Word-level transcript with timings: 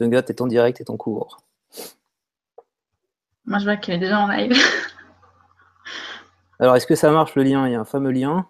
Zunga, 0.00 0.22
t'es 0.22 0.40
en 0.40 0.46
direct 0.46 0.80
et 0.80 0.90
en 0.90 0.96
cours. 0.96 1.42
Moi, 3.44 3.58
je 3.58 3.64
vois 3.64 3.76
qu'il 3.76 3.92
est 3.92 3.98
déjà 3.98 4.18
en 4.18 4.28
live. 4.28 4.56
Alors, 6.58 6.74
est-ce 6.74 6.86
que 6.86 6.94
ça 6.94 7.10
marche 7.10 7.34
le 7.34 7.42
lien? 7.42 7.66
Il 7.66 7.72
y 7.72 7.74
a 7.74 7.80
un 7.80 7.84
fameux 7.84 8.10
lien. 8.10 8.46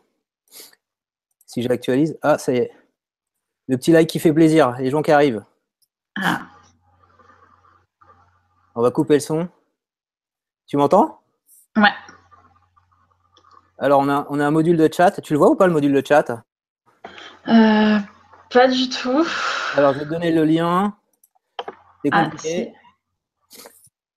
Si 1.46 1.62
j'actualise. 1.62 2.16
Ah, 2.23 2.39
ça 2.39 2.52
y 2.52 2.59
est. 2.59 2.71
Le 3.66 3.77
petit 3.77 3.91
like 3.91 4.09
qui 4.09 4.21
fait 4.21 4.32
plaisir. 4.32 4.77
Les 4.79 4.91
gens 4.91 5.02
qui 5.02 5.11
arrivent. 5.11 5.45
Ah. 6.16 6.43
On 8.77 8.82
va 8.82 8.93
couper 8.93 9.14
le 9.14 9.21
son. 9.21 9.48
Tu 10.69 10.77
m'entends? 10.77 11.21
Ouais. 11.77 11.93
Alors, 13.79 13.98
on 13.98 14.09
a, 14.09 14.25
on 14.30 14.39
a 14.39 14.46
un 14.46 14.53
module 14.53 14.77
de 14.77 14.89
chat. 14.93 15.21
Tu 15.21 15.32
le 15.32 15.39
vois 15.41 15.51
ou 15.51 15.57
pas 15.57 15.67
le 15.67 15.73
module 15.73 15.93
de 15.93 16.07
chat? 16.07 16.45
Euh, 17.48 17.98
pas 18.51 18.69
du 18.69 18.89
tout. 18.89 19.27
Alors, 19.75 19.95
je 19.95 19.98
vais 19.98 20.05
te 20.05 20.11
donner 20.11 20.30
le 20.30 20.45
lien. 20.45 20.96
C'est 22.04 22.10
Ah. 22.12 22.30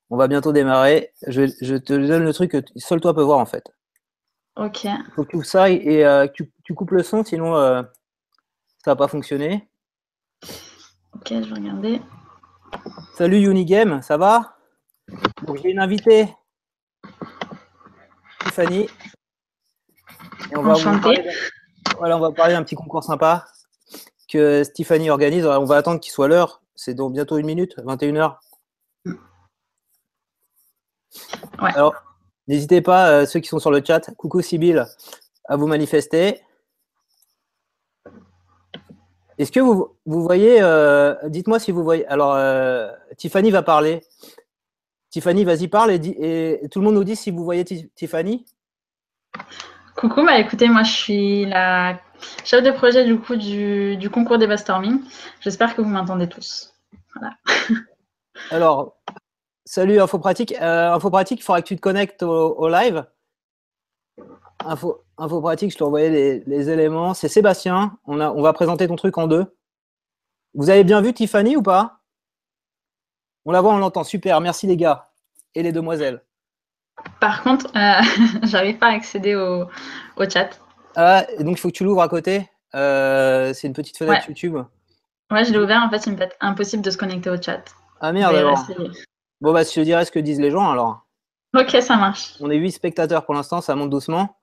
On 0.09 0.17
va 0.17 0.27
bientôt 0.27 0.51
démarrer. 0.51 1.11
Je, 1.27 1.51
je 1.61 1.75
te 1.75 1.93
donne 1.93 2.23
le 2.23 2.33
truc 2.33 2.51
que 2.51 2.61
seul 2.75 3.01
toi 3.01 3.13
peux 3.15 3.23
voir 3.23 3.39
en 3.39 3.45
fait. 3.45 3.63
Ok. 4.57 4.83
Il 4.83 5.11
faut 5.15 5.23
que 5.25 5.37
tu 5.37 5.43
ça 5.43 5.69
et, 5.71 5.75
et, 5.75 6.05
euh, 6.05 6.27
tu, 6.27 6.51
tu 6.63 6.75
coupes 6.75 6.91
le 6.91 7.01
son, 7.01 7.23
sinon 7.23 7.55
euh, 7.55 7.81
ça 8.83 8.91
va 8.91 8.95
pas 8.95 9.07
fonctionner. 9.07 9.67
Ok, 11.15 11.29
je 11.29 11.35
vais 11.49 11.55
regarder. 11.55 12.01
Salut 13.15 13.37
Unigame, 13.49 14.01
ça 14.01 14.17
va? 14.17 14.57
Donc 15.43 15.57
j'ai 15.61 15.71
une 15.71 15.79
invitée, 15.79 16.27
Tiffany. 18.45 18.87
Et 20.51 20.57
on 20.57 20.61
va, 20.63 20.73
Enchantée. 20.73 21.01
parler 21.01 21.23
d'un- 21.23 21.95
voilà, 21.97 22.17
on 22.17 22.19
va 22.19 22.31
parler 22.31 22.53
d'un 22.53 22.63
petit 22.63 22.75
concours 22.75 23.03
sympa 23.03 23.45
que 24.29 24.63
Tiffany 24.73 25.09
organise. 25.09 25.45
On 25.45 25.65
va 25.65 25.77
attendre 25.77 25.99
qu'il 25.99 26.11
soit 26.11 26.27
l'heure. 26.27 26.61
C'est 26.83 26.93
dans 26.93 27.09
bientôt 27.09 27.37
une 27.37 27.45
minute, 27.45 27.77
21h. 27.77 28.35
Ouais. 31.61 31.71
Alors, 31.75 31.95
n'hésitez 32.47 32.81
pas, 32.81 33.09
euh, 33.09 33.25
ceux 33.25 33.39
qui 33.39 33.47
sont 33.47 33.59
sur 33.59 33.71
le 33.71 33.81
chat, 33.85 34.11
coucou 34.17 34.41
Sibyl, 34.41 34.85
à 35.45 35.55
vous 35.55 35.67
manifester. 35.67 36.41
Est-ce 39.37 39.51
que 39.51 39.61
vous, 39.61 39.95
vous 40.05 40.23
voyez, 40.23 40.61
euh, 40.61 41.15
dites-moi 41.29 41.57
si 41.57 41.71
vous 41.71 41.83
voyez, 41.83 42.05
alors 42.07 42.33
euh, 42.33 42.91
Tiffany 43.15 43.49
va 43.49 43.63
parler. 43.63 44.01
Tiffany, 45.09 45.45
vas-y, 45.45 45.69
parle 45.69 45.91
et, 45.91 46.59
tout 46.69 46.79
le 46.79 46.85
monde 46.85 46.95
nous 46.95 47.03
dit 47.05 47.15
si 47.15 47.31
vous 47.31 47.45
voyez 47.45 47.63
Ti- 47.63 47.89
Tiffany. 47.95 48.45
Coucou, 49.95 50.25
bah 50.25 50.37
écoutez, 50.37 50.67
moi 50.67 50.83
je 50.83 50.91
suis 50.91 51.45
la 51.45 52.01
chef 52.43 52.61
de 52.61 52.71
projet 52.71 53.05
du 53.05 53.17
coup 53.19 53.35
du, 53.37 53.95
du 53.95 54.09
concours 54.09 54.37
des. 54.37 54.47
J'espère 55.39 55.75
que 55.75 55.81
vous 55.81 55.89
m'entendez 55.89 56.27
tous. 56.27 56.72
Alors, 58.51 58.97
salut 59.65 59.99
Info 59.99 60.19
Pratique. 60.19 60.53
Euh, 60.61 60.93
Info 60.93 61.09
Pratique, 61.09 61.39
il 61.39 61.43
faudra 61.43 61.61
que 61.61 61.67
tu 61.67 61.75
te 61.75 61.81
connectes 61.81 62.23
au, 62.23 62.55
au 62.57 62.69
live. 62.69 63.05
Info, 64.65 65.03
Info 65.17 65.41
Pratique, 65.41 65.71
je 65.71 65.77
t'ai 65.77 65.83
envoyé 65.83 66.09
les, 66.09 66.39
les 66.45 66.69
éléments. 66.69 67.13
C'est 67.13 67.27
Sébastien. 67.27 67.97
On, 68.05 68.19
a, 68.19 68.31
on 68.31 68.41
va 68.41 68.53
présenter 68.53 68.87
ton 68.87 68.95
truc 68.95 69.17
en 69.17 69.27
deux. 69.27 69.55
Vous 70.53 70.69
avez 70.69 70.83
bien 70.83 71.01
vu 71.01 71.13
Tiffany 71.13 71.55
ou 71.55 71.63
pas? 71.63 71.99
On 73.45 73.51
la 73.51 73.61
voit, 73.61 73.73
on 73.73 73.77
l'entend. 73.77 74.03
Super. 74.03 74.39
Merci 74.41 74.67
les 74.67 74.77
gars 74.77 75.11
et 75.55 75.63
les 75.63 75.71
demoiselles. 75.71 76.23
Par 77.19 77.43
contre, 77.43 77.67
euh, 77.75 78.01
j'arrive 78.43 78.77
pas 78.77 78.87
à 78.87 78.91
accéder 78.93 79.35
au, 79.35 79.67
au 80.17 80.29
chat. 80.29 80.59
Ah, 80.95 81.25
donc 81.39 81.57
il 81.57 81.59
faut 81.59 81.69
que 81.69 81.73
tu 81.73 81.83
l'ouvres 81.83 82.01
à 82.03 82.07
côté. 82.07 82.49
Euh, 82.75 83.53
c'est 83.53 83.67
une 83.67 83.73
petite 83.73 83.97
fenêtre 83.97 84.21
Ouais. 84.21 84.27
YouTube. 84.29 84.57
Ouais, 85.31 85.45
je 85.45 85.51
l'ai 85.51 85.59
ouvert, 85.59 85.81
en 85.81 85.89
fait, 85.89 86.05
il 86.05 86.13
me 86.13 86.17
fait 86.17 86.35
impossible 86.39 86.83
de 86.83 86.91
se 86.91 86.97
connecter 86.97 87.29
au 87.29 87.41
chat. 87.41 87.63
Ah 87.99 88.11
merde 88.11 88.35
alors. 88.35 88.67
Bon 89.41 89.51
bah 89.53 89.63
je 89.63 89.71
te 89.71 89.79
dirai 89.79 90.05
ce 90.05 90.11
que 90.11 90.19
disent 90.19 90.39
les 90.39 90.51
gens 90.51 90.69
alors. 90.69 91.05
Ok, 91.55 91.69
ça 91.81 91.95
marche. 91.97 92.35
On 92.39 92.49
est 92.49 92.57
8 92.57 92.71
spectateurs 92.71 93.25
pour 93.25 93.33
l'instant, 93.33 93.61
ça 93.61 93.75
monte 93.75 93.89
doucement. 93.89 94.37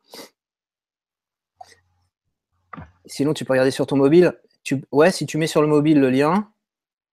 Sinon, 3.07 3.35
tu 3.35 3.45
peux 3.45 3.53
regarder 3.53 3.71
sur 3.71 3.87
ton 3.87 3.97
mobile. 3.97 4.39
Tu... 4.63 4.85
Ouais, 4.93 5.11
si 5.11 5.27
tu 5.27 5.37
mets 5.37 5.47
sur 5.47 5.63
le 5.63 5.69
mobile 5.69 6.01
le 6.01 6.11
lien, 6.11 6.51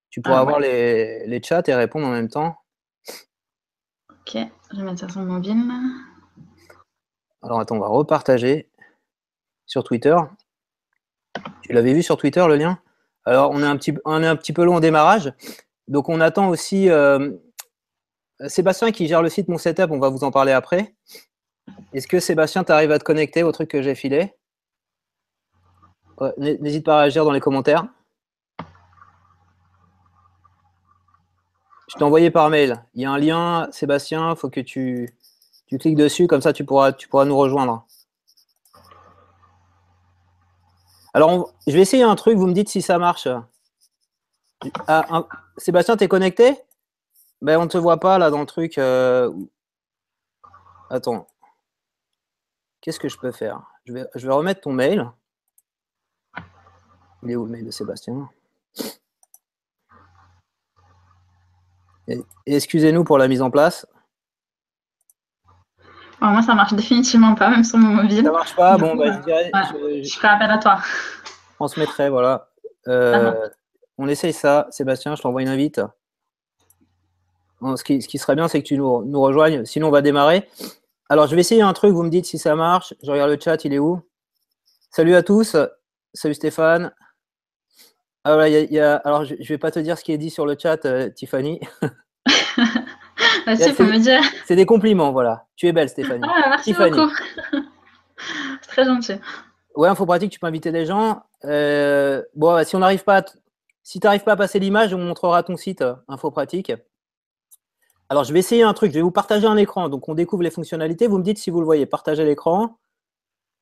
tu 0.10 0.22
pourras 0.22 0.38
Ah, 0.38 0.42
avoir 0.42 0.60
les, 0.60 1.26
les 1.28 1.42
chats 1.42 1.64
et 1.66 1.74
répondre 1.74 2.08
en 2.08 2.12
même 2.12 2.30
temps. 2.30 2.58
Ok, 4.12 4.38
je 4.72 4.78
vais 4.78 4.84
mettre 4.84 5.00
ça 5.00 5.10
sur 5.10 5.22
mon 5.22 5.34
mobile. 5.34 5.58
Alors 7.42 7.60
attends, 7.60 7.78
on 7.78 7.80
va 7.80 7.88
repartager 7.88 8.70
sur 9.66 9.84
Twitter. 9.84 10.16
Tu 11.62 11.74
l'avais 11.74 11.94
vu 11.94 12.04
sur 12.04 12.18
Twitter 12.18 12.46
le 12.48 12.56
lien? 12.58 12.80
Alors 13.28 13.52
on 13.52 13.62
est 13.62 13.66
un 13.66 13.76
petit, 13.76 14.54
peu 14.54 14.64
long 14.64 14.76
au 14.76 14.80
démarrage. 14.80 15.34
Donc 15.90 16.08
on 16.08 16.22
attend 16.22 16.48
aussi 16.48 16.90
euh, 16.90 17.32
Sébastien 18.48 18.92
qui 18.92 19.06
gère 19.06 19.22
le 19.22 19.28
site 19.28 19.50
Mon 19.50 19.58
Setup, 19.58 19.92
on 19.92 20.00
va 20.00 20.08
vous 20.08 20.24
en 20.24 20.32
parler 20.32 20.54
après. 20.54 20.96
Est-ce 21.92 22.08
que 22.08 22.22
Sébastien, 22.22 22.64
tu 22.64 22.72
à 22.72 23.00
te 23.00 23.04
connecter 23.04 23.44
au 23.44 23.52
truc 23.52 23.70
que 23.70 23.82
j'ai 23.82 23.96
filé? 23.96 24.34
N'hésite 26.38 26.86
pas 26.86 27.00
à 27.00 27.02
réagir 27.02 27.26
dans 27.26 27.32
les 27.32 27.42
commentaires. 27.42 27.86
Je 31.90 31.96
t'ai 31.98 32.04
envoyé 32.04 32.32
par 32.32 32.50
mail. 32.50 32.82
Il 32.96 33.02
y 33.02 33.06
a 33.06 33.12
un 33.12 33.18
lien, 33.18 33.68
Sébastien, 33.74 34.32
il 34.32 34.38
faut 34.38 34.50
que 34.50 34.62
tu, 34.62 35.14
tu 35.68 35.78
cliques 35.78 35.98
dessus, 35.98 36.28
comme 36.28 36.42
ça 36.42 36.54
tu 36.54 36.64
pourras, 36.64 36.94
tu 36.94 37.10
pourras 37.10 37.26
nous 37.26 37.38
rejoindre. 37.38 37.86
Alors, 41.18 41.52
je 41.66 41.72
vais 41.74 41.82
essayer 41.82 42.04
un 42.04 42.14
truc, 42.14 42.38
vous 42.38 42.46
me 42.46 42.54
dites 42.54 42.70
si 42.70 42.80
ça 42.84 43.00
marche. 43.00 43.28
Ah, 44.86 45.24
Sébastien, 45.58 45.98
t'es 45.98 46.08
connecté? 46.08 46.56
Ben, 47.42 47.58
on 47.58 47.64
ne 47.64 47.68
te 47.70 47.78
voit 47.80 48.00
pas 48.00 48.20
là 48.20 48.30
dans 48.30 48.40
le 48.40 48.46
truc. 48.46 48.78
euh, 48.78 49.34
Attends. 50.92 51.28
Qu'est-ce 52.82 53.00
que 53.00 53.10
je 53.10 53.18
peux 53.18 53.32
faire? 53.32 53.64
Je 53.86 53.94
vais, 53.94 54.06
je 54.14 54.28
vais 54.28 54.34
remettre 54.34 54.62
ton 54.62 54.72
mail. 54.72 55.10
Il 57.24 57.32
est 57.32 57.36
où 57.36 57.46
le 57.46 57.52
mail 57.52 57.66
de 57.66 57.72
Sébastien? 57.72 58.30
Excusez-nous 62.46 63.04
pour 63.04 63.18
la 63.18 63.28
mise 63.28 63.42
en 63.42 63.50
place. 63.50 63.88
Bon, 66.20 66.28
moi, 66.28 66.42
ça 66.42 66.56
marche 66.56 66.74
définitivement 66.74 67.36
pas, 67.36 67.50
même 67.50 67.64
sur 67.64 67.78
mon 67.78 67.90
mobile. 68.02 68.24
Ça 68.26 68.32
marche 68.32 68.56
pas 68.56 68.78
Bon, 68.78 68.92
coup, 68.92 68.98
bah, 68.98 69.12
je 69.14 69.20
dirais. 69.26 69.52
ouais. 69.54 69.62
je- 70.04 70.10
Je 70.10 70.16
ferai 70.18 70.28
appel 70.30 70.50
à 70.52 70.58
toi. 70.58 70.80
transmettrai, 71.56 72.10
voilà. 72.10 72.50
Euh, 72.88 73.48
on 73.98 74.08
essaye 74.08 74.34
ça, 74.34 74.68
Sébastien, 74.72 75.16
je 75.16 75.22
t'envoie 75.22 75.42
une 75.42 75.48
invite. 75.48 75.82
Bon, 77.62 77.76
ce, 77.76 77.84
qui, 77.84 78.02
ce 78.02 78.08
qui 78.08 78.18
serait 78.20 78.36
bien, 78.36 78.48
c'est 78.48 78.62
que 78.62 78.68
tu 78.68 78.78
nous, 78.78 79.04
nous 79.06 79.20
rejoignes, 79.22 79.66
sinon 79.66 79.88
on 79.88 79.92
va 79.92 80.02
démarrer. 80.02 80.48
Alors, 81.10 81.26
je 81.28 81.36
vais 81.36 81.42
essayer 81.42 81.62
un 81.64 81.74
truc, 81.74 81.94
vous 81.94 82.04
me 82.04 82.10
dites 82.10 82.26
si 82.26 82.38
ça 82.38 82.56
marche. 82.56 82.94
Je 83.04 83.10
regarde 83.12 83.32
le 83.32 83.40
chat, 83.40 83.64
il 83.66 83.74
est 83.74 83.80
où? 83.80 84.02
Salut 84.92 85.16
à 85.16 85.24
tous, 85.24 85.56
salut 86.14 86.34
Stéphane. 86.36 86.92
Ah, 88.24 88.34
voilà, 88.34 88.50
il 88.50 88.54
y 88.54 88.58
a- 88.58 88.62
il 88.62 88.74
y 88.74 88.80
a- 88.80 88.96
alors, 88.98 89.26
je 89.26 89.34
ne 89.36 89.44
vais 89.44 89.58
pas 89.58 89.72
te 89.72 89.80
dire 89.80 89.98
ce 89.98 90.04
qui 90.04 90.12
est 90.12 90.18
dit 90.18 90.30
sur 90.30 90.46
le 90.46 90.56
chat, 90.60 90.86
euh, 90.86 91.10
Tiffany. 91.10 91.60
Vas-y, 93.46 93.58
c'est- 93.58 93.70
il 93.70 93.76
faut 93.76 93.84
me 93.84 93.98
dire. 94.00 94.22
C'est 94.46 94.56
des 94.56 94.66
compliments, 94.66 95.12
voilà. 95.12 95.46
Tu 95.56 95.68
es 95.68 95.72
belle, 95.72 95.90
Stéphanie. 95.90 96.28
Ah, 96.28 96.50
merci 96.50 96.72
Tiffany. 96.72 96.92
beaucoup. 96.92 97.12
C'est 98.62 98.68
très 98.70 98.86
gentil. 98.86 99.16
Ouais, 99.76 99.88
info 99.90 100.06
pratique, 100.06 100.32
tu 100.32 100.40
peux 100.40 100.48
inviter 100.48 100.72
des 100.72 100.86
gens. 100.86 101.24
Euh, 101.46 102.24
bon, 102.36 102.64
si 102.66 102.76
on 102.76 102.80
n'arrive 102.80 103.04
pas, 103.04 103.18
à 103.20 103.26
si 103.84 104.00
tu 104.00 104.08
n'arrives 104.08 104.24
pas 104.24 104.34
à 104.34 104.36
passer 104.36 104.60
l'image, 104.60 104.94
on 104.94 104.98
montrera 104.98 105.44
ton 105.44 105.56
site 105.56 105.82
euh, 105.82 105.94
info 106.08 106.32
pratique. 106.32 106.74
Alors, 108.10 108.24
je 108.24 108.34
vais 108.34 108.40
essayer 108.40 108.64
un 108.64 108.74
truc. 108.74 108.92
Je 108.92 108.96
vais 108.96 109.02
vous 109.02 109.12
partager 109.12 109.46
un 109.48 109.58
écran. 109.58 109.88
Donc, 109.90 110.08
on 110.10 110.14
découvre 110.16 110.42
les 110.44 110.50
fonctionnalités. 110.50 111.08
Vous 111.08 111.18
me 111.18 111.24
dites 111.24 111.38
si 111.38 111.50
vous 111.52 111.60
le 111.60 111.66
voyez. 111.66 111.86
Partagez 111.86 112.24
l'écran. 112.26 112.78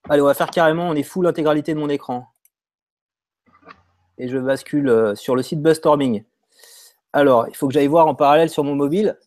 Allez, 0.08 0.22
on 0.22 0.26
va 0.26 0.34
faire 0.36 0.50
carrément. 0.52 0.88
On 0.88 0.94
est 0.94 1.04
full 1.04 1.26
l'intégralité 1.26 1.74
de 1.74 1.80
mon 1.80 1.90
écran. 1.90 2.28
Et 4.18 4.28
je 4.28 4.38
bascule 4.38 4.88
euh, 4.90 5.16
sur 5.16 5.36
le 5.36 5.42
site 5.42 5.62
Buzzstorming. 5.62 6.24
Alors, 7.12 7.48
il 7.50 7.56
faut 7.56 7.68
que 7.68 7.74
j'aille 7.74 7.88
voir 7.88 8.08
en 8.08 8.16
parallèle 8.16 8.50
sur 8.50 8.64
mon 8.64 8.76
mobile. 8.76 9.18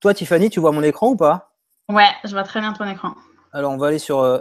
Toi, 0.00 0.14
Tiffany, 0.14 0.48
tu 0.48 0.60
vois 0.60 0.72
mon 0.72 0.82
écran 0.82 1.10
ou 1.10 1.16
pas? 1.16 1.52
Ouais, 1.90 2.08
je 2.24 2.30
vois 2.30 2.42
très 2.42 2.60
bien 2.60 2.72
ton 2.72 2.88
écran. 2.88 3.14
Alors, 3.52 3.72
on 3.72 3.76
va 3.76 3.88
aller 3.88 3.98
sur 3.98 4.20
euh, 4.20 4.38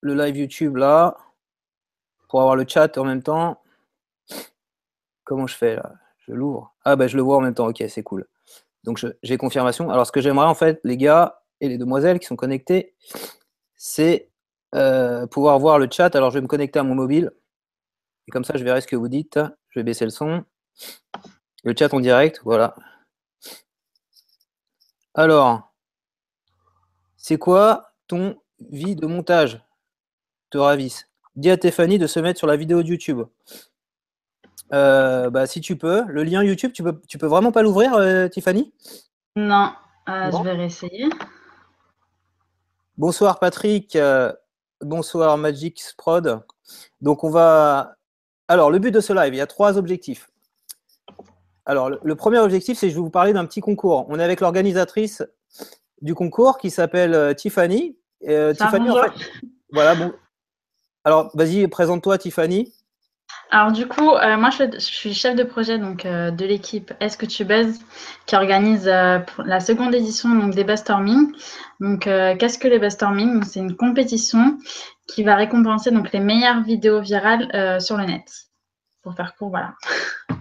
le 0.00 0.14
live 0.14 0.36
YouTube 0.36 0.76
là, 0.76 1.16
pour 2.28 2.42
avoir 2.42 2.56
le 2.56 2.66
chat 2.68 2.98
en 2.98 3.04
même 3.04 3.22
temps. 3.22 3.62
Comment 5.24 5.46
je 5.46 5.56
fais 5.56 5.76
là? 5.76 5.94
Je 6.18 6.32
l'ouvre. 6.32 6.74
Ah, 6.84 6.94
bah, 6.94 7.06
je 7.06 7.16
le 7.16 7.22
vois 7.22 7.38
en 7.38 7.40
même 7.40 7.54
temps. 7.54 7.68
Ok, 7.68 7.82
c'est 7.88 8.02
cool. 8.02 8.26
Donc, 8.84 9.04
j'ai 9.22 9.36
confirmation. 9.38 9.90
Alors, 9.90 10.06
ce 10.06 10.12
que 10.12 10.20
j'aimerais 10.20 10.46
en 10.46 10.54
fait, 10.54 10.78
les 10.84 10.98
gars 10.98 11.40
et 11.60 11.68
les 11.68 11.78
demoiselles 11.78 12.18
qui 12.18 12.26
sont 12.26 12.36
connectés, 12.36 12.94
c'est 13.76 14.30
euh, 14.74 15.26
pouvoir 15.26 15.58
voir 15.58 15.78
le 15.78 15.88
chat. 15.90 16.14
Alors, 16.14 16.30
je 16.30 16.34
vais 16.34 16.42
me 16.42 16.48
connecter 16.48 16.78
à 16.78 16.82
mon 16.82 16.94
mobile. 16.94 17.32
Et 18.28 18.30
comme 18.30 18.44
ça, 18.44 18.58
je 18.58 18.64
verrai 18.64 18.82
ce 18.82 18.86
que 18.86 18.96
vous 18.96 19.08
dites. 19.08 19.40
Je 19.70 19.80
vais 19.80 19.84
baisser 19.84 20.04
le 20.04 20.10
son. 20.10 20.44
Le 21.64 21.74
chat 21.78 21.94
en 21.94 22.00
direct, 22.00 22.42
voilà. 22.44 22.74
Alors, 25.18 25.72
c'est 27.16 27.38
quoi 27.38 27.94
ton 28.06 28.36
vie 28.60 28.96
de 28.96 29.06
montage 29.06 29.64
te 30.50 30.58
ravisse? 30.58 31.08
Dis 31.36 31.50
à 31.50 31.56
Tiffany 31.56 31.98
de 31.98 32.06
se 32.06 32.20
mettre 32.20 32.38
sur 32.38 32.46
la 32.46 32.56
vidéo 32.56 32.82
de 32.82 32.88
YouTube. 32.88 33.22
Euh, 34.74 35.30
bah, 35.30 35.46
si 35.46 35.62
tu 35.62 35.76
peux, 35.76 36.04
le 36.06 36.22
lien 36.22 36.42
YouTube, 36.42 36.72
tu 36.74 36.82
peux, 36.82 37.00
tu 37.08 37.16
peux 37.16 37.26
vraiment 37.26 37.50
pas 37.50 37.62
l'ouvrir, 37.62 37.94
euh, 37.94 38.28
Tiffany? 38.28 38.74
Non, 39.36 39.72
euh, 40.10 40.30
Bon. 40.30 40.38
je 40.40 40.44
vais 40.44 40.52
réessayer. 40.52 41.08
Bonsoir 42.98 43.38
Patrick, 43.38 43.96
bonsoir 44.82 45.38
Magic 45.38 45.82
Prod. 45.96 46.42
Donc 47.00 47.24
on 47.24 47.30
va. 47.30 47.96
Alors 48.48 48.70
le 48.70 48.78
but 48.78 48.90
de 48.90 49.00
ce 49.00 49.14
live, 49.14 49.32
il 49.32 49.38
y 49.38 49.40
a 49.42 49.46
trois 49.46 49.78
objectifs. 49.78 50.30
Alors 51.66 51.90
le, 51.90 52.00
le 52.02 52.14
premier 52.14 52.38
objectif, 52.38 52.78
c'est 52.78 52.88
je 52.88 52.94
vais 52.94 53.00
vous 53.00 53.10
parler 53.10 53.32
d'un 53.32 53.44
petit 53.44 53.60
concours. 53.60 54.06
On 54.08 54.18
est 54.18 54.24
avec 54.24 54.40
l'organisatrice 54.40 55.22
du 56.00 56.14
concours 56.14 56.58
qui 56.58 56.70
s'appelle 56.70 57.14
euh, 57.14 57.34
Tiffany. 57.34 57.96
Euh, 58.28 58.52
Tiffany, 58.54 58.88
en 58.88 58.94
bonjour. 58.94 59.12
fait, 59.12 59.26
voilà. 59.72 59.94
Bon. 59.94 60.12
Alors 61.04 61.30
vas-y, 61.34 61.66
présente-toi 61.68 62.18
Tiffany. 62.18 62.72
Alors 63.50 63.70
du 63.70 63.86
coup, 63.86 64.10
euh, 64.10 64.36
moi 64.36 64.50
je, 64.50 64.78
suis 64.78 65.14
chef 65.14 65.36
de 65.36 65.44
projet 65.44 65.78
donc 65.78 66.04
euh, 66.04 66.30
de 66.30 66.44
l'équipe 66.44 66.92
Est-ce 67.00 67.16
que 67.16 67.26
tu 67.26 67.44
buzzes 67.44 67.78
qui 68.26 68.34
organise 68.34 68.88
euh, 68.88 69.20
la 69.44 69.60
seconde 69.60 69.94
édition 69.94 70.34
donc 70.34 70.54
des 70.54 70.64
Buzzstorming. 70.64 71.32
Donc 71.80 72.00
qu'est-ce 72.04 72.58
que 72.58 72.68
les 72.68 72.78
Buzzstorming 72.78 73.34
Donc, 73.34 73.44
C'est 73.44 73.60
une 73.60 73.76
compétition 73.76 74.58
qui 75.06 75.22
va 75.22 75.36
récompenser 75.36 75.90
donc 75.90 76.12
les 76.12 76.20
meilleures 76.20 76.62
vidéos 76.62 77.00
virales 77.00 77.80
sur 77.80 77.96
le 77.96 78.04
net. 78.04 78.24
Pour 79.02 79.14
faire 79.14 79.36
court, 79.36 79.50
voilà. 79.50 79.74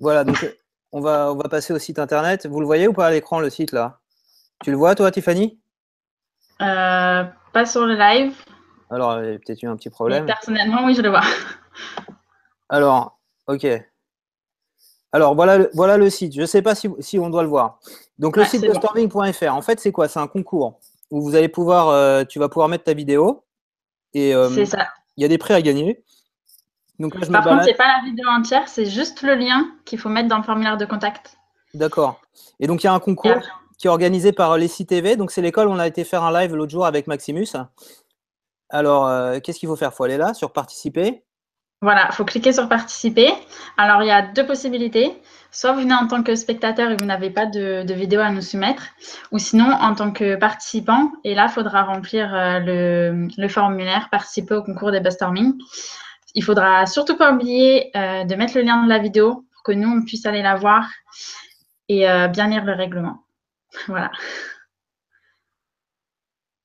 Voilà, 0.00 0.24
donc 0.24 0.44
on 0.92 1.00
va, 1.00 1.32
on 1.32 1.36
va 1.36 1.48
passer 1.48 1.72
au 1.72 1.78
site 1.78 1.98
internet. 1.98 2.46
Vous 2.46 2.60
le 2.60 2.66
voyez 2.66 2.88
ou 2.88 2.92
pas 2.92 3.06
à 3.06 3.10
l'écran 3.10 3.40
le 3.40 3.50
site 3.50 3.72
là? 3.72 4.00
Tu 4.62 4.70
le 4.70 4.76
vois 4.76 4.94
toi, 4.94 5.10
Tiffany? 5.10 5.58
Euh, 6.62 7.24
pas 7.52 7.66
sur 7.66 7.84
le 7.86 7.94
live, 7.96 8.34
Alors 8.90 9.20
il 9.22 9.32
y 9.32 9.34
a 9.34 9.38
peut-être 9.38 9.62
eu 9.62 9.66
un 9.66 9.76
petit 9.76 9.88
mais 9.88 9.92
problème. 9.94 10.26
personnellement 10.26 10.84
oui 10.84 10.94
je 10.94 11.02
le 11.02 11.08
vois. 11.10 11.22
Alors, 12.68 13.18
ok. 13.48 13.66
Alors, 15.12 15.34
voilà 15.34 15.58
le, 15.58 15.70
voilà 15.74 15.96
le 15.96 16.10
site. 16.10 16.34
Je 16.34 16.40
ne 16.40 16.46
sais 16.46 16.62
pas 16.62 16.74
si, 16.74 16.88
si 17.00 17.18
on 17.18 17.30
doit 17.30 17.42
le 17.42 17.48
voir. 17.48 17.78
Donc, 18.18 18.36
le 18.36 18.42
Ouais, 18.42 18.48
site 18.48 18.62
de 18.62 18.68
bon. 18.68 18.74
storming.fr, 18.80 19.52
en 19.54 19.62
fait, 19.62 19.78
c'est 19.80 19.92
quoi? 19.92 20.08
C'est 20.08 20.18
un 20.20 20.26
concours 20.26 20.80
où 21.10 21.22
vous 21.22 21.34
allez 21.36 21.48
pouvoir, 21.48 21.88
euh, 21.88 22.24
tu 22.24 22.38
vas 22.38 22.48
pouvoir 22.48 22.68
mettre 22.68 22.84
ta 22.84 22.94
vidéo 22.94 23.44
et 24.12 24.34
euh, 24.34 24.48
C'est 24.48 24.64
ça. 24.66 24.88
il 25.16 25.22
y 25.22 25.24
a 25.24 25.28
des 25.28 25.38
prix 25.38 25.54
à 25.54 25.62
gagner. 25.62 26.03
Donc 26.98 27.14
là, 27.14 27.20
je 27.22 27.26
me 27.28 27.32
Par 27.32 27.42
contre, 27.42 27.56
balade. 27.56 27.66
c'est 27.68 27.76
pas 27.76 27.88
la 27.88 28.04
vidéo 28.04 28.28
entière, 28.28 28.68
c'est 28.68 28.86
juste 28.86 29.22
le 29.22 29.34
lien 29.34 29.66
qu'il 29.84 29.98
faut 29.98 30.08
mettre 30.08 30.28
dans 30.28 30.36
le 30.38 30.42
formulaire 30.44 30.76
de 30.76 30.84
contact. 30.84 31.36
D'accord. 31.74 32.20
Et 32.60 32.66
donc, 32.66 32.84
il 32.84 32.86
y 32.86 32.88
a 32.88 32.92
un 32.92 33.00
concours 33.00 33.40
qui 33.78 33.88
est 33.88 33.90
organisé 33.90 34.32
par 34.32 34.56
les 34.56 34.68
TV. 34.68 35.16
Donc, 35.16 35.30
c'est 35.32 35.42
l'école. 35.42 35.68
On 35.68 35.78
a 35.78 35.86
été 35.86 36.04
faire 36.04 36.22
un 36.22 36.32
live 36.32 36.54
l'autre 36.54 36.70
jour 36.70 36.86
avec 36.86 37.06
Maximus. 37.08 37.48
Alors, 38.70 39.06
euh, 39.06 39.40
qu'est-ce 39.40 39.58
qu'il 39.58 39.68
faut 39.68 39.76
faire? 39.76 39.90
Il 39.92 39.96
faut 39.96 40.04
aller 40.04 40.16
là 40.16 40.34
sur 40.34 40.52
participer? 40.52 41.24
Voilà, 41.82 42.06
il 42.10 42.14
faut 42.14 42.24
cliquer 42.24 42.52
sur 42.52 42.68
participer. 42.68 43.32
Alors, 43.76 44.02
il 44.02 44.06
y 44.06 44.12
a 44.12 44.22
deux 44.22 44.46
possibilités. 44.46 45.20
Soit 45.50 45.72
vous 45.72 45.80
venez 45.80 45.94
en 45.94 46.06
tant 46.06 46.22
que 46.22 46.34
spectateur 46.34 46.90
et 46.90 46.96
vous 46.96 47.04
n'avez 47.04 47.30
pas 47.30 47.46
de, 47.46 47.82
de 47.84 47.94
vidéo 47.94 48.20
à 48.20 48.30
nous 48.30 48.40
soumettre, 48.40 48.82
ou 49.32 49.38
sinon 49.38 49.70
en 49.70 49.94
tant 49.94 50.10
que 50.10 50.36
participant. 50.36 51.12
Et 51.24 51.34
là, 51.34 51.46
il 51.48 51.52
faudra 51.52 51.82
remplir 51.82 52.34
euh, 52.34 52.58
le, 52.60 53.28
le 53.36 53.48
formulaire 53.48 54.08
participer 54.10 54.54
au 54.54 54.62
concours 54.62 54.90
des 54.92 55.00
Buzzstorming. 55.00 55.54
Il 56.34 56.42
faudra 56.42 56.84
surtout 56.86 57.16
pas 57.16 57.32
oublier 57.32 57.96
euh, 57.96 58.24
de 58.24 58.34
mettre 58.34 58.56
le 58.56 58.62
lien 58.62 58.82
de 58.82 58.88
la 58.88 58.98
vidéo 58.98 59.44
pour 59.52 59.62
que 59.62 59.72
nous, 59.72 59.88
on 59.88 60.04
puisse 60.04 60.26
aller 60.26 60.42
la 60.42 60.56
voir 60.56 60.88
et 61.88 62.08
euh, 62.08 62.28
bien 62.28 62.48
lire 62.48 62.64
le 62.64 62.72
règlement. 62.74 63.18
Voilà. 63.88 64.10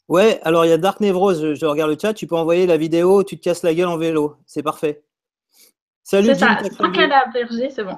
Ouais, 0.08 0.40
alors 0.44 0.66
il 0.66 0.70
y 0.70 0.72
a 0.72 0.78
Dark 0.78 1.00
Nevros, 1.02 1.36
je, 1.36 1.54
je 1.54 1.66
regarde 1.66 1.92
le 1.92 1.98
chat. 2.00 2.14
Tu 2.14 2.26
peux 2.26 2.36
envoyer 2.36 2.66
la 2.66 2.78
vidéo 2.78 3.24
tu 3.24 3.38
te 3.38 3.44
casses 3.44 3.62
la 3.64 3.74
gueule 3.76 3.88
en 3.88 3.98
vélo. 3.98 4.38
C'est 4.48 4.64
parfait. 4.64 5.04
Salut, 6.04 6.28
C'est 6.30 6.36
ça. 6.36 6.58
C'est 6.64 7.84
bon. 7.84 7.98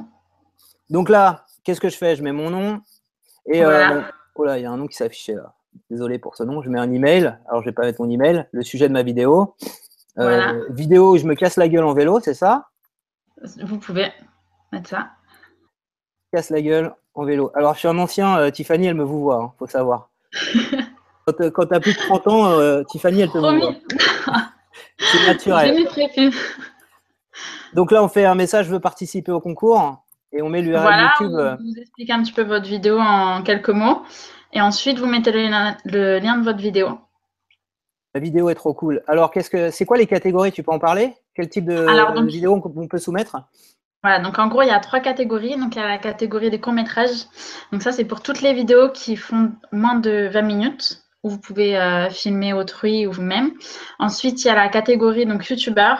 Donc 0.90 1.08
là, 1.08 1.46
qu'est-ce 1.64 1.80
que 1.80 1.88
je 1.88 1.96
fais? 1.96 2.18
Je 2.18 2.24
mets 2.24 2.34
mon 2.34 2.50
nom. 2.50 2.82
Et 3.46 3.64
Voilà. 3.64 3.94
euh, 3.94 4.02
oh 4.36 4.44
là, 4.44 4.58
il 4.60 4.64
y 4.64 4.66
a 4.66 4.72
un 4.72 4.76
nom 4.78 4.88
qui 4.88 5.02
affiché 5.02 5.36
là. 5.36 5.54
Désolé 5.90 6.20
pour 6.20 6.36
ce 6.36 6.44
nom. 6.44 6.62
Je 6.62 6.70
mets 6.70 6.80
un 6.80 6.92
email. 6.92 7.38
Alors, 7.48 7.62
je 7.62 7.70
vais 7.70 7.72
pas 7.74 7.84
mettre 7.84 8.02
mon 8.02 8.10
email. 8.10 8.46
Le 8.52 8.62
sujet 8.64 8.90
de 8.90 8.94
ma 8.94 9.04
vidéo. 9.04 9.56
Euh, 10.18 10.24
Voilà. 10.24 10.54
Vidéo 10.70 11.14
où 11.14 11.18
je 11.18 11.26
me 11.26 11.36
casse 11.36 11.56
la 11.58 11.68
gueule 11.68 11.84
en 11.84 11.94
vélo, 11.94 12.20
c'est 12.20 12.34
ça? 12.34 12.68
Vous 13.64 13.78
pouvez 13.78 14.12
mettre 14.72 14.90
ça. 14.90 15.10
Casse 16.34 16.50
la 16.50 16.62
gueule 16.62 16.94
en 17.14 17.24
vélo. 17.26 17.52
Alors, 17.56 17.74
je 17.74 17.80
suis 17.80 17.88
un 17.88 17.98
ancien. 17.98 18.38
euh, 18.38 18.52
Tiffany, 18.52 18.88
elle 18.88 18.96
me 18.96 19.04
vous 19.04 19.22
voit. 19.22 19.42
hein, 19.44 19.54
faut 19.60 19.68
savoir. 19.68 20.10
quand 21.26 21.42
euh, 21.42 21.50
quand 21.52 21.66
tu 21.68 21.74
as 21.74 21.80
plus 21.80 21.94
de 21.94 21.98
30 22.00 22.28
ans, 22.28 22.84
Tiffany, 22.86 23.22
elle 23.22 23.32
te 23.32 23.38
vous 23.38 23.60
voit. 23.60 23.76
C'est 25.00 25.26
naturel. 25.28 25.76
Donc 27.74 27.92
là, 27.92 28.04
on 28.04 28.08
fait 28.08 28.26
un 28.26 28.36
message, 28.36 28.66
je 28.68 28.72
veux 28.72 28.80
participer 28.80 29.32
au 29.32 29.40
concours. 29.40 30.04
Et 30.34 30.42
on 30.42 30.50
met 30.50 30.62
l'URL 30.62 30.82
Voilà, 30.82 31.14
YouTube. 31.20 31.36
euh, 31.38 31.56
vous, 31.56 31.74
expliquez 31.82 32.14
un 32.14 32.22
petit 32.24 32.32
peu 32.32 32.44
votre 32.44 32.66
vidéo 32.66 33.00
en 33.00 33.44
quelques 33.44 33.70
mots. 33.70 34.02
Et 34.54 34.62
ensuite, 34.62 34.98
vous 35.00 35.06
mettez 35.06 35.32
le 35.32 35.42
lien, 35.50 35.78
le 35.86 36.20
lien 36.20 36.38
de 36.38 36.44
votre 36.44 36.60
vidéo. 36.60 37.00
La 38.14 38.20
vidéo 38.20 38.50
est 38.50 38.56
trop 38.56 38.74
cool. 38.74 39.02
Alors, 39.08 39.32
qu'est-ce 39.32 39.50
que 39.50 39.72
c'est 39.72 39.86
quoi 39.86 39.98
les 39.98 40.08
catégories? 40.08 40.52
Tu 40.52 40.64
peux 40.64 40.72
en 40.72 40.80
parler? 40.80 41.14
Quel 41.34 41.48
type 41.50 41.66
de 41.66 41.88
Alors, 41.88 42.14
donc- 42.14 42.28
vidéo 42.28 42.54
on 42.54 42.74
on 42.82 42.88
peut 42.88 42.98
soumettre? 42.98 43.38
Voilà, 44.04 44.20
donc 44.20 44.40
en 44.40 44.48
gros, 44.48 44.64
il 44.64 44.68
y 44.68 44.72
a 44.72 44.80
trois 44.80 45.00
catégories. 45.00 45.56
Donc, 45.58 45.76
il 45.76 45.80
y 45.80 45.82
a 45.82 45.88
la 45.88 45.98
catégorie 46.00 46.50
des 46.50 46.60
courts-métrages. 46.60 47.26
Donc, 47.72 47.84
ça, 47.84 47.92
c'est 47.92 48.04
pour 48.06 48.22
toutes 48.22 48.42
les 48.42 48.54
vidéos 48.54 48.90
qui 48.90 49.16
font 49.16 49.52
moins 49.72 49.96
de 49.96 50.28
20 50.28 50.42
minutes, 50.42 51.04
où 51.24 51.30
vous 51.30 51.38
pouvez 51.40 51.78
euh, 51.78 52.10
filmer 52.10 52.52
autrui 52.54 53.06
ou 53.08 53.12
vous-même. 53.12 53.52
Ensuite, 54.00 54.44
il 54.44 54.48
y 54.48 54.50
a 54.50 54.56
la 54.56 54.70
catégorie 54.70 55.26
donc 55.26 55.48
YouTuber. 55.48 55.94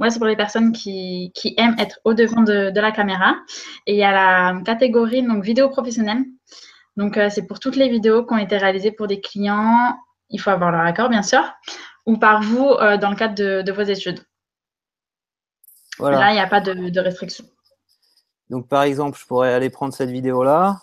Ouais, 0.00 0.10
c'est 0.10 0.18
pour 0.18 0.26
les 0.26 0.36
personnes 0.36 0.72
qui, 0.72 1.30
qui 1.34 1.54
aiment 1.56 1.76
être 1.78 2.00
au-devant 2.04 2.42
de, 2.42 2.70
de 2.70 2.80
la 2.80 2.90
caméra. 2.90 3.36
Et 3.86 3.92
il 3.94 3.98
y 3.98 4.04
a 4.04 4.10
la 4.12 4.60
catégorie 4.64 5.22
donc 5.22 5.44
vidéo 5.44 5.68
professionnelle. 5.70 6.24
Donc, 6.96 7.16
euh, 7.16 7.28
c'est 7.30 7.46
pour 7.46 7.60
toutes 7.60 7.76
les 7.76 7.88
vidéos 7.88 8.26
qui 8.26 8.34
ont 8.34 8.38
été 8.38 8.56
réalisées 8.56 8.90
pour 8.92 9.06
des 9.06 9.20
clients. 9.20 9.94
Il 10.30 10.40
faut 10.40 10.50
avoir 10.50 10.70
leur 10.72 10.80
accord, 10.82 11.08
bien 11.08 11.22
sûr, 11.22 11.42
ou 12.06 12.16
par 12.18 12.42
vous 12.42 12.66
euh, 12.68 12.96
dans 12.96 13.10
le 13.10 13.16
cadre 13.16 13.34
de, 13.34 13.62
de 13.62 13.72
vos 13.72 13.82
études. 13.82 14.20
Voilà. 15.98 16.18
Là, 16.18 16.30
il 16.30 16.34
n'y 16.34 16.40
a 16.40 16.46
pas 16.46 16.60
de, 16.60 16.74
de 16.90 17.00
restriction. 17.00 17.44
Donc, 18.50 18.68
par 18.68 18.82
exemple, 18.82 19.18
je 19.18 19.26
pourrais 19.26 19.52
aller 19.52 19.70
prendre 19.70 19.94
cette 19.94 20.10
vidéo-là. 20.10 20.80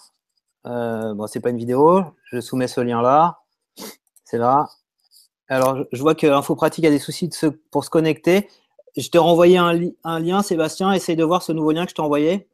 Euh, 0.65 1.13
bon, 1.13 1.27
c'est 1.27 1.39
pas 1.41 1.49
une 1.49 1.57
vidéo. 1.57 2.03
Je 2.31 2.39
soumets 2.39 2.67
ce 2.67 2.81
lien-là. 2.81 3.39
C'est 4.23 4.37
là. 4.37 4.67
Alors, 5.47 5.77
je- 5.91 6.01
vois 6.01 6.15
que 6.15 6.27
Infopratique 6.27 6.85
a 6.85 6.89
des 6.89 6.99
soucis 6.99 7.27
de 7.27 7.33
se- 7.33 7.47
pour 7.47 7.83
se 7.83 7.89
connecter. 7.89 8.49
Je 8.95 9.09
t'ai 9.09 9.17
renvoyé 9.17 9.57
un, 9.57 9.73
li- 9.73 9.97
un 10.03 10.19
lien, 10.19 10.41
Sébastien. 10.41 10.93
Essaye 10.93 11.15
de 11.17 11.23
voir 11.23 11.43
ce 11.43 11.51
nouveau 11.51 11.71
lien 11.71 11.83
que 11.83 11.89
je 11.89 11.95
t'ai 11.95 12.01
envoyé. 12.01 12.47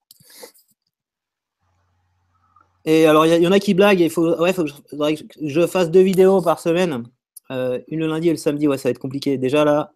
Et 2.87 3.05
alors, 3.05 3.25
il 3.25 3.43
y, 3.43 3.47
en 3.47 3.51
a 3.51 3.59
qui 3.59 3.73
blaguent. 3.73 3.99
Il 3.99 4.09
faut, 4.09 4.33
ouais, 4.37 4.53
faut 4.53 4.63
que 4.63 4.69
je, 4.69 4.75
faudrait 4.89 5.15
que 5.15 5.23
je 5.41 5.67
fasse 5.67 5.91
deux 5.91 6.01
vidéos 6.01 6.41
par 6.41 6.59
semaine. 6.59 7.03
Euh, 7.51 7.79
une 7.89 7.99
le 7.99 8.07
lundi 8.07 8.29
et 8.29 8.31
le 8.31 8.37
samedi. 8.37 8.65
Ouais, 8.65 8.77
ça 8.77 8.87
va 8.87 8.91
être 8.91 8.99
compliqué. 8.99 9.37
Déjà, 9.37 9.65
là, 9.65 9.91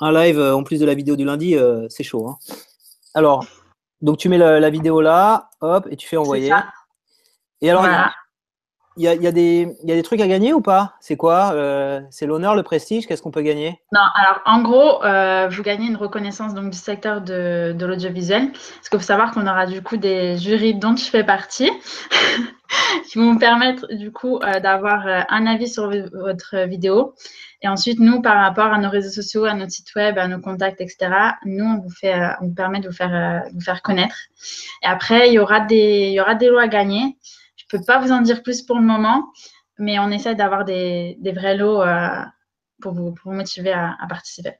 un 0.00 0.10
live 0.10 0.38
euh, 0.40 0.56
en 0.56 0.62
plus 0.62 0.80
de 0.80 0.86
la 0.86 0.94
vidéo 0.94 1.16
du 1.16 1.26
lundi, 1.26 1.54
euh, 1.54 1.86
c'est 1.90 2.02
chaud. 2.02 2.26
hein. 2.26 2.38
Alors, 3.12 3.46
donc 4.00 4.16
tu 4.16 4.30
mets 4.30 4.38
la, 4.38 4.58
la 4.58 4.70
vidéo 4.70 5.02
là, 5.02 5.50
hop, 5.60 5.86
et 5.90 5.96
tu 5.96 6.08
fais 6.08 6.16
envoyer. 6.16 6.50
Et 7.60 7.70
alors, 7.70 7.82
Voilà. 7.82 8.10
Il 8.96 9.02
y, 9.02 9.08
a, 9.08 9.14
y 9.14 9.26
a 9.26 9.32
des 9.32 10.02
trucs 10.04 10.20
à 10.20 10.28
gagner 10.28 10.52
ou 10.52 10.60
pas? 10.60 10.94
C'est 11.00 11.16
quoi 11.16 11.52
euh, 11.54 12.00
C'est 12.10 12.26
l'honneur, 12.26 12.54
le 12.54 12.62
prestige? 12.62 13.06
Qu'est-ce 13.06 13.22
qu'on 13.22 13.32
peut 13.32 13.42
gagner? 13.42 13.80
Non, 13.92 14.00
alors 14.14 14.40
en 14.46 14.62
gros, 14.62 15.04
euh, 15.04 15.48
vous 15.50 15.62
gagnez 15.62 15.86
une 15.86 15.96
reconnaissance 15.96 16.54
donc, 16.54 16.70
du 16.70 16.78
secteur 16.78 17.20
de, 17.20 17.74
l'audiovisuel. 17.80 18.52
Parce 18.52 18.88
qu'il 18.88 18.98
faut 19.00 19.04
savoir 19.04 19.32
qu'on 19.32 19.48
aura 19.48 19.66
du 19.66 19.82
coup 19.82 19.96
des 19.96 20.38
jurys 20.38 20.74
dont 20.74 20.94
je 20.94 21.04
fais 21.04 21.24
partie, 21.24 21.70
qui 23.10 23.18
vont 23.18 23.32
vous 23.32 23.38
permettre 23.38 23.92
du 23.94 24.12
coup 24.12 24.38
euh, 24.38 24.60
d'avoir 24.60 25.06
un 25.28 25.46
avis 25.46 25.68
sur 25.68 25.90
votre 26.12 26.64
vidéo. 26.66 27.14
Et 27.62 27.68
ensuite, 27.68 27.98
nous, 27.98 28.22
par 28.22 28.36
rapport 28.36 28.72
à 28.72 28.78
nos 28.78 28.90
réseaux 28.90 29.10
sociaux, 29.10 29.44
à 29.44 29.54
notre 29.54 29.72
site 29.72 29.92
web, 29.96 30.18
à 30.18 30.28
nos 30.28 30.40
contacts, 30.40 30.80
etc., 30.80 31.10
nous, 31.46 31.64
on 31.64 31.80
vous, 31.80 31.90
fait, 31.90 32.14
on 32.40 32.46
vous 32.46 32.54
permet 32.54 32.78
de 32.78 32.88
vous 32.88 32.94
faire, 32.94 33.82
connaître. 33.82 34.16
Et 34.82 34.86
après, 34.86 35.30
il 35.30 35.34
y 35.34 35.38
aura 35.38 35.60
des, 35.60 36.08
il 36.08 36.12
y 36.12 36.20
aura 36.20 36.34
des 36.36 36.50
à 36.56 36.68
gagner. 36.68 37.16
Je 37.74 37.78
ne 37.78 37.82
peux 37.82 37.86
pas 37.86 37.98
vous 37.98 38.12
en 38.12 38.20
dire 38.20 38.44
plus 38.44 38.62
pour 38.62 38.76
le 38.76 38.84
moment, 38.84 39.32
mais 39.80 39.98
on 39.98 40.08
essaie 40.12 40.36
d'avoir 40.36 40.64
des, 40.64 41.16
des 41.18 41.32
vrais 41.32 41.56
lots 41.56 41.82
euh, 41.82 42.06
pour, 42.80 42.92
vous, 42.92 43.12
pour 43.12 43.32
vous 43.32 43.36
motiver 43.36 43.72
à, 43.72 43.96
à 44.00 44.06
participer. 44.06 44.52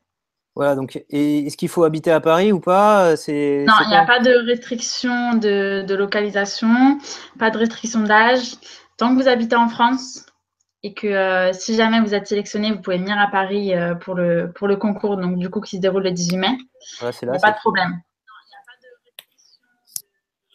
Voilà, 0.57 0.75
donc, 0.75 1.01
est-ce 1.11 1.57
qu'il 1.57 1.69
faut 1.69 1.85
habiter 1.85 2.11
à 2.11 2.19
Paris 2.19 2.51
ou 2.51 2.59
pas? 2.59 3.17
C'est 3.17 3.65
Non, 3.69 3.75
il 3.85 3.89
n'y 3.91 3.95
a 3.95 4.05
pas 4.05 4.19
de 4.19 4.33
restriction 4.49 5.35
de, 5.35 5.85
de 5.87 5.95
localisation, 5.95 6.99
pas 7.39 7.53
de 7.53 7.59
restriction 7.59 8.03
d'âge. 8.03 8.57
Tant 8.97 9.15
que 9.15 9.23
vous 9.23 9.29
habitez 9.29 9.55
en 9.55 9.69
France 9.69 10.27
et 10.83 10.93
que 10.93 11.07
euh, 11.07 11.53
si 11.53 11.77
jamais 11.77 12.01
vous 12.01 12.15
êtes 12.15 12.27
sélectionné, 12.27 12.73
vous 12.73 12.81
pouvez 12.81 12.99
venir 12.99 13.17
à 13.17 13.29
Paris 13.29 13.77
euh, 13.77 13.95
pour, 13.95 14.17
le, 14.17 14.51
pour 14.53 14.67
le 14.67 14.75
concours, 14.77 15.19
donc 15.19 15.39
du 15.39 15.51
coup 15.51 15.61
qui 15.61 15.77
se 15.77 15.81
déroule 15.81 16.03
le 16.03 16.11
18 16.11 16.37
mai, 16.37 16.59
Voilà, 16.99 17.13
c'est 17.13 17.27
il 17.27 17.31
n'y 17.31 17.37
a 17.37 17.41
pas 17.41 17.53
de 17.53 17.59
problème. 17.59 18.01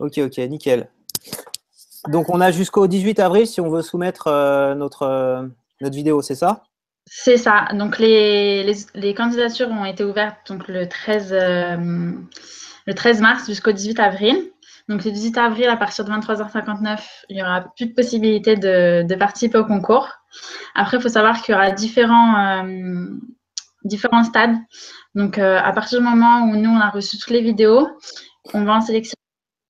Ok, 0.02 0.18
ok, 0.18 0.38
nickel. 0.40 0.90
Donc, 2.08 2.30
on 2.30 2.40
a 2.40 2.52
jusqu'au 2.52 2.88
18 2.88 3.20
avril 3.20 3.46
si 3.46 3.60
on 3.60 3.70
veut 3.70 3.82
soumettre 3.82 4.28
euh, 4.28 4.74
notre, 4.76 5.04
euh, 5.04 5.44
notre 5.82 5.96
vidéo, 5.96 6.22
c'est 6.22 6.36
ça? 6.36 6.64
C'est 7.06 7.38
ça. 7.38 7.68
Donc, 7.74 7.98
les, 8.00 8.74
les, 8.94 9.14
candidatures 9.14 9.70
ont 9.70 9.86
été 9.86 10.04
ouvertes 10.04 10.38
donc, 10.48 10.68
le, 10.68 10.88
13, 10.88 11.32
le 11.32 12.94
13 12.94 13.22
mars 13.22 13.48
jusqu'au 13.48 13.72
18 13.72 14.00
avril. 14.00 14.52
Donc, 14.88 15.04
le 15.04 15.12
18 15.12 15.38
avril, 15.38 15.68
à 15.70 15.78
partir 15.78 16.06
de 16.06 16.12
23h59, 16.12 17.00
il 17.30 17.36
n'y 17.36 17.42
aura 17.42 17.62
plus 17.76 17.88
de 17.88 17.94
possibilité 17.94 18.56
de, 18.56 19.04
de, 19.08 19.16
participer 19.16 19.58
au 19.58 19.66
concours. 19.66 20.08
Après, 20.76 20.98
il 20.98 21.02
faut 21.02 21.10
savoir 21.10 21.42
qu'il 21.42 21.54
y 21.54 21.56
aura 21.56 21.72
différents, 21.72 22.64
différents 23.84 24.24
stades. 24.24 24.56
Donc, 25.16 25.40
à 25.40 25.72
partir 25.74 26.00
du 26.00 26.06
moment 26.06 26.44
où 26.44 26.56
nous, 26.56 26.70
on 26.70 26.80
a 26.80 26.90
reçu 26.90 27.18
toutes 27.18 27.32
les 27.32 27.42
vidéos, 27.42 27.88
on 28.54 28.64
va 28.66 28.74
en 28.76 28.82
sélectionner 28.82 29.19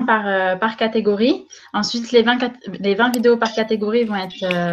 par, 0.10 0.28
euh, 0.28 0.56
par 0.56 0.76
catégorie. 0.76 1.46
Ensuite, 1.72 2.12
les 2.12 2.24
20, 2.24 2.40
les 2.80 2.96
20 2.96 3.14
vidéos 3.14 3.38
par 3.38 3.54
catégorie 3.54 4.06
vont 4.06 4.16
être, 4.16 4.44
euh, 4.44 4.72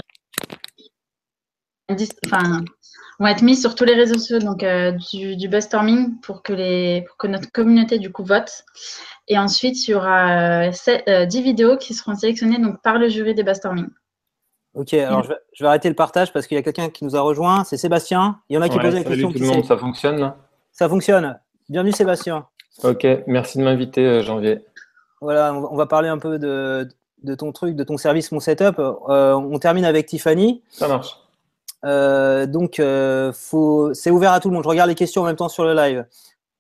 enfin, 2.25 2.65
vont 3.19 3.27
être 3.27 3.43
mises 3.43 3.61
sur 3.61 3.75
tous 3.75 3.85
les 3.85 3.95
réseaux 3.95 4.15
sociaux 4.15 4.39
donc, 4.39 4.63
euh, 4.63 4.93
du, 4.93 5.37
du 5.37 5.49
buzzstorming 5.49 6.21
pour 6.23 6.43
que, 6.43 6.55
les, 6.55 7.05
pour 7.07 7.19
que 7.19 7.27
notre 7.27 7.53
communauté 7.53 7.99
du 7.99 8.11
coup 8.11 8.25
vote. 8.25 8.65
Et 9.29 9.39
ensuite, 9.39 9.87
il 9.87 9.91
y 9.91 9.95
aura 9.95 10.71
10 10.71 11.43
vidéos 11.43 11.77
qui 11.77 11.93
seront 11.93 12.15
sélectionnées 12.15 12.59
donc, 12.59 12.81
par 12.81 12.97
le 12.97 13.11
jury 13.11 13.35
des 13.35 13.43
buzzstorming. 13.43 13.89
Ok, 14.73 14.95
alors 14.95 15.23
je 15.23 15.65
vais, 15.65 15.69
arrêter 15.69 15.91
le 15.91 15.95
partage 15.95 16.33
parce 16.33 16.47
qu'il 16.47 16.55
y 16.55 16.61
a 16.61 16.63
quelqu'un 16.63 16.89
qui 16.89 17.05
nous 17.05 17.15
a 17.15 17.21
rejoint, 17.21 17.65
c'est 17.65 17.77
Sébastien. 17.77 18.41
Il 18.49 18.55
y 18.55 18.59
en 18.59 18.63
a 18.63 18.71
qui 18.71 18.79
posent 18.79 18.95
la 18.95 19.05
question. 19.05 19.33
Tout 19.33 19.39
le 19.39 19.47
monde, 19.47 19.65
ça 19.67 19.77
fonctionne 19.77 20.33
Ça 20.73 20.89
fonctionne. 20.89 21.39
Bienvenue 21.69 21.93
Sébastien. 21.93 22.47
Ok, 22.83 23.07
merci 23.27 23.59
de 23.59 23.65
m'inviter, 23.65 24.23
Janvier. 24.23 24.65
Voilà, 25.21 25.55
on 25.55 25.77
va 25.77 25.87
parler 25.87 26.09
un 26.09 26.19
peu 26.19 26.39
de, 26.39 26.89
ton 27.35 27.53
truc, 27.53 27.75
de 27.75 27.85
ton 27.85 27.97
service, 27.97 28.33
mon 28.33 28.41
setup. 28.41 28.79
Euh, 28.79 29.35
on 29.35 29.59
termine 29.59 29.85
avec 29.85 30.07
Tiffany. 30.07 30.63
Ça 30.71 30.89
marche. 30.89 31.19
Euh, 31.85 32.47
donc, 32.47 32.81
euh, 32.81 33.33
c'est 33.95 34.11
ouvert 34.11 34.33
à 34.33 34.41
tout 34.41 34.49
le 34.49 34.55
monde. 34.55 34.65
Je 34.65 34.69
regarde 34.69 34.89
les 34.89 34.95
questions 34.95 35.23
en 35.23 35.27
même 35.27 35.37
temps 35.37 35.49
sur 35.49 35.65
le 35.65 35.75
live. 35.75 36.07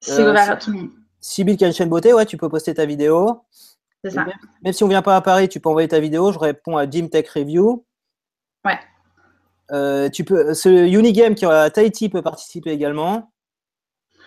C'est 0.00 0.26
ouvert 0.26 0.50
à 0.50 0.56
tout 0.56 0.72
le 0.72 0.78
monde. 0.78 0.90
Sibyl 1.20 1.58
chaîne 1.72 1.88
Beauté, 1.88 2.12
ouais, 2.12 2.24
tu 2.24 2.36
peux 2.36 2.48
poster 2.48 2.72
ta 2.72 2.86
vidéo. 2.86 3.42
C'est 4.04 4.10
ça. 4.10 4.24
Même, 4.62 4.72
si 4.72 4.84
on 4.84 4.88
vient 4.88 5.02
pas 5.02 5.16
à 5.16 5.20
Paris, 5.20 5.48
tu 5.48 5.58
peux 5.58 5.68
envoyer 5.68 5.88
ta 5.88 6.00
vidéo. 6.00 6.32
Je 6.32 6.38
réponds 6.38 6.76
à 6.76 6.88
Jim 6.88 7.08
Tech 7.08 7.28
Review. 7.28 7.84
Ouais. 8.64 10.10
tu 10.10 10.24
peux, 10.24 10.54
ce 10.54 10.68
Unigame 10.68 11.34
qui 11.34 11.44
est 11.44 11.48
à 11.48 11.70
Tahiti 11.70 12.08
peut 12.08 12.22
participer 12.22 12.70
également. 12.70 13.32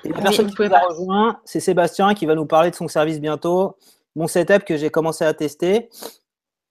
Et 0.03 0.09
la 0.09 0.21
personne 0.21 0.53
qui 0.53 0.61
nous 0.61 0.73
a 0.73 0.79
rejoint, 0.79 1.39
c'est 1.45 1.59
Sébastien 1.59 2.13
qui 2.13 2.25
va 2.25 2.35
nous 2.35 2.45
parler 2.45 2.69
de 2.69 2.75
son 2.75 2.87
service 2.87 3.19
bientôt 3.19 3.75
mon 4.15 4.27
setup 4.27 4.65
que 4.65 4.77
j'ai 4.77 4.89
commencé 4.89 5.25
à 5.25 5.33
tester. 5.33 5.89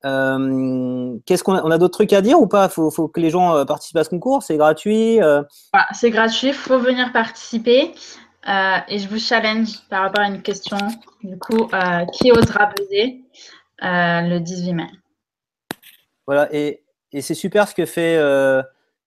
Euh, 0.05 1.17
qu'est-ce 1.27 1.43
qu'on 1.43 1.55
a, 1.55 1.63
on 1.65 1.71
a 1.71 1.79
d'autres 1.79 1.95
trucs 1.95 2.13
à 2.13 2.21
dire 2.21 2.41
ou 2.41 2.47
pas? 2.47 2.67
Il 2.67 2.91
faut, 2.91 3.09
que 3.09 3.21
les 3.21 3.31
gens 3.31 3.57
euh, 3.57 3.65
participent 3.65 3.97
à 3.97 4.05
ce 4.05 4.11
concours. 4.11 4.43
C'est 4.43 4.57
gratuit. 4.57 5.21
Euh? 5.23 5.43
c'est 5.93 6.11
gratuit. 6.11 6.49
Il 6.49 6.55
faut 6.55 6.79
venir 6.79 7.13
participer. 7.13 7.95
et 8.47 8.99
je 8.99 9.09
vous 9.09 9.19
challenge 9.19 9.81
par 9.91 10.03
rapport 10.03 10.25
à 10.25 10.29
une 10.29 10.43
question. 10.43 10.79
Du 11.23 11.39
coup, 11.39 11.69
qui 12.13 12.31
osera 12.31 12.69
peser 12.69 13.25
le 13.81 14.39
18 14.39 14.73
mai? 14.75 14.87
Voilà. 16.27 16.49
Et, 16.55 16.83
c'est 17.21 17.35
super 17.35 17.67
ce 17.67 17.75
que 17.75 17.87
fait 17.87 18.21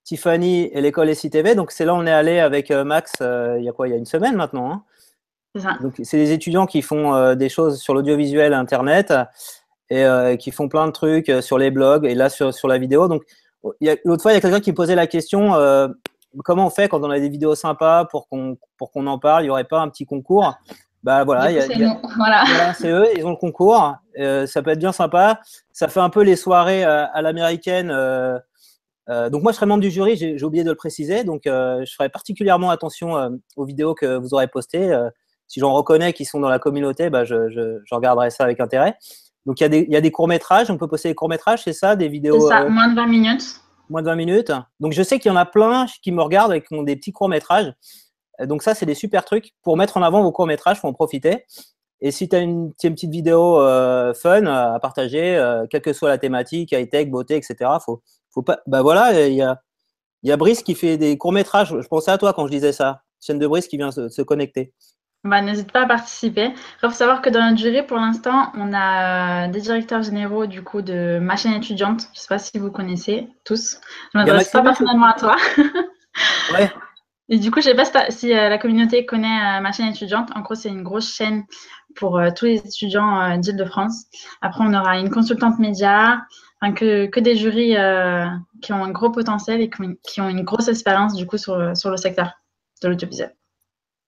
Tiffany 0.04 0.70
et 0.74 0.82
l'école 0.82 1.16
SITV. 1.16 1.56
Donc, 1.56 1.72
c'est 1.72 1.86
là 1.86 1.94
où 1.94 1.98
on 1.98 2.08
est 2.08 2.12
allé 2.12 2.40
avec 2.40 2.72
Max 2.72 3.14
il 3.22 3.64
y 3.64 3.70
a 3.70 3.72
quoi? 3.72 3.88
Il 3.88 3.92
y 3.92 3.94
a 3.94 3.98
une 3.98 4.06
semaine 4.06 4.36
maintenant. 4.36 4.72
Hein. 4.72 4.84
Donc, 5.55 5.93
c'est 6.03 6.17
des 6.17 6.31
étudiants 6.31 6.65
qui 6.65 6.81
font 6.81 7.13
euh, 7.13 7.36
des 7.36 7.50
choses 7.50 7.79
sur 7.81 7.93
l'audiovisuel, 7.93 8.53
Internet, 8.53 9.13
et 9.89 10.05
euh, 10.05 10.38
qui 10.38 10.51
font 10.51 10.70
plein 10.70 10.88
de 10.88 10.91
trucs 10.91 11.29
euh, 11.29 11.41
sur 11.41 11.58
les 11.58 11.72
blogs 11.72 12.05
et 12.05 12.15
là 12.15 12.29
sur, 12.29 12.53
sur 12.53 12.67
la 12.67 12.77
vidéo. 12.77 13.08
Donc, 13.08 13.24
l'autre 14.05 14.22
fois, 14.22 14.31
il 14.31 14.36
y 14.36 14.38
a 14.38 14.41
quelqu'un 14.41 14.62
qui 14.62 14.72
me 14.72 14.75
posait 14.75 14.96
la 14.96 15.08
question 15.08 15.53
comment 16.46 16.67
on 16.67 16.70
fait 16.70 16.88
quand 16.88 17.03
on 17.03 17.10
a 17.10 17.20
des 17.20 17.27
vidéos 17.27 17.55
sympas 17.55 18.05
pour 18.05 18.29
qu'on 18.29 18.58
pour 18.77 18.91
qu'on 18.91 19.05
en 19.05 19.20
parle? 19.20 19.43
Il 19.43 19.48
n'y 19.48 19.50
aurait 19.51 19.65
pas 19.65 19.81
un 19.81 19.89
petit 19.89 20.05
concours? 20.05 20.55
Bah 21.03 21.25
voilà, 21.25 21.51
c'est 22.77 22.89
eux, 22.89 23.08
ils 23.15 23.25
ont 23.25 23.31
le 23.31 23.36
concours. 23.36 23.96
ça 24.15 24.62
peut 24.63 24.72
être 24.72 24.79
bien 24.79 24.93
sympa. 24.93 25.41
Ça 25.74 25.89
fait 25.89 26.00
un 26.00 26.10
peu 26.10 26.24
les 26.24 26.36
soirées 26.36 26.84
à 26.84 27.22
l'américaine. 27.22 27.89
donc 29.08 29.43
moi, 29.43 29.51
je 29.51 29.58
serai 29.58 29.67
membre 29.67 29.81
du 29.81 29.91
jury. 29.91 30.15
J'ai 30.15 30.43
oublié 30.43 30.63
de 30.63 30.70
le 30.70 30.75
préciser. 30.75 31.24
Donc 31.24 31.41
je 31.46 31.93
ferai 31.96 32.10
particulièrement 32.10 32.72
attention 32.72 33.39
aux 33.58 33.65
vidéos 33.65 33.93
que 33.93 34.17
vous 34.17 34.34
aurez 34.34 34.48
postées 34.48 34.91
si 35.51 35.60
j'en 35.60 35.74
reconnais 35.74 36.13
qui 36.13 36.24
sont 36.24 36.39
dans 36.39 36.48
la 36.48 36.60
communauté, 36.60 37.10
bah, 37.10 37.25
je, 37.25 37.81
regarderai 37.91 38.29
ça 38.29 38.46
avec 38.46 38.62
intérêt. 38.62 38.96
Donc 39.46 39.60
il 39.60 39.63
y, 39.89 39.96
a 39.98 40.01
des, 40.01 40.12
courts-métrages, 40.12 40.72
on 40.72 40.77
peut 40.77 40.88
poster 40.88 41.10
des 41.10 41.15
courts-métrages, 41.15 41.63
c'est 41.65 41.74
ça, 41.74 41.98
des 41.98 42.08
vidéos 42.08 42.39
C'est 42.39 42.48
ça, 42.48 42.62
euh, 42.62 42.70
moins 42.70 42.88
de 42.88 42.96
20 42.96 43.08
minutes. 43.08 43.60
Moins 43.89 44.01
de 44.01 44.05
20 44.05 44.15
minutes. 44.15 44.51
Donc 44.79 44.93
je 44.93 45.03
sais 45.03 45.20
qu'il 45.20 45.29
y 45.29 45.34
en 45.34 45.38
a 45.38 45.46
plein 45.46 45.88
qui 46.01 46.13
me 46.13 46.22
regardent 46.22 46.53
et 46.53 46.62
qui 46.62 46.74
ont 46.74 46.84
des 46.84 46.96
petits 46.96 47.12
courts-métrages. 47.12 47.74
Donc 48.39 48.63
ça, 48.63 48.75
c'est 48.75 48.86
des 48.86 48.93
super 48.93 49.25
trucs. 49.25 49.51
Pour 49.62 49.75
mettre 49.75 49.98
en 49.98 50.03
avant 50.03 50.24
vos 50.24 50.31
courts-métrages, 50.31 50.77
il 50.77 50.79
faut 50.79 50.88
en 50.88 50.93
profiter. 50.93 51.43
Et 52.00 52.12
si 52.12 52.29
tu 52.29 52.36
as 52.38 52.39
une, 52.39 52.72
petite 52.72 53.12
vidéo 53.12 53.60
euh, 53.60 54.13
fun 54.13 54.46
à 54.46 54.79
partager, 54.79 55.36
euh, 55.36 55.65
quelle 55.70 55.81
que 55.81 55.91
soit 55.91 56.08
la 56.08 56.17
thématique, 56.17 56.72
high-tech, 56.72 57.10
beauté, 57.10 57.36
etc., 57.36 57.72
faut, 57.84 58.01
faut 58.29 58.41
pas. 58.41 58.60
Bah 58.67 58.84
voilà, 58.84 59.27
il 59.27 59.36
y 59.36 59.41
a, 59.41 59.60
y 60.24 60.31
a 60.31 60.38
Brice 60.38 60.63
qui 60.63 60.75
fait 60.75 60.98
des 60.98 61.17
courts-métrages. 61.17 61.75
Je 61.77 61.88
pensais 61.89 62.12
à 62.12 62.17
toi 62.17 62.31
quand 62.31 62.48
je 62.48 62.51
disais 62.51 62.72
ça. 62.72 63.01
Chaîne 63.20 63.38
de 63.38 63.48
Brice 63.48 63.67
qui 63.67 63.75
vient 63.75 63.91
se 63.91 64.22
connecter. 64.22 64.74
Bah, 65.24 65.42
n'hésite 65.42 65.72
pas 65.72 65.82
à 65.82 65.86
participer. 65.86 66.46
Il 66.46 66.80
faut 66.80 66.90
savoir 66.90 67.22
que 67.22 67.30
dans 67.30 67.48
notre 67.48 67.62
jury, 67.62 67.84
pour 67.84 67.98
l'instant, 67.98 68.51
on 68.56 68.74
a 68.74 69.46
euh, 69.46 69.51
des 69.51 69.62
directeurs 69.62 70.01
généraux 70.01 70.48
du 70.48 70.63
coup 70.63 70.82
de 70.82 71.20
ma 71.22 71.36
chaîne 71.36 71.54
étudiante. 71.54 72.01
Je 72.13 72.18
ne 72.18 72.22
sais 72.22 72.28
pas 72.28 72.40
si 72.40 72.58
vous 72.58 72.72
connaissez 72.72 73.28
tous. 73.46 73.80
Je 74.13 74.18
ne 74.18 74.24
m'adresse 74.24 74.50
pas 74.50 74.63
personnellement 74.63 75.06
à 75.06 75.13
toi. 75.13 75.36
ouais. 76.54 76.72
Et 77.30 77.38
du 77.38 77.51
coup, 77.51 77.62
je 77.62 77.70
ne 77.70 77.75
sais 77.75 77.92
pas 77.92 78.10
si, 78.10 78.34
euh, 78.34 78.50
la 78.50 78.58
communauté 78.58 79.06
connaît 79.06 79.58
euh, 79.58 79.62
ma 79.62 79.72
chaîne 79.72 79.90
étudiante. 79.90 80.30
En 80.36 80.42
gros, 80.42 80.56
c'est 80.56 80.70
une 80.70 80.82
grosse 80.82 81.13
chaîne 81.13 81.44
pour 81.96 82.20
tous 82.36 82.46
les 82.46 82.58
étudiants 82.58 83.38
d'Île-de-France. 83.38 84.06
Après, 84.42 84.63
on 84.63 84.74
aura 84.74 84.98
une 84.98 85.12
consultante 85.12 85.60
média, 85.60 86.25
enfin, 86.62 86.74
que, 86.74 87.06
que, 87.06 87.20
des 87.20 87.36
jurys 87.36 87.75
qui 88.62 88.74
ont 88.74 88.84
un 88.84 88.92
gros 88.92 89.12
potentiel 89.12 89.62
et 89.62 89.70
qui 89.70 90.22
ont 90.22 90.30
une 90.30 90.44
grosse 90.44 90.70
expérience 90.70 91.16
du 91.16 91.28
coup 91.28 91.38
sur, 91.38 91.78
sur 91.78 91.90
le 91.90 91.98
secteur 91.98 92.32
de 92.82 92.88
l'audiovisuel. 92.88 93.36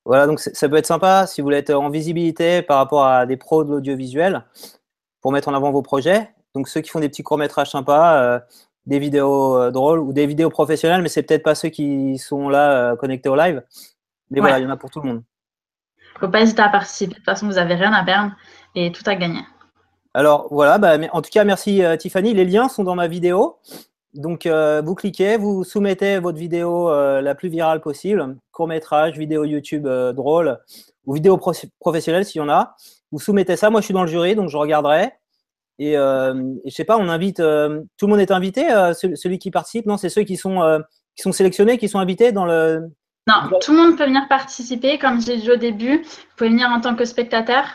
Voilà, 0.05 0.27
donc 0.27 0.39
ça 0.39 0.67
peut 0.67 0.75
être 0.75 0.86
sympa 0.86 1.25
si 1.27 1.39
vous 1.39 1.45
voulez 1.45 1.57
être 1.57 1.74
en 1.74 1.89
visibilité 1.89 2.62
par 2.62 2.77
rapport 2.77 3.05
à 3.05 3.25
des 3.25 3.38
pros 3.38 3.63
de 3.63 3.72
l'audiovisuel 3.72 4.43
pour 5.22 5.31
mettre 5.31 5.48
en 5.48 5.53
avant 5.53 5.72
vos 5.72 5.81
projets. 5.81 6.29
Donc 6.53 6.67
ceux 6.67 6.81
qui 6.81 6.89
font 6.89 7.00
des 7.00 7.10
petits 7.10 7.24
courts-métrages 7.24 7.72
sympas, 7.72 8.22
euh, 8.22 8.39
des 8.86 9.00
vidéos 9.00 9.57
euh, 9.57 9.72
drôles 9.72 10.00
ou 10.00 10.12
des 10.12 10.27
vidéos 10.27 10.50
professionnelles, 10.50 11.01
mais 11.01 11.07
c'est 11.07 11.24
peut-être 11.24 11.43
pas 11.43 11.55
ceux 11.55 11.69
qui 11.69 12.17
sont 12.17 12.50
là 12.50 12.72
euh, 12.91 12.95
connectés 12.98 13.29
au 13.29 13.36
live. 13.36 13.63
Mais 14.29 14.41
voilà, 14.41 14.60
il 14.60 14.63
y 14.63 14.67
en 14.67 14.69
a 14.69 14.77
pour 14.77 14.89
tout 14.89 15.01
le 15.01 15.07
monde. 15.07 15.24
Faut 16.19 16.27
pas 16.27 16.41
hésiter 16.41 16.62
à 16.62 16.69
participer. 16.69 17.12
De 17.12 17.15
toute 17.15 17.25
façon, 17.25 17.48
vous 17.48 17.53
n'avez 17.53 17.75
rien 17.75 17.93
à 17.93 18.03
perdre 18.03 18.33
et 18.75 18.91
tout 18.91 19.03
à 19.05 19.15
gagner. 19.15 19.41
Alors 20.13 20.48
voilà, 20.51 20.77
bah, 20.77 20.98
en 21.12 21.22
tout 21.22 21.29
cas, 21.31 21.43
merci 21.43 21.81
Tiffany. 21.98 22.33
Les 22.33 22.45
liens 22.45 22.67
sont 22.67 22.83
dans 22.83 22.95
ma 22.95 23.07
vidéo. 23.07 23.57
Donc, 24.13 24.46
euh, 24.46 24.82
vous 24.86 24.93
cliquez, 24.93 25.38
vous 25.38 25.63
soumettez 25.63 26.20
votre 26.20 26.38
vidéo 26.38 26.89
euh, 26.89 27.22
la 27.22 27.34
plus 27.34 27.50
virale 27.50 27.82
possible, 27.82 28.38
court 28.51 28.67
métrage, 28.67 29.17
vidéo 29.17 29.43
YouTube 29.43 29.88
euh, 29.88 30.13
drôle 30.13 30.60
ou 31.05 31.13
vidéo 31.13 31.39
professionnelle 31.79 32.24
s'il 32.24 32.39
y 32.39 32.43
en 32.43 32.50
a. 32.50 32.75
Vous 33.12 33.20
soumettez 33.20 33.55
ça. 33.55 33.70
Moi, 33.70 33.82
je 33.82 33.86
suis 33.86 33.93
dans 33.93 34.03
le 34.03 34.10
jury, 34.10 34.36
donc 34.36 34.50
je 34.50 34.58
regarderai. 34.58 35.12
Et, 35.79 35.93
je 35.93 36.60
je 36.65 36.70
sais 36.70 36.86
pas, 36.86 36.98
on 36.98 37.10
invite. 37.10 37.38
tout 37.38 37.43
le 37.43 38.08
monde 38.08 38.20
est 38.20 38.32
invité, 38.32 38.67
celui 38.93 39.39
qui 39.39 39.50
participe? 39.51 39.86
Non, 39.88 39.98
c'est 39.98 40.10
ceux 40.10 40.22
qui 40.22 40.38
sont 40.38 40.82
qui 41.15 41.24
sont 41.24 41.32
sélectionnés, 41.32 41.77
qui 41.77 41.89
sont 41.89 42.00
invités 42.00 42.32
dans 42.32 42.46
le. 42.46 42.89
Non, 43.27 43.58
tout 43.60 43.72
le 43.72 43.77
monde 43.77 43.98
peut 43.98 44.05
venir 44.05 44.27
participer. 44.29 44.98
Comme 44.98 45.22
j'ai 45.22 45.38
dit 45.38 45.51
au 45.51 45.55
début, 45.55 45.98
vous 46.03 46.36
pouvez 46.38 46.50
venir 46.50 46.70
en 46.70 46.79
tant 46.79 46.96
que 46.96 47.05
spectateur. 47.05 47.65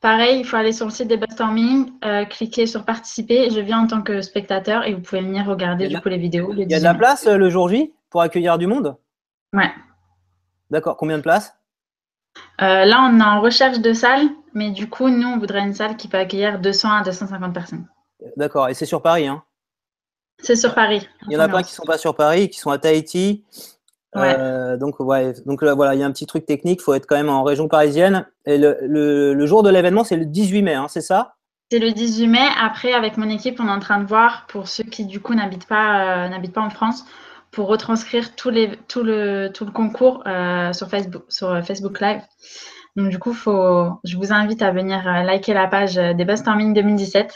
Pareil, 0.00 0.38
il 0.38 0.44
faut 0.44 0.56
aller 0.56 0.72
sur 0.72 0.86
le 0.86 0.92
site 0.92 1.08
des 1.08 1.16
Buzzstorming, 1.16 1.92
euh, 2.04 2.24
cliquer 2.24 2.66
sur 2.66 2.84
participer. 2.84 3.50
Je 3.50 3.58
viens 3.58 3.80
en 3.80 3.86
tant 3.88 4.02
que 4.02 4.22
spectateur 4.22 4.86
et 4.86 4.94
vous 4.94 5.00
pouvez 5.00 5.22
venir 5.22 5.44
regarder 5.46 5.88
du 5.88 6.00
coup 6.00 6.08
les 6.08 6.18
vidéos. 6.18 6.52
Il 6.56 6.70
y 6.70 6.74
a 6.74 6.78
de 6.78 6.84
la 6.84 6.94
place 6.94 7.26
euh, 7.26 7.36
le 7.36 7.50
jour 7.50 7.68
J 7.68 7.92
pour 8.10 8.22
accueillir 8.22 8.58
du 8.58 8.68
monde? 8.68 8.96
Ouais. 9.52 9.72
D'accord. 10.70 10.96
Combien 10.96 11.16
de 11.16 11.22
places? 11.22 11.52
Euh, 12.62 12.84
Là, 12.84 13.08
on 13.10 13.18
est 13.18 13.24
en 13.24 13.40
recherche 13.40 13.80
de 13.80 13.92
salles, 13.92 14.28
mais 14.54 14.70
du 14.70 14.88
coup, 14.88 15.08
nous, 15.08 15.26
on 15.26 15.38
voudrait 15.38 15.62
une 15.62 15.74
salle 15.74 15.96
qui 15.96 16.06
peut 16.06 16.18
accueillir 16.18 16.60
200 16.60 16.92
à 16.92 17.02
250 17.02 17.52
personnes. 17.52 17.88
D'accord. 18.36 18.68
Et 18.68 18.74
c'est 18.74 18.86
sur 18.86 19.02
Paris, 19.02 19.26
hein? 19.26 19.42
C'est 20.40 20.54
sur 20.54 20.74
Paris. 20.74 21.08
Il 21.26 21.32
y 21.32 21.36
en 21.36 21.40
a 21.40 21.48
plein 21.48 21.62
qui 21.62 21.72
ne 21.72 21.74
sont 21.74 21.84
pas 21.84 21.98
sur 21.98 22.14
Paris, 22.14 22.48
qui 22.48 22.60
sont 22.60 22.70
à 22.70 22.78
Tahiti. 22.78 23.44
Euh, 24.16 24.76
donc, 24.76 25.00
ouais, 25.00 25.34
donc 25.44 25.62
voilà, 25.62 25.94
il 25.94 26.00
y 26.00 26.02
a 26.02 26.06
un 26.06 26.12
petit 26.12 26.26
truc 26.26 26.46
technique, 26.46 26.80
il 26.80 26.84
faut 26.84 26.94
être 26.94 27.06
quand 27.06 27.16
même 27.16 27.28
en 27.28 27.42
région 27.42 27.68
parisienne. 27.68 28.26
Et 28.46 28.58
le, 28.58 29.46
jour 29.46 29.62
de 29.62 29.70
l'événement, 29.70 30.04
c'est 30.04 30.16
le 30.16 30.24
18 30.24 30.62
mai, 30.62 30.74
hein, 30.74 30.86
c'est 30.88 31.00
ça? 31.00 31.34
C'est 31.70 31.78
le 31.78 31.92
18 31.92 32.26
mai. 32.28 32.46
Après, 32.60 32.92
avec 32.94 33.18
mon 33.18 33.28
équipe, 33.28 33.60
on 33.60 33.68
est 33.68 33.72
en 33.72 33.80
train 33.80 34.00
de 34.00 34.06
voir 34.06 34.46
pour 34.48 34.68
ceux 34.68 34.84
qui, 34.84 35.04
du 35.04 35.20
coup, 35.20 35.34
n'habitent 35.34 35.68
pas, 35.68 36.24
euh, 36.24 36.28
n'habitent 36.28 36.54
pas 36.54 36.62
en 36.62 36.70
France, 36.70 37.04
pour 37.50 37.68
retranscrire 37.68 38.34
tout, 38.34 38.50
les, 38.50 38.76
tout, 38.88 39.02
le, 39.02 39.50
tout 39.52 39.64
le 39.66 39.72
concours 39.72 40.22
euh, 40.26 40.72
sur, 40.72 40.88
Facebook, 40.88 41.24
sur 41.28 41.62
Facebook 41.64 42.00
Live. 42.00 42.22
Donc, 42.96 43.10
du 43.10 43.18
coup, 43.18 43.34
faut, 43.34 44.00
je 44.04 44.16
vous 44.16 44.32
invite 44.32 44.62
à 44.62 44.70
venir 44.70 45.04
liker 45.04 45.52
la 45.52 45.68
page 45.68 45.96
des 45.96 46.24
Buzz 46.24 46.42
2017 46.42 47.32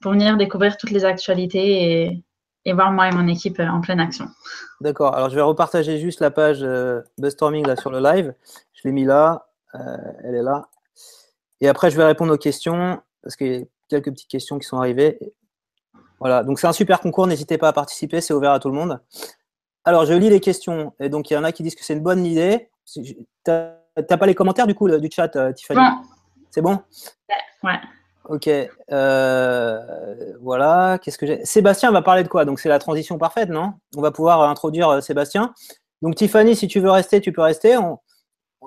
pour 0.00 0.12
venir 0.12 0.36
découvrir 0.36 0.76
toutes 0.78 0.90
les 0.90 1.04
actualités 1.04 2.02
et, 2.02 2.24
et 2.66 2.72
voir 2.72 2.92
moi 2.92 3.08
et 3.08 3.12
mon 3.12 3.26
équipe 3.28 3.60
en 3.60 3.80
pleine 3.80 4.00
action. 4.00 4.26
D'accord. 4.80 5.14
Alors, 5.14 5.30
je 5.30 5.36
vais 5.36 5.40
repartager 5.40 5.98
juste 5.98 6.20
la 6.20 6.30
page 6.30 6.62
euh, 6.62 7.00
Buzzstorming 7.16 7.66
là, 7.66 7.76
sur 7.76 7.90
le 7.90 8.00
live. 8.00 8.34
Je 8.74 8.82
l'ai 8.84 8.92
mis 8.92 9.04
là. 9.04 9.46
elle 9.72 10.34
est 10.34 10.42
là. 10.42 10.68
Et 11.60 11.68
après, 11.68 11.90
je 11.90 11.96
vais 11.96 12.04
répondre 12.04 12.34
aux 12.34 12.38
questions 12.38 13.00
parce 13.22 13.36
qu'il 13.36 13.52
y 13.52 13.62
a 13.62 13.64
quelques 13.88 14.10
petites 14.10 14.28
questions 14.28 14.58
qui 14.58 14.66
sont 14.66 14.76
arrivées. 14.76 15.18
Voilà. 16.18 16.42
Donc, 16.42 16.58
c'est 16.58 16.66
un 16.66 16.72
super 16.72 17.00
concours. 17.00 17.26
N'hésitez 17.26 17.56
pas 17.56 17.68
à 17.68 17.72
participer. 17.72 18.20
C'est 18.20 18.34
ouvert 18.34 18.52
à 18.52 18.58
tout 18.58 18.68
le 18.68 18.74
monde. 18.74 19.00
Alors, 19.84 20.04
je 20.04 20.12
lis 20.12 20.28
les 20.28 20.40
questions. 20.40 20.92
Et 20.98 21.08
donc, 21.08 21.30
il 21.30 21.34
y 21.34 21.36
en 21.36 21.44
a 21.44 21.52
qui 21.52 21.62
disent 21.62 21.76
que 21.76 21.84
c'est 21.84 21.94
une 21.94 22.02
bonne 22.02 22.26
idée. 22.26 22.68
Tu 22.92 23.16
n'as 23.46 24.16
pas 24.18 24.26
les 24.26 24.34
commentaires 24.34 24.66
du 24.66 24.74
coup 24.74 24.88
du 24.88 25.08
chat, 25.10 25.28
Tiffany? 25.54 25.80
C'est 26.50 26.62
bon? 26.62 26.80
Ouais. 27.62 27.78
Ok. 28.28 28.48
Euh, 28.48 29.78
voilà. 30.40 30.98
Qu'est-ce 31.00 31.18
que 31.18 31.26
j'ai? 31.26 31.44
Sébastien 31.44 31.90
va 31.92 32.02
parler 32.02 32.22
de 32.22 32.28
quoi? 32.28 32.44
Donc 32.44 32.58
c'est 32.58 32.68
la 32.68 32.78
transition 32.78 33.18
parfaite, 33.18 33.48
non? 33.48 33.74
On 33.96 34.02
va 34.02 34.10
pouvoir 34.10 34.42
introduire 34.42 34.88
euh, 34.88 35.00
Sébastien. 35.00 35.54
Donc 36.02 36.16
Tiffany, 36.16 36.56
si 36.56 36.68
tu 36.68 36.80
veux 36.80 36.90
rester, 36.90 37.20
tu 37.20 37.32
peux 37.32 37.42
rester. 37.42 37.76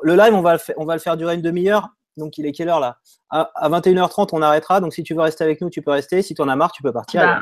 Le 0.02 0.16
live, 0.16 0.34
on 0.34 0.42
va 0.42 0.54
le, 0.54 0.60
on 0.78 0.86
va 0.86 0.94
le 0.94 1.02
faire 1.02 1.18
durer 1.18 1.36
une 1.36 1.42
demi-heure. 1.42 1.90
Donc 2.18 2.38
il 2.38 2.46
est 2.46 2.52
quelle 2.52 2.70
heure 2.70 2.80
là? 2.80 2.98
À, 3.30 3.70
21h30, 3.70 4.30
on 4.32 4.42
arrêtera. 4.42 4.80
Donc 4.80 4.94
si 4.94 5.04
tu 5.04 5.14
veux 5.14 5.22
rester 5.22 5.44
avec 5.44 5.62
nous, 5.62 5.70
tu 5.70 5.82
peux 5.82 5.92
rester. 5.92 6.22
Si 6.22 6.34
tu 6.34 6.42
en 6.42 6.48
as 6.48 6.56
marre, 6.56 6.72
tu 6.72 6.82
peux 6.82 6.94
partir. 6.94 7.22
Bah, 7.22 7.42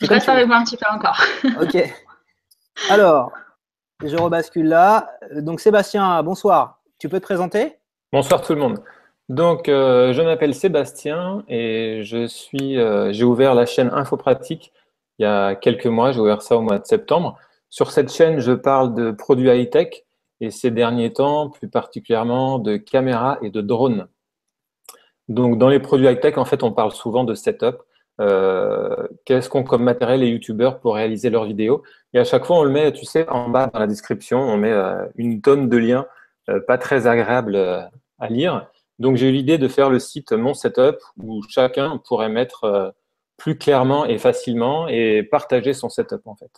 je 0.00 0.06
reste 0.06 0.28
avec 0.28 0.46
moi 0.46 0.56
un 0.56 0.64
petit 0.64 0.76
peu 0.76 0.86
encore. 0.90 1.20
ok. 1.62 1.76
Alors, 2.90 3.32
je 4.04 4.16
rebascule 4.16 4.66
là. 4.66 5.08
Donc 5.36 5.60
Sébastien, 5.60 6.22
bonsoir. 6.22 6.80
Tu 6.98 7.08
peux 7.08 7.20
te 7.20 7.24
présenter? 7.24 7.78
Bonsoir 8.12 8.42
tout 8.42 8.54
le 8.54 8.60
monde. 8.60 8.82
Donc, 9.32 9.70
euh, 9.70 10.12
je 10.12 10.20
m'appelle 10.20 10.54
Sébastien 10.54 11.42
et 11.48 12.02
je 12.04 12.26
suis, 12.26 12.78
euh, 12.78 13.14
j'ai 13.14 13.24
ouvert 13.24 13.54
la 13.54 13.64
chaîne 13.64 13.88
Infopratique 13.90 14.74
il 15.18 15.22
y 15.22 15.24
a 15.24 15.54
quelques 15.54 15.86
mois. 15.86 16.12
J'ai 16.12 16.20
ouvert 16.20 16.42
ça 16.42 16.58
au 16.58 16.60
mois 16.60 16.78
de 16.78 16.84
septembre. 16.84 17.38
Sur 17.70 17.92
cette 17.92 18.12
chaîne, 18.12 18.40
je 18.40 18.52
parle 18.52 18.94
de 18.94 19.10
produits 19.10 19.48
high-tech 19.48 20.04
et 20.42 20.50
ces 20.50 20.70
derniers 20.70 21.14
temps, 21.14 21.48
plus 21.48 21.66
particulièrement 21.66 22.58
de 22.58 22.76
caméras 22.76 23.38
et 23.40 23.48
de 23.48 23.62
drones. 23.62 24.06
Donc, 25.28 25.56
dans 25.56 25.70
les 25.70 25.80
produits 25.80 26.08
high-tech, 26.08 26.36
en 26.36 26.44
fait, 26.44 26.62
on 26.62 26.72
parle 26.72 26.92
souvent 26.92 27.24
de 27.24 27.32
setup. 27.32 27.76
Euh, 28.20 29.08
Qu'est-ce 29.24 29.48
qu'ont 29.48 29.64
comme 29.64 29.82
matériel 29.82 30.20
les 30.20 30.28
youtubeurs 30.28 30.78
pour 30.78 30.96
réaliser 30.96 31.30
leurs 31.30 31.46
vidéos? 31.46 31.82
Et 32.12 32.18
à 32.18 32.24
chaque 32.24 32.44
fois, 32.44 32.58
on 32.58 32.64
le 32.64 32.70
met, 32.70 32.92
tu 32.92 33.06
sais, 33.06 33.26
en 33.30 33.48
bas 33.48 33.70
dans 33.72 33.78
la 33.78 33.86
description, 33.86 34.40
on 34.40 34.58
met 34.58 34.74
une 35.16 35.40
tonne 35.40 35.70
de 35.70 35.78
liens 35.78 36.04
pas 36.66 36.76
très 36.76 37.06
agréables 37.06 37.56
à 37.56 38.28
lire. 38.28 38.66
Donc 39.02 39.16
j'ai 39.16 39.28
eu 39.28 39.32
l'idée 39.32 39.58
de 39.58 39.66
faire 39.66 39.90
le 39.90 39.98
site 39.98 40.30
Mon 40.30 40.54
Setup 40.54 40.96
où 41.20 41.42
chacun 41.48 42.00
pourrait 42.06 42.28
mettre 42.28 42.64
euh, 42.64 42.90
plus 43.36 43.58
clairement 43.58 44.06
et 44.06 44.16
facilement 44.16 44.86
et 44.86 45.24
partager 45.24 45.72
son 45.72 45.88
setup 45.88 46.24
en 46.26 46.36
fait. 46.36 46.52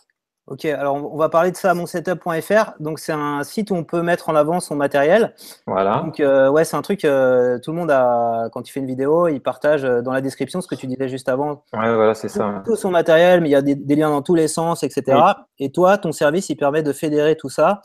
Ok, 0.47 0.65
alors 0.65 1.11
on 1.11 1.17
va 1.17 1.27
parler 1.27 1.49
de 1.49 1.57
ça 1.57 1.71
à 1.71 1.73
monsetup.fr. 1.73 2.73
Donc 2.79 2.99
c'est 2.99 3.13
un 3.13 3.43
site 3.43 3.71
où 3.71 3.73
on 3.73 3.83
peut 3.83 4.03
mettre 4.03 4.29
en 4.29 4.35
avant 4.35 4.59
son 4.59 4.75
matériel. 4.75 5.33
Voilà. 5.65 6.03
Donc 6.05 6.19
euh, 6.19 6.47
ouais, 6.51 6.63
c'est 6.65 6.77
un 6.77 6.83
truc, 6.83 7.03
euh, 7.03 7.57
tout 7.57 7.71
le 7.71 7.77
monde 7.77 7.89
a, 7.89 8.49
quand 8.51 8.61
tu 8.61 8.71
fais 8.71 8.79
une 8.79 8.85
vidéo, 8.85 9.27
il 9.27 9.41
partage 9.41 9.81
dans 9.81 10.11
la 10.11 10.21
description 10.21 10.61
ce 10.61 10.67
que 10.67 10.75
tu 10.75 10.85
disais 10.85 11.09
juste 11.09 11.29
avant. 11.29 11.63
Ouais, 11.73 11.95
voilà, 11.95 12.13
c'est 12.13 12.29
ça. 12.29 12.61
Tout 12.63 12.75
son 12.75 12.91
matériel, 12.91 13.41
mais 13.41 13.49
il 13.49 13.53
y 13.53 13.55
a 13.55 13.63
des, 13.63 13.95
liens 13.95 14.11
dans 14.11 14.21
tous 14.21 14.35
les 14.35 14.47
sens, 14.47 14.83
etc. 14.83 15.17
Et 15.57 15.71
toi, 15.71 15.97
ton 15.97 16.11
service, 16.11 16.47
il 16.49 16.57
permet 16.57 16.83
de 16.83 16.93
fédérer 16.93 17.35
tout 17.35 17.49
ça 17.49 17.81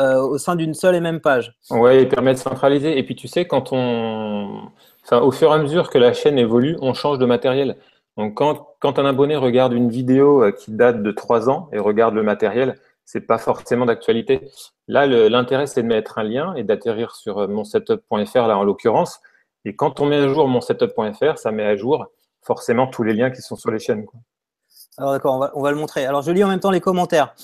euh, 0.00 0.20
au 0.20 0.38
sein 0.38 0.56
d'une 0.56 0.74
seule 0.74 0.94
et 0.94 1.00
même 1.00 1.20
page. 1.20 1.56
Oui, 1.70 2.02
il 2.02 2.08
permet 2.08 2.34
de 2.34 2.38
centraliser. 2.38 2.98
Et 2.98 3.02
puis 3.02 3.16
tu 3.16 3.28
sais, 3.28 3.46
quand 3.46 3.72
on, 3.72 4.68
enfin, 5.04 5.20
au 5.20 5.30
fur 5.30 5.50
et 5.50 5.54
à 5.54 5.58
mesure 5.58 5.88
que 5.88 5.98
la 5.98 6.12
chaîne 6.12 6.38
évolue, 6.38 6.76
on 6.82 6.92
change 6.92 7.18
de 7.18 7.26
matériel. 7.26 7.76
Donc 8.16 8.34
quand, 8.34 8.68
quand 8.80 8.98
un 8.98 9.06
abonné 9.06 9.36
regarde 9.36 9.72
une 9.72 9.90
vidéo 9.90 10.42
euh, 10.42 10.52
qui 10.52 10.70
date 10.72 11.02
de 11.02 11.10
trois 11.12 11.48
ans 11.48 11.68
et 11.72 11.78
regarde 11.78 12.14
le 12.14 12.22
matériel, 12.22 12.78
c'est 13.04 13.20
pas 13.20 13.38
forcément 13.38 13.86
d'actualité. 13.86 14.50
Là, 14.88 15.06
l'intérêt, 15.06 15.66
c'est 15.66 15.82
de 15.82 15.86
mettre 15.86 16.18
un 16.18 16.24
lien 16.24 16.54
et 16.54 16.64
d'atterrir 16.64 17.14
sur 17.14 17.38
euh, 17.38 17.46
monsetup.fr, 17.46 18.46
là 18.46 18.58
en 18.58 18.64
l'occurrence. 18.64 19.20
Et 19.64 19.74
quand 19.76 20.00
on 20.00 20.06
met 20.06 20.16
à 20.16 20.28
jour 20.28 20.48
monsetup.fr, 20.48 21.38
ça 21.38 21.52
met 21.52 21.64
à 21.64 21.76
jour 21.76 22.06
forcément 22.42 22.86
tous 22.86 23.02
les 23.02 23.14
liens 23.14 23.30
qui 23.30 23.42
sont 23.42 23.56
sur 23.56 23.70
les 23.70 23.78
chaînes. 23.78 24.06
Alors 24.98 25.12
d'accord, 25.12 25.34
on 25.34 25.38
va, 25.38 25.52
on 25.54 25.62
va, 25.62 25.70
le 25.70 25.76
montrer. 25.76 26.06
Alors 26.06 26.22
je 26.22 26.30
lis 26.30 26.44
en 26.44 26.48
même 26.48 26.60
temps 26.60 26.70
les 26.70 26.80
commentaires. 26.80 27.34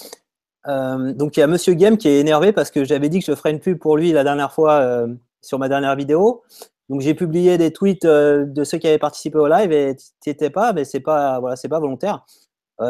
Euh, 0.69 1.13
donc 1.13 1.37
il 1.37 1.41
y 1.41 1.43
a 1.43 1.47
Monsieur 1.47 1.75
Game 1.75 1.97
qui 1.97 2.09
est 2.09 2.21
énervé 2.21 2.53
parce 2.53 2.71
que 2.71 2.85
j'avais 2.85 3.09
dit 3.09 3.21
que 3.21 3.27
je 3.27 3.35
ferais 3.35 3.51
une 3.51 3.61
pub 3.61 3.79
pour 3.79 3.97
lui 3.97 4.13
la 4.13 4.25
dernière 4.25 4.53
fois 4.53 4.75
euh, 4.75 5.09
sur 5.41 5.59
ma 5.59 5.69
dernière 5.69 5.97
vidéo. 5.97 6.43
Donc 6.89 7.01
j'ai 7.01 7.15
publié 7.15 7.59
des 7.59 7.73
tweets 7.73 8.05
euh, 8.05 8.45
de 8.47 8.65
ceux 8.65 8.79
qui 8.79 8.87
avaient 8.87 8.99
participé 8.99 9.39
au 9.39 9.49
live 9.49 9.73
et 9.73 9.97
tu 10.23 10.31
étais 10.31 10.51
pas, 10.51 10.73
mais 10.73 10.85
c'est 10.85 11.01
pas 11.01 11.41
voilà, 11.41 11.57
c'est 11.57 11.69
pas 11.69 11.81
volontaire. 11.81 12.25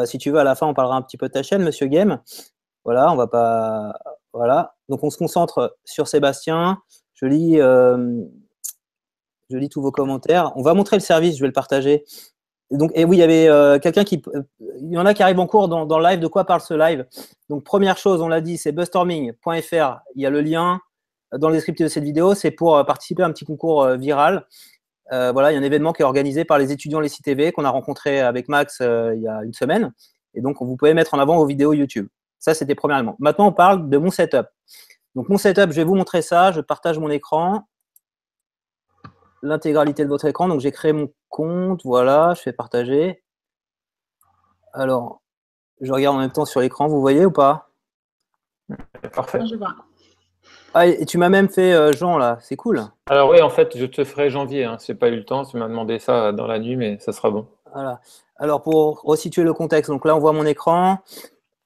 si 0.05 0.17
tu 0.17 0.31
veux, 0.31 0.39
à 0.39 0.43
la 0.43 0.55
fin, 0.55 0.67
on 0.67 0.73
parlera 0.73 0.95
un 0.97 1.01
petit 1.01 1.17
peu 1.17 1.27
de 1.27 1.33
ta 1.33 1.43
chaîne, 1.43 1.63
Monsieur 1.63 1.87
Game. 1.87 2.19
Voilà, 2.85 3.11
on 3.11 3.15
va 3.15 3.27
pas, 3.27 3.93
voilà. 4.33 4.75
Donc 4.89 5.03
on 5.03 5.09
se 5.09 5.17
concentre 5.17 5.77
sur 5.85 6.07
Sébastien. 6.07 6.79
Je 7.13 7.25
lis, 7.25 7.57
je 7.57 9.57
lis 9.57 9.69
tous 9.69 9.81
vos 9.81 9.91
commentaires. 9.91 10.51
On 10.55 10.63
va 10.63 10.73
montrer 10.73 10.97
le 10.97 11.01
service, 11.01 11.37
je 11.37 11.41
vais 11.41 11.47
le 11.47 11.53
partager 11.53 12.03
donc, 12.77 12.91
et 12.95 13.05
oui, 13.05 13.17
il 13.17 13.19
y 13.19 13.23
avait 13.23 13.47
euh, 13.47 13.77
quelqu'un 13.79 14.03
qui. 14.03 14.21
Il 14.81 14.91
y 14.91 14.97
en 14.97 15.05
a 15.05 15.13
qui 15.13 15.21
arrivent 15.21 15.39
en 15.39 15.47
cours 15.47 15.67
dans, 15.67 15.85
le 15.85 16.03
live. 16.03 16.19
De 16.19 16.27
quoi 16.27 16.45
parle 16.45 16.61
ce 16.61 16.73
live? 16.73 17.05
Donc, 17.49 17.63
première 17.63 17.97
chose, 17.97 18.21
on 18.21 18.27
l'a 18.27 18.41
dit, 18.41 18.57
c'est 18.57 18.71
buzzstorming.fr. 18.71 19.99
Il 20.15 20.21
y 20.21 20.25
a 20.25 20.29
le 20.29 20.41
lien 20.41 20.79
dans 21.31 21.49
le 21.49 21.55
descriptif 21.55 21.85
de 21.85 21.89
cette 21.89 22.03
vidéo. 22.03 22.33
C'est 22.33 22.51
pour 22.51 22.77
euh, 22.77 22.83
participer 22.83 23.23
à 23.23 23.27
un 23.27 23.31
petit 23.31 23.45
concours 23.45 23.83
euh, 23.83 23.95
viral. 23.95 24.47
voilà, 25.11 25.51
il 25.51 25.55
y 25.55 25.57
a 25.57 25.59
un 25.59 25.63
événement 25.63 25.93
qui 25.93 26.01
est 26.01 26.05
organisé 26.05 26.45
par 26.45 26.57
les 26.57 26.71
étudiants 26.71 26.99
les 26.99 27.09
CTV 27.09 27.51
qu'on 27.51 27.65
a 27.65 27.69
rencontré 27.69 28.21
avec 28.21 28.49
Max 28.49 28.77
il 28.79 29.21
y 29.21 29.27
a 29.27 29.43
une 29.43 29.53
semaine. 29.53 29.93
Et 30.33 30.41
donc, 30.41 30.57
vous 30.59 30.75
pouvez 30.75 30.95
mettre 30.95 31.13
en 31.13 31.19
avant 31.19 31.37
vos 31.37 31.45
vidéos 31.45 31.73
YouTube. 31.73 32.07
Ça, 32.39 32.55
c'était 32.55 32.75
premièrement. 32.75 33.15
Maintenant, 33.19 33.47
on 33.47 33.53
parle 33.53 33.87
de 33.89 33.97
mon 33.97 34.09
setup. 34.09 34.47
Donc, 35.13 35.29
mon 35.29 35.37
setup, 35.37 35.69
je 35.69 35.75
vais 35.75 35.83
vous 35.83 35.95
montrer 35.95 36.23
ça. 36.23 36.51
Je 36.51 36.61
partage 36.61 36.97
mon 36.97 37.11
écran 37.11 37.67
l'intégralité 39.43 40.03
de 40.03 40.09
votre 40.09 40.25
écran. 40.25 40.47
Donc, 40.47 40.61
j'ai 40.61 40.71
créé 40.71 40.93
mon 40.93 41.11
compte. 41.29 41.81
Voilà, 41.83 42.33
je 42.35 42.41
fais 42.41 42.53
partager. 42.53 43.23
Alors, 44.73 45.21
je 45.81 45.91
regarde 45.93 46.15
en 46.15 46.19
même 46.19 46.31
temps 46.31 46.45
sur 46.45 46.61
l'écran. 46.61 46.87
Vous 46.87 47.01
voyez 47.01 47.25
ou 47.25 47.31
pas? 47.31 47.69
Parfait. 49.13 49.39
Ah, 50.73 50.87
et 50.87 51.05
tu 51.05 51.19
m'as 51.19 51.29
même 51.29 51.49
fait 51.49 51.73
euh, 51.73 51.93
Jean 51.93 52.17
là, 52.17 52.39
c'est 52.41 52.55
cool. 52.55 52.81
Alors 53.05 53.29
oui, 53.29 53.41
en 53.41 53.49
fait, 53.49 53.77
je 53.77 53.85
te 53.85 54.03
ferai 54.03 54.31
janvier. 54.31 54.63
Hein. 54.63 54.77
C'est 54.79 54.95
pas 54.95 55.09
eu 55.09 55.15
le 55.15 55.23
temps. 55.23 55.45
Tu 55.45 55.57
m'as 55.57 55.67
demandé 55.67 55.99
ça 55.99 56.31
dans 56.31 56.47
la 56.47 56.57
nuit, 56.57 56.75
mais 56.75 56.97
ça 56.99 57.11
sera 57.11 57.29
bon. 57.29 57.47
Voilà. 57.71 58.01
Alors 58.37 58.63
pour 58.63 59.01
resituer 59.03 59.43
le 59.43 59.53
contexte, 59.53 59.91
donc 59.91 60.05
là 60.05 60.15
on 60.15 60.19
voit 60.19 60.33
mon 60.33 60.45
écran. 60.45 60.97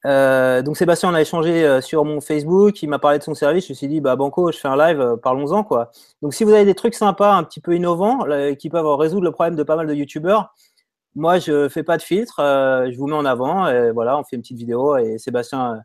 Euh, 0.07 0.61
donc 0.61 0.77
Sébastien, 0.77 1.09
on 1.09 1.13
a 1.13 1.21
échangé 1.21 1.65
euh, 1.65 1.81
sur 1.81 2.05
mon 2.05 2.21
Facebook, 2.21 2.81
il 2.81 2.87
m'a 2.87 2.97
parlé 2.97 3.19
de 3.19 3.23
son 3.23 3.33
service, 3.33 3.65
je 3.67 3.73
me 3.73 3.75
suis 3.75 3.89
dit, 3.89 3.99
bah 3.99 4.15
Banco, 4.15 4.51
je 4.53 4.57
fais 4.57 4.69
un 4.69 4.77
live, 4.77 5.01
euh, 5.01 5.17
parlons-en 5.17 5.65
quoi. 5.65 5.91
Donc 6.21 6.33
si 6.33 6.45
vous 6.45 6.51
avez 6.51 6.63
des 6.63 6.75
trucs 6.75 6.93
sympas, 6.93 7.35
un 7.35 7.43
petit 7.43 7.59
peu 7.59 7.75
innovants, 7.75 8.19
qui 8.57 8.69
peuvent 8.69 8.87
résoudre 8.95 9.23
le 9.25 9.31
problème 9.31 9.55
de 9.55 9.63
pas 9.63 9.75
mal 9.75 9.85
de 9.85 9.93
youtubeurs, 9.93 10.53
moi 11.15 11.39
je 11.39 11.67
fais 11.67 11.83
pas 11.83 11.97
de 11.97 12.01
filtre, 12.01 12.35
je 12.39 12.97
vous 12.97 13.07
mets 13.07 13.15
en 13.15 13.25
avant, 13.25 13.67
et 13.67 13.91
voilà, 13.91 14.17
on 14.17 14.23
fait 14.23 14.37
une 14.37 14.43
petite 14.43 14.57
vidéo 14.57 14.95
et 14.97 15.17
Sébastien 15.17 15.81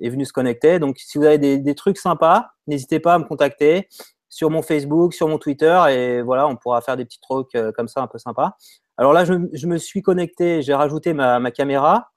est 0.00 0.08
venu 0.08 0.24
se 0.24 0.32
connecter. 0.32 0.78
Donc 0.78 0.96
si 0.98 1.18
vous 1.18 1.24
avez 1.24 1.38
des, 1.38 1.74
trucs 1.74 1.98
sympas, 1.98 2.50
n'hésitez 2.66 3.00
pas 3.00 3.14
à 3.14 3.18
me 3.18 3.24
contacter 3.24 3.88
sur 4.28 4.48
mon 4.50 4.62
Facebook, 4.62 5.12
sur 5.12 5.28
mon 5.28 5.38
Twitter, 5.38 5.82
et 5.90 6.22
voilà, 6.22 6.46
on 6.48 6.56
pourra 6.56 6.80
faire 6.80 6.96
des 6.96 7.04
petits 7.04 7.20
trucs 7.20 7.52
comme 7.76 7.88
ça 7.88 8.00
un 8.02 8.06
peu 8.06 8.18
sympas. 8.18 8.56
Alors 8.96 9.12
là, 9.12 9.24
je, 9.26 9.66
me 9.66 9.76
suis 9.76 10.02
connecté, 10.02 10.62
j'ai 10.62 10.72
rajouté 10.72 11.12
ma 11.12 11.50
caméra. 11.50 12.08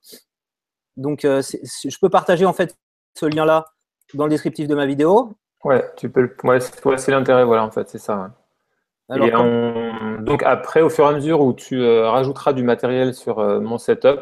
Donc, 0.99 1.23
euh, 1.23 1.41
je 1.41 1.97
peux 1.99 2.09
partager 2.09 2.45
en 2.45 2.53
fait 2.53 2.75
ce 3.17 3.25
lien-là 3.25 3.65
dans 4.13 4.25
le 4.25 4.29
descriptif 4.29 4.67
de 4.67 4.75
ma 4.75 4.85
vidéo. 4.85 5.33
Ouais, 5.63 5.83
tu 5.95 6.09
peux. 6.09 6.29
Ouais, 6.43 6.59
c'est 6.59 7.11
l'intérêt, 7.11 7.45
voilà, 7.45 7.63
en 7.63 7.71
fait, 7.71 7.89
c'est 7.89 7.97
ça. 7.99 8.31
Donc 9.09 10.43
après, 10.43 10.81
au 10.81 10.89
fur 10.89 11.05
et 11.05 11.07
à 11.07 11.13
mesure 11.13 11.41
où 11.41 11.53
tu 11.53 11.81
euh, 11.81 12.07
rajouteras 12.09 12.53
du 12.53 12.61
matériel 12.61 13.15
sur 13.15 13.39
euh, 13.39 13.59
mon 13.59 13.79
setup, 13.79 14.19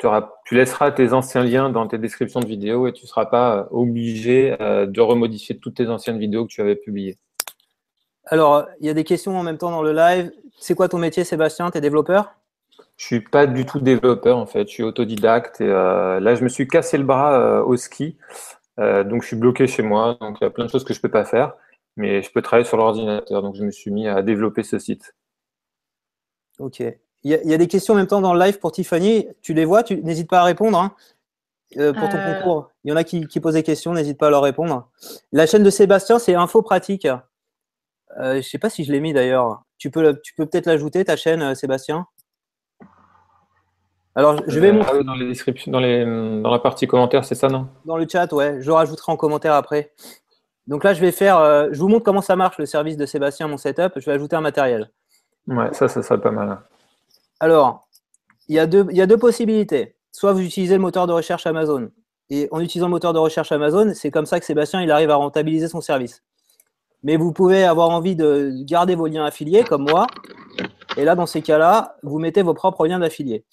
tu, 0.00 0.08
tu, 0.46 0.56
laisseras 0.56 0.90
tes 0.90 1.12
anciens 1.12 1.44
liens 1.44 1.70
dans 1.70 1.86
tes 1.86 1.96
descriptions 1.96 2.40
de 2.40 2.46
vidéos 2.46 2.88
et 2.88 2.92
tu 2.92 3.04
ne 3.04 3.08
seras 3.08 3.26
pas 3.26 3.68
obligé 3.70 4.56
de 4.58 5.00
remodifier 5.00 5.60
toutes 5.60 5.76
tes 5.76 5.86
anciennes 5.88 6.18
vidéos 6.18 6.44
que 6.44 6.50
tu 6.50 6.60
avais 6.60 6.74
publiées. 6.74 7.18
Alors, 8.24 8.66
il 8.80 8.86
y 8.86 8.90
a 8.90 8.94
des 8.94 9.04
questions 9.04 9.38
en 9.38 9.44
même 9.44 9.58
temps 9.58 9.70
dans 9.70 9.82
le 9.82 9.92
live. 9.92 10.32
C'est 10.58 10.74
quoi 10.74 10.88
ton 10.88 10.98
métier, 10.98 11.22
Sébastien? 11.22 11.70
Tu 11.70 11.78
es 11.78 11.80
développeur? 11.80 12.34
Je 13.00 13.06
suis 13.06 13.20
pas 13.22 13.46
du 13.46 13.64
tout 13.64 13.80
développeur 13.80 14.36
en 14.36 14.44
fait, 14.44 14.68
je 14.68 14.74
suis 14.74 14.82
autodidacte 14.82 15.62
et 15.62 15.64
euh, 15.66 16.20
là 16.20 16.34
je 16.34 16.44
me 16.44 16.50
suis 16.50 16.68
cassé 16.68 16.98
le 16.98 17.04
bras 17.04 17.32
euh, 17.32 17.62
au 17.64 17.78
ski, 17.78 18.18
euh, 18.78 19.04
donc 19.04 19.22
je 19.22 19.28
suis 19.28 19.36
bloqué 19.36 19.66
chez 19.66 19.82
moi, 19.82 20.18
donc 20.20 20.36
il 20.38 20.44
y 20.44 20.46
a 20.46 20.50
plein 20.50 20.66
de 20.66 20.70
choses 20.70 20.84
que 20.84 20.92
je 20.92 21.00
peux 21.00 21.10
pas 21.10 21.24
faire, 21.24 21.54
mais 21.96 22.20
je 22.20 22.30
peux 22.30 22.42
travailler 22.42 22.68
sur 22.68 22.76
l'ordinateur, 22.76 23.40
donc 23.40 23.56
je 23.56 23.64
me 23.64 23.70
suis 23.70 23.90
mis 23.90 24.06
à 24.06 24.20
développer 24.20 24.62
ce 24.64 24.78
site. 24.78 25.14
Ok. 26.58 26.80
Il 27.22 27.30
y, 27.30 27.54
a, 27.54 27.58
des 27.58 27.68
questions 27.68 27.94
en 27.94 27.96
même 27.96 28.06
temps 28.06 28.20
dans 28.20 28.34
le 28.34 28.40
live 28.40 28.58
pour 28.58 28.70
Tiffany, 28.70 29.28
tu 29.40 29.54
les 29.54 29.64
vois, 29.64 29.82
tu 29.82 29.96
n'hésites 30.02 30.28
pas 30.28 30.40
à 30.40 30.44
répondre 30.44 30.78
hein, 30.78 30.94
pour 31.74 32.08
ton 32.08 32.18
concours. 32.18 32.70
Il 32.84 32.90
y 32.90 32.92
en 32.92 32.96
a 32.96 33.04
qui, 33.04 33.26
posent 33.40 33.54
des 33.54 33.62
questions, 33.62 33.92
n'hésite 33.92 34.16
pas 34.18 34.28
à 34.28 34.30
leur 34.30 34.42
répondre. 34.42 34.90
La 35.32 35.46
chaîne 35.46 35.62
de 35.62 35.68
Sébastien, 35.68 36.18
c'est 36.18 36.34
Info 36.34 36.62
Pratique. 36.62 37.06
je 38.16 38.36
ne 38.36 38.40
sais 38.40 38.58
pas 38.58 38.70
si 38.70 38.84
je 38.84 38.92
l'ai 38.92 39.00
mis 39.00 39.12
d'ailleurs. 39.12 39.62
Tu 39.76 39.90
peux, 39.90 40.18
tu 40.22 40.32
peux 40.34 40.46
peut-être 40.46 40.64
l'ajouter, 40.64 41.04
ta 41.04 41.16
chaîne, 41.16 41.54
Sébastien? 41.54 42.06
Alors, 44.20 44.42
je 44.46 44.60
vais 44.60 44.68
Euh, 44.68 44.72
montrer 44.74 44.98
ah 45.00 45.02
dans 45.02 45.14
les 45.14 45.28
descriptions, 45.28 45.72
dans, 45.72 45.80
les, 45.80 46.04
dans 46.04 46.50
la 46.50 46.58
partie 46.58 46.86
commentaires, 46.86 47.24
c'est 47.24 47.34
ça, 47.34 47.48
non? 47.48 47.68
Dans 47.86 47.96
le 47.96 48.06
chat, 48.06 48.30
ouais. 48.34 48.60
Je 48.60 48.66
le 48.66 48.74
rajouterai 48.74 49.12
en 49.12 49.16
commentaire 49.16 49.54
après. 49.54 49.94
Donc 50.66 50.84
là, 50.84 50.92
je 50.92 51.00
vais 51.00 51.10
faire. 51.10 51.38
euh, 51.38 51.68
je 51.72 51.80
vous 51.80 51.88
montre 51.88 52.04
comment 52.04 52.20
ça 52.20 52.36
marche 52.36 52.58
le 52.58 52.66
service 52.66 52.98
de 52.98 53.06
Sébastien, 53.06 53.48
mon 53.48 53.56
setup. 53.56 53.94
Je 53.96 54.04
vais 54.04 54.12
ajouter 54.12 54.36
un 54.36 54.42
matériel. 54.42 54.90
Ouais, 55.46 55.72
ça, 55.72 55.88
ça 55.88 56.02
serait 56.02 56.20
pas 56.20 56.32
mal. 56.32 56.60
Alors, 57.40 57.88
il 58.46 58.56
y, 58.56 58.58
a 58.58 58.66
deux, 58.66 58.86
il 58.90 58.96
y 58.98 59.00
a 59.00 59.06
deux 59.06 59.16
possibilités. 59.16 59.96
Soit 60.12 60.34
vous 60.34 60.42
utilisez 60.42 60.74
le 60.74 60.82
moteur 60.82 61.06
de 61.06 61.14
recherche 61.14 61.46
Amazon. 61.46 61.90
Et 62.28 62.46
en 62.50 62.60
utilisant 62.60 62.88
le 62.88 62.90
moteur 62.90 63.14
de 63.14 63.18
recherche 63.18 63.52
Amazon, 63.52 63.92
c'est 63.94 64.10
comme 64.10 64.26
ça 64.26 64.38
que 64.38 64.44
Sébastien 64.44 64.82
il 64.82 64.90
arrive 64.90 65.08
à 65.08 65.14
rentabiliser 65.14 65.68
son 65.68 65.80
service. 65.80 66.22
Mais 67.02 67.16
vous 67.16 67.32
pouvez 67.32 67.64
avoir 67.64 67.88
envie 67.88 68.16
de 68.16 68.52
garder 68.64 68.96
vos 68.96 69.06
liens 69.06 69.24
affiliés, 69.24 69.64
comme 69.64 69.88
moi. 69.88 70.06
Et 70.98 71.06
là, 71.06 71.14
dans 71.14 71.24
ces 71.24 71.40
cas-là, 71.40 71.96
vous 72.02 72.18
mettez 72.18 72.42
vos 72.42 72.52
propres 72.52 72.86
liens 72.86 72.98
d'affiliés. 72.98 73.46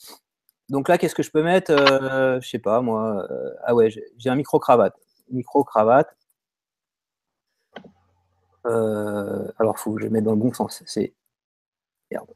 Donc 0.70 0.90
là, 0.90 0.98
qu'est-ce 0.98 1.16
que 1.16 1.24
je 1.24 1.32
peux 1.32 1.44
mettre 1.44 1.72
Euh, 1.72 2.40
Je 2.42 2.48
sais 2.50 2.60
pas, 2.60 2.82
moi. 2.82 3.26
euh, 3.32 3.54
ah 3.64 3.74
ouais, 3.76 3.90
j'ai 3.90 4.30
un 4.30 4.36
micro-cravate. 4.36 4.96
Micro-cravate. 5.30 6.16
Euh, 8.66 9.48
alors, 9.60 9.80
faut 9.80 9.94
que 9.94 10.02
je 10.02 10.08
mette 10.08 10.24
dans 10.26 10.32
le 10.32 10.38
bon 10.38 10.54
sens. 10.54 10.84
C'est. 10.86 11.14
Merde. 12.12 12.28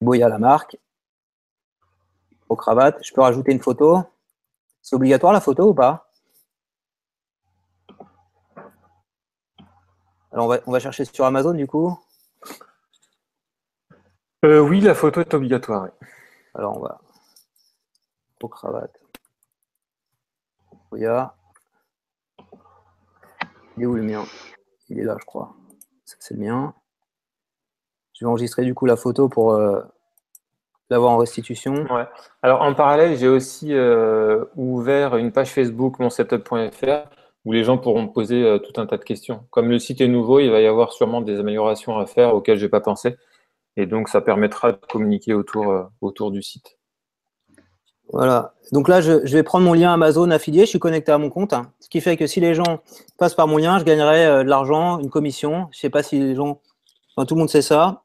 Boya 0.00 0.28
la 0.28 0.38
marque. 0.38 0.78
Au 2.48 2.56
cravate. 2.56 2.98
Je 3.04 3.12
peux 3.12 3.20
rajouter 3.20 3.52
une 3.52 3.60
photo. 3.60 4.02
C'est 4.82 4.96
obligatoire 4.96 5.32
la 5.32 5.40
photo 5.40 5.68
ou 5.70 5.74
pas? 5.74 6.10
Alors 10.32 10.46
on 10.46 10.48
va, 10.48 10.58
on 10.66 10.72
va 10.72 10.80
chercher 10.80 11.04
sur 11.04 11.24
Amazon 11.24 11.54
du 11.54 11.66
coup? 11.66 11.96
Euh, 14.44 14.58
oui, 14.60 14.80
la 14.80 14.94
photo 14.94 15.20
est 15.20 15.32
obligatoire. 15.32 15.84
oui. 15.84 16.08
Alors 16.54 16.76
on 16.76 16.80
va. 16.80 17.00
Au 18.42 18.48
cravate. 18.48 19.00
Boya. 20.90 21.34
Il 23.76 23.82
est 23.82 23.86
où 23.86 23.94
le 23.94 24.02
mien? 24.02 24.24
Il 24.88 25.00
est 25.00 25.04
là, 25.04 25.16
je 25.18 25.24
crois. 25.24 25.54
Ça, 26.04 26.16
c'est 26.20 26.34
le 26.34 26.40
mien. 26.40 26.74
Je 28.12 28.24
vais 28.24 28.28
enregistrer 28.28 28.64
du 28.64 28.74
coup 28.74 28.86
la 28.86 28.96
photo 28.96 29.28
pour 29.28 29.54
euh, 29.54 29.82
l'avoir 30.90 31.12
en 31.12 31.16
restitution. 31.16 31.86
Alors 32.42 32.62
en 32.62 32.74
parallèle, 32.74 33.16
j'ai 33.16 33.28
aussi 33.28 33.72
euh, 33.72 34.44
ouvert 34.56 35.16
une 35.16 35.32
page 35.32 35.50
Facebook 35.50 35.98
monsetup.fr 35.98 37.10
où 37.44 37.52
les 37.52 37.64
gens 37.64 37.76
pourront 37.76 38.08
poser 38.08 38.42
euh, 38.42 38.58
tout 38.58 38.80
un 38.80 38.86
tas 38.86 38.96
de 38.96 39.04
questions. 39.04 39.44
Comme 39.50 39.68
le 39.68 39.78
site 39.78 40.00
est 40.00 40.08
nouveau, 40.08 40.40
il 40.40 40.50
va 40.50 40.60
y 40.60 40.66
avoir 40.66 40.92
sûrement 40.92 41.20
des 41.20 41.40
améliorations 41.40 41.98
à 41.98 42.06
faire 42.06 42.34
auxquelles 42.34 42.58
je 42.58 42.64
n'ai 42.64 42.70
pas 42.70 42.80
pensé. 42.80 43.16
Et 43.76 43.86
donc 43.86 44.08
ça 44.08 44.20
permettra 44.20 44.72
de 44.72 44.78
communiquer 44.88 45.34
autour, 45.34 45.70
euh, 45.70 45.82
autour 46.00 46.30
du 46.30 46.42
site. 46.42 46.78
Voilà. 48.12 48.54
Donc 48.70 48.88
là, 48.88 49.00
je, 49.00 49.24
je 49.26 49.32
vais 49.36 49.42
prendre 49.42 49.64
mon 49.64 49.72
lien 49.72 49.92
Amazon 49.92 50.30
affilié. 50.30 50.60
Je 50.60 50.66
suis 50.70 50.78
connecté 50.78 51.10
à 51.10 51.18
mon 51.18 51.30
compte. 51.30 51.52
hein. 51.54 51.72
Ce 51.80 51.88
qui 51.88 52.00
fait 52.00 52.16
que 52.16 52.26
si 52.26 52.38
les 52.38 52.54
gens 52.54 52.80
passent 53.18 53.34
par 53.34 53.48
mon 53.48 53.56
lien, 53.56 53.78
je 53.78 53.84
gagnerai 53.84 54.26
euh, 54.26 54.44
de 54.44 54.48
l'argent, 54.48 54.98
une 55.00 55.10
commission. 55.10 55.68
Je 55.72 55.78
sais 55.78 55.90
pas 55.90 56.02
si 56.02 56.18
les 56.20 56.34
gens. 56.34 56.60
Enfin, 57.16 57.26
tout 57.26 57.34
le 57.34 57.40
monde 57.40 57.48
sait 57.50 57.62
ça. 57.62 58.02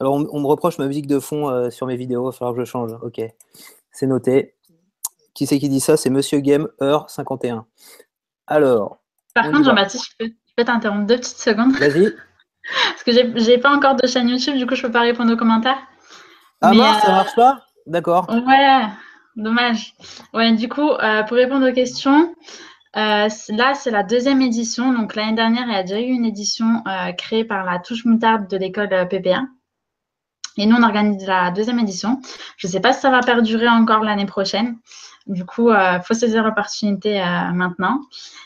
Alors, 0.00 0.14
on, 0.14 0.26
on 0.32 0.40
me 0.40 0.46
reproche 0.46 0.78
ma 0.78 0.86
musique 0.86 1.06
de 1.06 1.20
fond 1.20 1.48
euh, 1.50 1.70
sur 1.70 1.86
mes 1.86 1.96
vidéos. 1.96 2.22
Il 2.22 2.26
va 2.26 2.32
falloir 2.32 2.54
que 2.56 2.64
je 2.64 2.68
change. 2.68 2.92
Ok. 3.02 3.20
C'est 3.92 4.06
noté. 4.06 4.56
Qui 5.34 5.46
c'est 5.46 5.58
qui 5.58 5.68
dit 5.68 5.80
ça? 5.80 5.96
C'est 5.96 6.10
Monsieur 6.10 6.40
Game 6.40 6.68
Heure 6.82 7.08
51. 7.10 7.66
Alors, 8.46 8.98
Par 9.34 9.44
contre. 9.50 9.64
Jean-Baptiste, 9.64 10.06
je 10.10 10.16
peux, 10.26 10.32
je 10.46 10.52
peux 10.56 10.64
t'interrompre 10.64 11.06
deux 11.06 11.18
petites 11.18 11.38
secondes 11.38 11.72
vas-y. 11.76 12.12
Parce 12.90 13.02
que 13.04 13.12
j'ai 13.12 13.32
j'ai 13.36 13.58
pas 13.58 13.74
encore 13.74 13.96
de 13.96 14.06
chaîne 14.06 14.28
YouTube, 14.28 14.56
du 14.56 14.66
coup, 14.66 14.74
je 14.74 14.82
peux 14.82 14.92
pas 14.92 15.00
répondre 15.00 15.32
aux 15.32 15.36
commentaires. 15.36 15.78
Ah 16.62 16.70
Mais, 16.70 16.78
ça 16.78 17.08
euh, 17.08 17.12
marche 17.12 17.34
pas? 17.34 17.66
D'accord. 17.86 18.28
Ouais, 18.30 18.86
dommage. 19.34 19.94
Ouais, 20.32 20.52
du 20.52 20.68
coup, 20.68 20.88
euh, 20.88 21.24
pour 21.24 21.36
répondre 21.36 21.68
aux 21.68 21.74
questions, 21.74 22.32
euh, 22.96 23.28
là, 23.48 23.74
c'est 23.74 23.90
la 23.90 24.04
deuxième 24.04 24.40
édition. 24.40 24.92
Donc, 24.92 25.16
l'année 25.16 25.34
dernière, 25.34 25.64
il 25.66 25.72
y 25.72 25.76
a 25.76 25.82
déjà 25.82 26.00
eu 26.00 26.10
une 26.10 26.24
édition 26.24 26.84
créée 27.18 27.44
par 27.44 27.64
la 27.64 27.80
touche 27.80 28.04
moutarde 28.04 28.48
de 28.48 28.56
l'école 28.56 28.88
PPA. 29.10 29.42
Et 30.56 30.66
nous, 30.66 30.76
on 30.76 30.82
organise 30.82 31.26
la 31.26 31.50
deuxième 31.50 31.80
édition. 31.80 32.20
Je 32.58 32.68
ne 32.68 32.72
sais 32.72 32.80
pas 32.80 32.92
si 32.92 33.00
ça 33.00 33.10
va 33.10 33.20
perdurer 33.20 33.68
encore 33.68 34.04
l'année 34.04 34.26
prochaine. 34.26 34.78
Du 35.26 35.44
coup, 35.44 35.72
il 35.72 36.00
faut 36.04 36.14
saisir 36.14 36.44
l'opportunité 36.44 37.24
maintenant. 37.54 38.00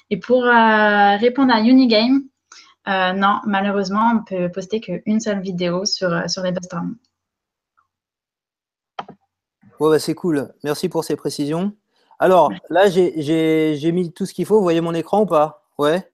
Et 0.08 0.18
pour 0.18 0.44
répondre 0.44 1.52
à 1.52 1.60
Unigame, 1.60 2.22
euh, 2.88 3.12
non, 3.12 3.40
malheureusement, 3.44 4.12
on 4.14 4.24
peut 4.24 4.50
poster 4.50 4.80
qu'une 4.80 5.20
seule 5.20 5.40
vidéo 5.40 5.84
sur, 5.84 6.12
euh, 6.12 6.28
sur 6.28 6.42
les 6.42 6.52
brainstorms. 6.52 6.96
Ouais, 9.78 9.90
bah, 9.90 9.98
c'est 9.98 10.14
cool. 10.14 10.54
Merci 10.64 10.88
pour 10.88 11.04
ces 11.04 11.16
précisions. 11.16 11.74
Alors, 12.18 12.50
là, 12.70 12.88
j'ai- 12.88 13.92
mis 13.92 14.12
tout 14.12 14.24
ce 14.24 14.32
qu'il 14.32 14.46
faut. 14.46 14.56
Vous 14.56 14.62
voyez 14.62 14.80
mon 14.80 14.94
écran 14.94 15.22
ou 15.22 15.26
pas? 15.26 15.64
Ouais. 15.78 16.10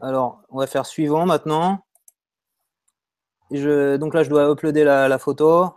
Alors, 0.00 0.42
on 0.50 0.58
va 0.58 0.66
faire 0.66 0.84
suivant 0.84 1.24
maintenant. 1.24 1.84
Je, 3.50 3.96
donc 3.96 4.12
là, 4.12 4.22
je 4.24 4.28
dois 4.28 4.50
uploader 4.50 4.84
la, 4.84 5.08
la 5.08 5.18
photo. 5.18 5.72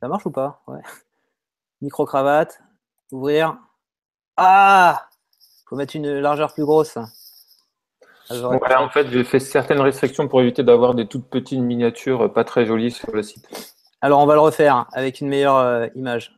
Ça 0.00 0.08
marche 0.08 0.26
ou 0.26 0.30
pas? 0.30 0.62
Ouais. 0.66 0.82
Micro-cravate. 1.80 2.60
Ouvrir. 3.12 3.56
Ah 4.36 5.08
faut 5.66 5.76
mettre 5.76 5.96
une 5.96 6.20
largeur 6.20 6.52
plus 6.52 6.64
grosse. 6.64 6.96
J'aurais 8.30 8.58
Voilà, 8.58 8.82
en 8.82 8.88
fait, 8.88 9.08
j'ai 9.08 9.24
fait 9.24 9.38
certaines 9.40 9.80
restrictions 9.80 10.28
pour 10.28 10.40
éviter 10.40 10.62
d'avoir 10.62 10.94
des 10.94 11.06
toutes 11.06 11.28
petites 11.28 11.60
miniatures 11.60 12.32
pas 12.32 12.44
très 12.44 12.66
jolies 12.66 12.90
sur 12.90 13.12
le 13.12 13.22
site. 13.22 13.48
Alors, 14.00 14.20
on 14.20 14.26
va 14.26 14.34
le 14.34 14.40
refaire 14.40 14.86
avec 14.92 15.20
une 15.20 15.28
meilleure 15.28 15.56
euh, 15.56 15.86
image. 15.94 16.36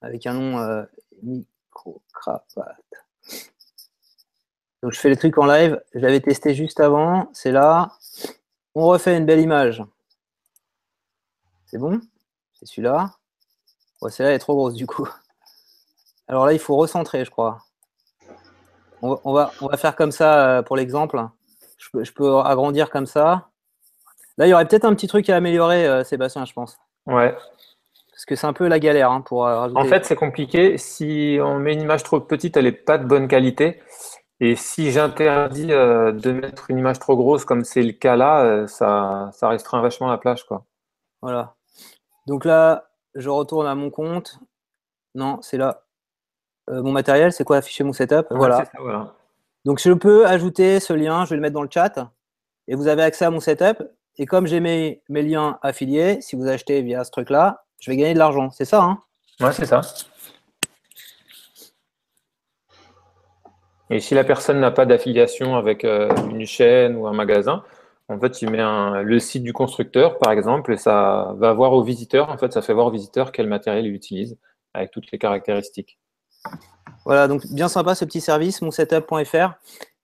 Avec 0.00 0.26
un 0.26 0.34
nom 0.34 0.58
euh, 0.58 0.82
micro-cravate. 1.22 2.44
Donc, 4.82 4.92
je 4.92 5.00
fais 5.00 5.08
le 5.08 5.16
truc 5.16 5.36
en 5.38 5.46
live. 5.46 5.80
Je 5.94 6.00
l'avais 6.00 6.20
testé 6.20 6.54
juste 6.54 6.80
avant. 6.80 7.28
C'est 7.32 7.52
là. 7.52 7.92
On 8.74 8.86
refait 8.86 9.16
une 9.16 9.26
belle 9.26 9.40
image. 9.40 9.82
C'est 11.66 11.78
bon? 11.78 12.00
C'est 12.54 12.66
celui-là? 12.66 13.12
Ouais, 14.00 14.10
celle-là 14.10 14.34
est 14.34 14.38
trop 14.38 14.54
grosse 14.54 14.74
du 14.74 14.86
coup. 14.86 15.08
Alors 16.28 16.46
là, 16.46 16.52
il 16.52 16.58
faut 16.58 16.76
recentrer, 16.76 17.24
je 17.24 17.30
crois. 17.30 17.65
On 19.02 19.10
va, 19.10 19.20
on 19.24 19.32
va, 19.32 19.50
on 19.60 19.66
va 19.66 19.76
faire 19.76 19.96
comme 19.96 20.12
ça 20.12 20.58
euh, 20.58 20.62
pour 20.62 20.76
l'exemple. 20.76 21.22
Je 21.78 21.88
peux, 21.92 22.04
je 22.04 22.12
peux 22.12 22.38
agrandir 22.38 22.90
comme 22.90 23.06
ça. 23.06 23.48
Là, 24.38 24.46
il 24.46 24.50
y 24.50 24.54
aurait 24.54 24.66
peut-être 24.66 24.84
un 24.84 24.94
petit 24.94 25.08
truc 25.08 25.28
à 25.30 25.36
améliorer, 25.36 25.86
euh, 25.86 26.04
Sébastien, 26.04 26.44
je 26.44 26.52
pense. 26.52 26.78
Ouais. 27.06 27.36
Parce 28.10 28.24
que 28.24 28.34
c'est 28.34 28.46
un 28.46 28.52
peu 28.52 28.66
la 28.66 28.78
galère 28.78 29.10
hein, 29.10 29.20
pour 29.20 29.46
euh, 29.46 29.60
rajouter. 29.60 29.80
En 29.80 29.84
fait, 29.84 30.04
c'est 30.06 30.16
compliqué. 30.16 30.78
Si 30.78 31.38
on 31.42 31.58
met 31.58 31.74
une 31.74 31.82
image 31.82 32.02
trop 32.02 32.20
petite, 32.20 32.56
elle 32.56 32.64
n'est 32.64 32.72
pas 32.72 32.98
de 32.98 33.04
bonne 33.04 33.28
qualité. 33.28 33.82
Et 34.40 34.56
si 34.56 34.90
j'interdis 34.90 35.72
euh, 35.72 36.12
de 36.12 36.32
mettre 36.32 36.70
une 36.70 36.78
image 36.78 36.98
trop 36.98 37.16
grosse, 37.16 37.44
comme 37.44 37.64
c'est 37.64 37.82
le 37.82 37.92
cas 37.92 38.16
là, 38.16 38.42
euh, 38.42 38.66
ça, 38.66 39.30
ça 39.32 39.48
restreint 39.48 39.80
vachement 39.80 40.08
la 40.08 40.18
plage, 40.18 40.44
quoi. 40.44 40.64
Voilà. 41.22 41.54
Donc 42.26 42.44
là, 42.44 42.88
je 43.14 43.30
retourne 43.30 43.66
à 43.66 43.74
mon 43.74 43.90
compte. 43.90 44.38
Non, 45.14 45.38
c'est 45.40 45.56
là. 45.56 45.85
Euh, 46.68 46.82
mon 46.82 46.92
matériel, 46.92 47.32
c'est 47.32 47.44
quoi 47.44 47.58
afficher 47.58 47.84
mon 47.84 47.92
setup 47.92 48.26
Ouais, 48.30 48.36
Voilà. 48.36 48.58
c'est 48.58 48.64
ça, 48.76 48.78
voilà. 48.82 49.14
Donc 49.64 49.80
je 49.80 49.92
peux 49.92 50.26
ajouter 50.26 50.80
ce 50.80 50.92
lien, 50.92 51.24
je 51.24 51.30
vais 51.30 51.36
le 51.36 51.42
mettre 51.42 51.54
dans 51.54 51.62
le 51.62 51.68
chat. 51.72 52.10
Et 52.68 52.74
vous 52.74 52.88
avez 52.88 53.02
accès 53.02 53.24
à 53.24 53.30
mon 53.30 53.40
setup. 53.40 53.82
Et 54.18 54.26
comme 54.26 54.46
j'ai 54.46 54.60
mes, 54.60 55.02
mes 55.08 55.22
liens 55.22 55.58
affiliés, 55.62 56.20
si 56.20 56.36
vous 56.36 56.46
achetez 56.48 56.82
via 56.82 57.04
ce 57.04 57.10
truc-là, 57.10 57.64
je 57.80 57.90
vais 57.90 57.96
gagner 57.96 58.14
de 58.14 58.18
l'argent. 58.18 58.50
C'est 58.50 58.64
ça, 58.64 58.82
hein 58.82 59.02
Ouais, 59.40 59.52
c'est 59.52 59.66
ça. 59.66 59.80
Et 63.90 64.00
si 64.00 64.14
la 64.14 64.24
personne 64.24 64.58
n'a 64.60 64.70
pas 64.72 64.86
d'affiliation 64.86 65.56
avec 65.56 65.84
euh, 65.84 66.08
une 66.30 66.44
chaîne 66.46 66.96
ou 66.96 67.06
un 67.06 67.12
magasin, 67.12 67.62
en 68.08 68.18
fait, 68.18 68.42
il 68.42 68.50
met 68.50 68.60
un- 68.60 69.02
le 69.02 69.18
site 69.20 69.42
du 69.44 69.52
constructeur, 69.52 70.18
par 70.18 70.32
exemple, 70.32 70.72
et 70.72 70.76
ça 70.76 71.34
va 71.36 71.52
voir 71.52 71.72
au 71.72 71.82
visiteur, 71.82 72.30
en 72.30 72.38
fait, 72.38 72.52
ça 72.52 72.62
fait 72.62 72.72
voir 72.72 72.86
au 72.86 72.90
visiteur 72.90 73.30
quel 73.32 73.46
matériel 73.48 73.86
il 73.86 73.94
utilise, 73.94 74.36
avec 74.74 74.90
toutes 74.90 75.10
les 75.12 75.18
caractéristiques. 75.18 75.98
Voilà, 77.04 77.28
donc 77.28 77.46
bien 77.46 77.68
sympa 77.68 77.94
ce 77.94 78.04
petit 78.04 78.20
service, 78.20 78.62
monsetup.fr. 78.62 79.52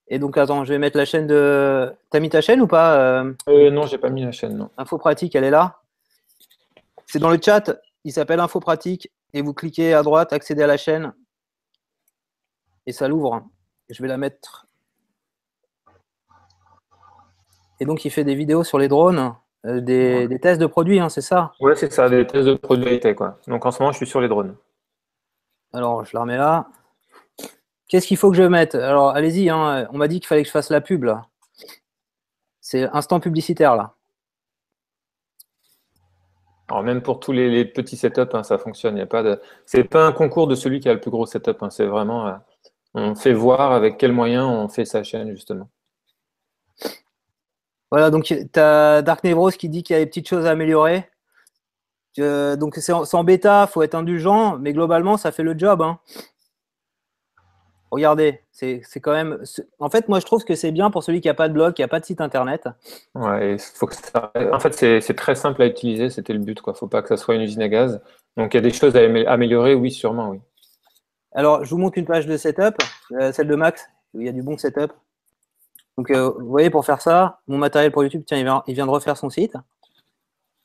Et 0.09 0.19
donc, 0.19 0.37
attends, 0.37 0.65
je 0.65 0.73
vais 0.73 0.79
mettre 0.79 0.97
la 0.97 1.05
chaîne 1.05 1.27
de. 1.27 1.93
T'as 2.11 2.21
mis 2.21 2.29
ta 2.29 2.41
chaîne 2.41 2.61
ou 2.61 2.67
pas 2.67 2.97
euh, 2.97 3.33
Euh, 3.49 3.71
non, 3.71 3.87
j'ai 3.87 3.99
pas 3.99 4.11
mis 4.11 4.23
la 4.23 4.33
chaîne, 4.33 4.57
non. 4.57 4.71
Info 4.77 4.99
pratique, 4.99 5.35
elle 5.35 5.45
est 5.45 5.51
là. 5.51 5.81
C'est 7.07 7.19
dans 7.19 7.31
le 7.31 7.39
chat, 7.43 7.81
il 8.05 8.13
s'appelle 8.13 8.41
Info 8.41 8.61
pratique. 8.61 9.11
Et 9.35 9.41
vous 9.41 9.55
cliquez 9.55 9.95
à 9.95 10.03
droite, 10.03 10.33
accéder 10.33 10.63
à 10.63 10.67
la 10.67 10.77
chaîne. 10.77 11.15
Et 12.87 12.93
ça 12.93 13.09
l'ouvre. 13.09 13.43
Je 13.89 14.03
vais 14.03 14.09
la 14.09 14.19
mettre. 14.19 14.67
Et 17.81 17.87
donc, 17.87 18.05
il 18.05 18.11
fait 18.11 18.25
des 18.25 18.35
vidéos 18.35 18.65
sur 18.65 18.79
les 18.79 18.89
drones, 18.89 19.35
euh, 19.65 19.81
des, 19.81 20.29
des 20.29 20.39
tests 20.39 20.61
de 20.61 20.67
produits, 20.67 21.01
hein, 21.01 21.09
c'est 21.09 21.21
ça? 21.21 21.53
Ouais, 21.61 21.75
c'est 21.75 21.93
ça, 21.93 22.09
des 22.09 22.27
tests 22.27 22.47
de 22.47 22.55
produit 22.55 23.01
quoi. 23.15 23.39
Donc 23.47 23.65
en 23.65 23.71
ce 23.71 23.81
moment, 23.81 23.93
je 23.93 23.97
suis 23.97 24.07
sur 24.07 24.21
les 24.21 24.29
drones. 24.29 24.55
Alors, 25.73 26.05
je 26.05 26.15
la 26.15 26.21
remets 26.21 26.37
là. 26.37 26.69
Qu'est-ce 27.89 28.07
qu'il 28.07 28.17
faut 28.17 28.31
que 28.31 28.37
je 28.37 28.43
mette? 28.43 28.75
Alors, 28.75 29.11
allez-y, 29.11 29.51
hein, 29.51 29.89
on 29.93 29.99
m'a 29.99 30.09
dit 30.09 30.21
qu'il 30.21 30.27
fallait 30.27 30.43
que 30.43 30.49
je 30.49 30.53
fasse 30.53 30.71
la 30.71 30.81
pub, 30.81 31.05
là. 31.05 31.27
C'est 32.61 32.85
instant 32.93 33.21
publicitaire, 33.21 33.77
là. 33.77 33.95
Alors 36.73 36.83
même 36.83 37.03
pour 37.03 37.21
tous 37.21 37.33
les, 37.33 37.67
petits 37.67 37.99
setups, 37.99 38.23
hein, 38.33 38.43
ça 38.43 38.57
fonctionne. 38.57 38.99
Ce 38.99 39.05
pas 39.05 39.23
de... 39.23 39.39
C'est 39.67 39.85
pas 39.85 40.07
un 40.07 40.13
concours 40.13 40.47
de 40.47 40.55
celui 40.55 40.81
qui 40.81 40.89
a 40.89 40.95
le 40.95 41.01
plus 41.01 41.11
gros 41.11 41.27
setup. 41.27 41.63
Hein. 41.63 41.69
C'est 41.69 41.85
vraiment, 41.85 42.29
euh, 42.29 42.33
on 42.95 43.15
fait 43.15 43.35
voir 43.35 43.73
avec 43.73 43.99
quels 43.99 44.13
moyens 44.13 44.47
on 44.47 44.69
fait 44.69 44.87
sa 44.87 45.03
chaîne 45.03 45.33
justement. 45.33 45.69
Voilà, 47.91 48.09
donc 48.09 48.25
tu 48.25 48.59
as 48.59 49.03
Dark 49.03 49.23
Nevros 49.23 49.51
qui 49.51 49.69
dit 49.69 49.83
qu'il 49.83 49.93
y 49.93 49.99
a 49.99 50.01
des 50.03 50.07
petites 50.07 50.27
choses 50.27 50.47
à 50.47 50.53
améliorer. 50.53 51.11
Donc 52.19 52.77
c'est 52.77 52.93
en, 52.93 53.25
bêta, 53.25 53.67
il 53.69 53.73
faut 53.73 53.83
être 53.83 53.95
indulgent, 53.95 54.59
mais 54.59 54.73
globalement, 54.73 55.17
ça 55.17 55.33
fait 55.33 55.43
le 55.43 55.59
job. 55.59 55.83
Hein. 55.83 55.99
Regardez, 57.91 58.41
c'est 58.51 58.81
quand 59.03 59.13
même. 59.13 59.43
En 59.79 59.91
fait, 59.91 60.09
moi, 60.09 60.19
je 60.19 60.25
trouve 60.25 60.45
que 60.45 60.55
c'est 60.55 60.73
bien 60.73 60.91
pour 60.91 61.05
celui 61.05 61.21
qui 61.21 61.29
n'a 61.29 61.35
pas 61.35 61.49
de 61.49 61.53
blog, 61.53 61.75
qui 61.75 61.83
n'a 61.83 61.89
pas 61.89 62.01
de 62.01 62.07
site 62.07 62.23
internet. 62.23 62.67
Ouais, 63.15 63.59
faut 63.75 63.87
que 63.87 63.95
ça... 63.95 64.33
En 64.51 64.59
fait, 64.59 64.73
c'est 64.73 65.15
très 65.15 65.35
simple 65.35 65.61
à 65.61 65.67
utiliser, 65.67 66.09
c'était 66.09 66.33
le 66.33 66.39
but. 66.39 66.59
Il 66.67 66.71
ne 66.71 66.75
faut 66.75 66.87
pas 66.87 67.03
que 67.03 67.09
ça 67.09 67.19
soit 67.19 67.35
une 67.35 67.43
usine 67.43 67.61
à 67.61 67.69
gaz. 67.69 68.01
Donc, 68.39 68.55
il 68.55 68.57
y 68.57 68.61
a 68.61 68.63
des 68.63 68.73
choses 68.73 68.97
à 68.97 69.01
améliorer, 69.31 69.75
oui, 69.75 69.91
sûrement, 69.91 70.31
oui. 70.31 70.41
Alors, 71.33 71.65
je 71.65 71.71
vous 71.71 71.79
montre 71.79 71.99
une 71.99 72.07
page 72.07 72.27
de 72.27 72.37
setup, 72.39 72.77
euh, 73.13 73.31
celle 73.33 73.49
de 73.49 73.57
Max, 73.57 73.87
où 74.15 74.21
il 74.21 74.27
y 74.27 74.29
a 74.31 74.33
du 74.33 74.43
bon 74.43 74.57
setup. 74.57 74.93
Donc, 75.99 76.11
euh, 76.11 76.31
vous 76.39 76.49
voyez, 76.49 76.71
pour 76.71 76.87
faire 76.87 77.03
ça, 77.03 77.41
mon 77.47 77.59
matériel 77.59 77.93
pour 77.93 78.03
YouTube, 78.03 78.23
tiens, 78.27 78.39
il 78.39 78.45
vient, 78.45 78.63
il 78.67 78.75
vient 78.75 78.87
de 78.87 78.91
refaire 78.91 79.19
son 79.19 79.29
site. 79.29 79.55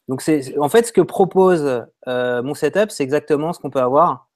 Donc, 0.08 0.22
c'est 0.22 0.58
en 0.58 0.70
fait 0.70 0.88
ce 0.88 0.92
que 0.94 1.02
propose 1.02 1.86
euh, 2.08 2.42
mon 2.44 2.54
setup, 2.54 2.92
c'est 2.92 3.04
exactement 3.04 3.54
ce 3.54 3.60
qu'on 3.60 3.70
peut 3.70 3.82
avoir. 3.82 4.28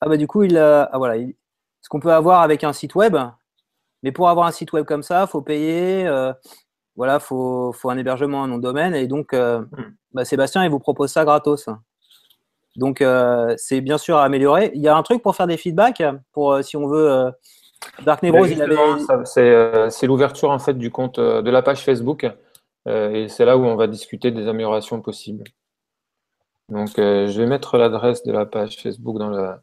Ah 0.00 0.08
bah 0.08 0.16
du 0.16 0.26
coup, 0.26 0.42
il, 0.42 0.56
ah, 0.58 0.90
voilà, 0.94 1.16
il, 1.16 1.34
ce 1.82 1.88
qu'on 1.88 2.00
peut 2.00 2.12
avoir 2.12 2.40
avec 2.40 2.64
un 2.64 2.72
site 2.72 2.94
web. 2.94 3.16
Mais 4.02 4.12
pour 4.12 4.28
avoir 4.28 4.46
un 4.46 4.52
site 4.52 4.72
web 4.72 4.84
comme 4.84 5.02
ça, 5.02 5.22
il 5.22 5.30
faut 5.30 5.42
payer. 5.42 6.06
Euh, 6.06 6.32
voilà, 6.96 7.16
il 7.16 7.20
faut, 7.20 7.74
un 7.84 7.98
hébergement, 7.98 8.44
un 8.44 8.48
nom 8.48 8.56
de 8.56 8.62
domaine. 8.62 8.94
Et 8.94 9.06
donc, 9.06 9.32
euh, 9.32 9.60
hmm. 9.60 9.94
bah, 10.12 10.24
Sébastien, 10.24 10.64
il 10.64 10.70
vous 10.70 10.78
propose 10.78 11.10
ça 11.10 11.24
gratos. 11.24 11.68
Donc, 12.76 13.00
euh, 13.00 13.54
c'est 13.58 13.80
bien 13.80 13.98
sûr 13.98 14.16
à 14.16 14.24
améliorer. 14.24 14.72
Il 14.74 14.80
y 14.80 14.88
a 14.88 14.96
un 14.96 15.02
truc 15.02 15.22
pour 15.22 15.36
faire 15.36 15.46
des 15.46 15.56
feedbacks, 15.56 16.02
pour 16.32 16.62
si 16.62 16.76
on 16.76 16.86
veut. 16.88 17.30
Dark 18.04 18.22
Nebros, 18.22 18.46
il 18.46 18.62
avait. 18.62 18.76
C'est 19.90 20.06
l'ouverture 20.06 20.50
en 20.50 20.58
fait 20.58 20.74
du 20.74 20.90
compte 20.90 21.18
de 21.18 21.50
la 21.50 21.62
page 21.62 21.84
Facebook. 21.84 22.26
Et 22.86 23.28
c'est 23.28 23.44
là 23.44 23.56
où 23.56 23.64
on 23.64 23.76
va 23.76 23.86
discuter 23.86 24.30
des 24.30 24.48
améliorations 24.48 25.00
possibles. 25.00 25.44
Donc, 26.68 26.90
je 26.96 27.38
vais 27.38 27.46
mettre 27.46 27.76
l'adresse 27.76 28.22
de 28.24 28.32
la 28.32 28.46
page 28.46 28.76
Facebook 28.78 29.18
dans 29.18 29.28
le, 29.28 29.54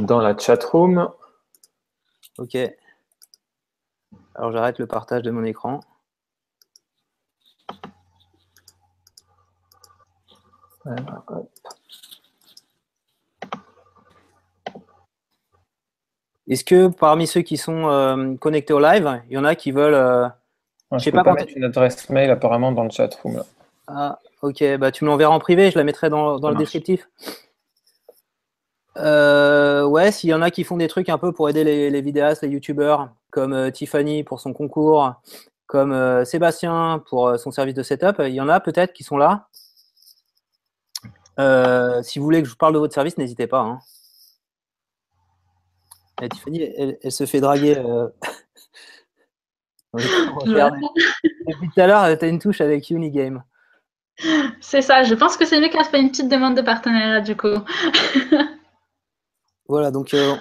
dans 0.00 0.20
la 0.20 0.36
chat 0.36 0.62
room. 0.64 1.10
Ok. 2.38 2.56
Alors 4.34 4.52
j'arrête 4.52 4.78
le 4.78 4.86
partage 4.86 5.22
de 5.22 5.30
mon 5.30 5.44
écran. 5.44 5.80
Est-ce 16.48 16.64
que 16.64 16.88
parmi 16.88 17.26
ceux 17.26 17.40
qui 17.40 17.56
sont 17.56 17.88
euh, 17.88 18.36
connectés 18.36 18.72
au 18.72 18.78
live, 18.78 19.22
il 19.28 19.32
y 19.32 19.38
en 19.38 19.44
a 19.44 19.54
qui 19.56 19.72
veulent. 19.72 19.94
Euh, 19.94 20.28
je 20.92 20.98
sais 20.98 21.12
pas, 21.12 21.24
pas 21.24 21.34
mettre 21.34 21.52
une 21.56 21.64
adresse 21.64 22.08
mail 22.10 22.30
apparemment 22.30 22.72
dans 22.72 22.84
le 22.84 22.90
chat 22.90 23.12
room. 23.22 23.42
Ah, 23.86 24.18
ok. 24.42 24.76
Bah, 24.78 24.90
tu 24.92 25.04
me 25.04 25.10
l'enverras 25.10 25.34
en 25.34 25.38
privé, 25.38 25.70
je 25.70 25.78
la 25.78 25.84
mettrai 25.84 26.10
dans, 26.10 26.38
dans 26.38 26.50
le 26.50 26.56
descriptif. 26.56 27.08
Euh, 28.98 29.84
ouais, 29.84 30.10
s'il 30.10 30.30
y 30.30 30.34
en 30.34 30.42
a 30.42 30.50
qui 30.50 30.64
font 30.64 30.76
des 30.76 30.88
trucs 30.88 31.08
un 31.08 31.18
peu 31.18 31.32
pour 31.32 31.48
aider 31.48 31.64
les, 31.64 32.00
vidéastes, 32.00 32.42
les 32.42 32.48
youtubeurs, 32.48 33.10
comme 33.30 33.52
euh, 33.52 33.70
Tiffany 33.70 34.24
pour 34.24 34.40
son 34.40 34.52
concours, 34.52 35.14
comme 35.66 35.92
euh, 35.92 36.24
Sébastien 36.24 37.02
pour 37.08 37.38
son 37.38 37.50
service 37.50 37.74
de 37.74 37.82
setup, 37.82 38.16
il 38.20 38.34
y 38.34 38.40
en 38.40 38.48
a 38.48 38.60
peut-être 38.60 38.92
qui 38.92 39.04
sont 39.04 39.18
là. 39.18 39.48
si 42.02 42.18
vous 42.18 42.24
voulez 42.24 42.40
que 42.40 42.46
je 42.46 42.52
vous 42.52 42.58
parle 42.58 42.74
de 42.74 42.78
votre 42.78 42.94
service, 42.94 43.18
n'hésitez 43.18 43.46
pas. 43.46 43.60
Hein. 43.60 43.80
Eh, 46.22 46.28
Tiffany, 46.30 46.62
elle, 46.62 47.12
se 47.12 47.26
fait 47.26 47.40
draguer. 47.40 47.76
Depuis 49.94 51.70
tout 51.74 51.80
à 51.80 51.86
l'heure, 51.86 52.18
tu 52.18 52.24
as 52.24 52.28
une 52.28 52.38
touche 52.38 52.60
avec 52.60 52.90
Unigame. 52.90 53.42
C'est 54.60 54.82
ça, 54.82 55.02
je 55.02 55.14
pense 55.14 55.36
que 55.36 55.44
c'est 55.44 55.60
lui 55.60 55.70
qui 55.70 55.76
a 55.76 55.84
fait 55.84 56.00
une 56.00 56.10
petite 56.10 56.28
demande 56.28 56.56
de 56.56 56.62
partenariat 56.62 57.20
du 57.20 57.36
coup. 57.36 57.48
Voilà, 59.68 59.90
donc, 59.90 60.14
euh, 60.14 60.36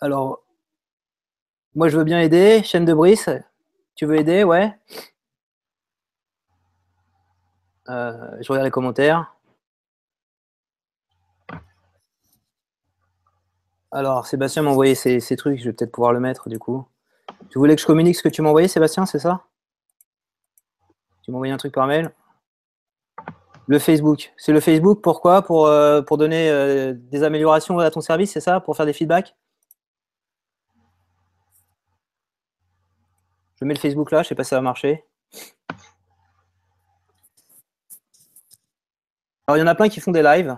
alors, 0.00 0.42
moi 1.74 1.90
je 1.90 1.98
veux 1.98 2.04
bien 2.04 2.20
aider. 2.20 2.62
Chaîne 2.64 2.86
de 2.86 2.94
Brice, 2.94 3.28
tu 3.94 4.06
veux 4.06 4.16
aider? 4.16 4.44
Ouais. 4.44 4.74
Euh, 7.90 8.14
je 8.40 8.48
regarde 8.50 8.64
les 8.64 8.70
commentaires. 8.70 9.34
Alors, 13.92 14.26
Sébastien 14.26 14.62
m'a 14.62 14.70
envoyé 14.70 14.94
ces, 14.94 15.20
trucs, 15.36 15.58
je 15.58 15.64
vais 15.64 15.72
peut-être 15.72 15.92
pouvoir 15.92 16.12
le 16.12 16.20
mettre 16.20 16.48
du 16.48 16.58
coup. 16.58 16.86
Tu 17.50 17.58
voulais 17.58 17.74
que 17.74 17.82
je 17.82 17.86
communique 17.86 18.16
ce 18.16 18.22
que 18.22 18.28
tu 18.28 18.42
m'as 18.42 18.48
envoyé, 18.48 18.68
Sébastien, 18.68 19.06
c'est 19.06 19.18
ça? 19.18 19.44
Tu 21.22 21.32
m'as 21.32 21.36
envoyé 21.36 21.52
un 21.52 21.56
truc 21.56 21.74
par 21.74 21.86
mail? 21.86 22.12
Le 23.66 23.78
Facebook. 23.78 24.32
C'est 24.36 24.52
le 24.52 24.60
Facebook, 24.60 25.02
pourquoi? 25.02 25.42
Pour, 25.42 25.66
euh, 25.66 26.00
pour 26.00 26.16
donner 26.16 26.48
euh, 26.48 26.94
des 26.94 27.24
améliorations 27.24 27.78
à 27.80 27.90
ton 27.90 28.00
service, 28.00 28.32
c'est 28.32 28.40
ça? 28.40 28.60
Pour 28.60 28.76
faire 28.76 28.86
des 28.86 28.92
feedbacks? 28.92 29.36
Je 33.60 33.64
mets 33.64 33.74
le 33.74 33.80
Facebook 33.80 34.10
là, 34.12 34.18
je 34.18 34.26
ne 34.26 34.28
sais 34.28 34.34
pas 34.36 34.44
si 34.44 34.50
ça 34.50 34.56
va 34.56 34.62
marcher. 34.62 35.04
Alors, 39.46 39.56
il 39.56 39.60
y 39.60 39.62
en 39.62 39.66
a 39.66 39.74
plein 39.74 39.88
qui 39.88 40.00
font 40.00 40.12
des 40.12 40.22
lives. 40.22 40.56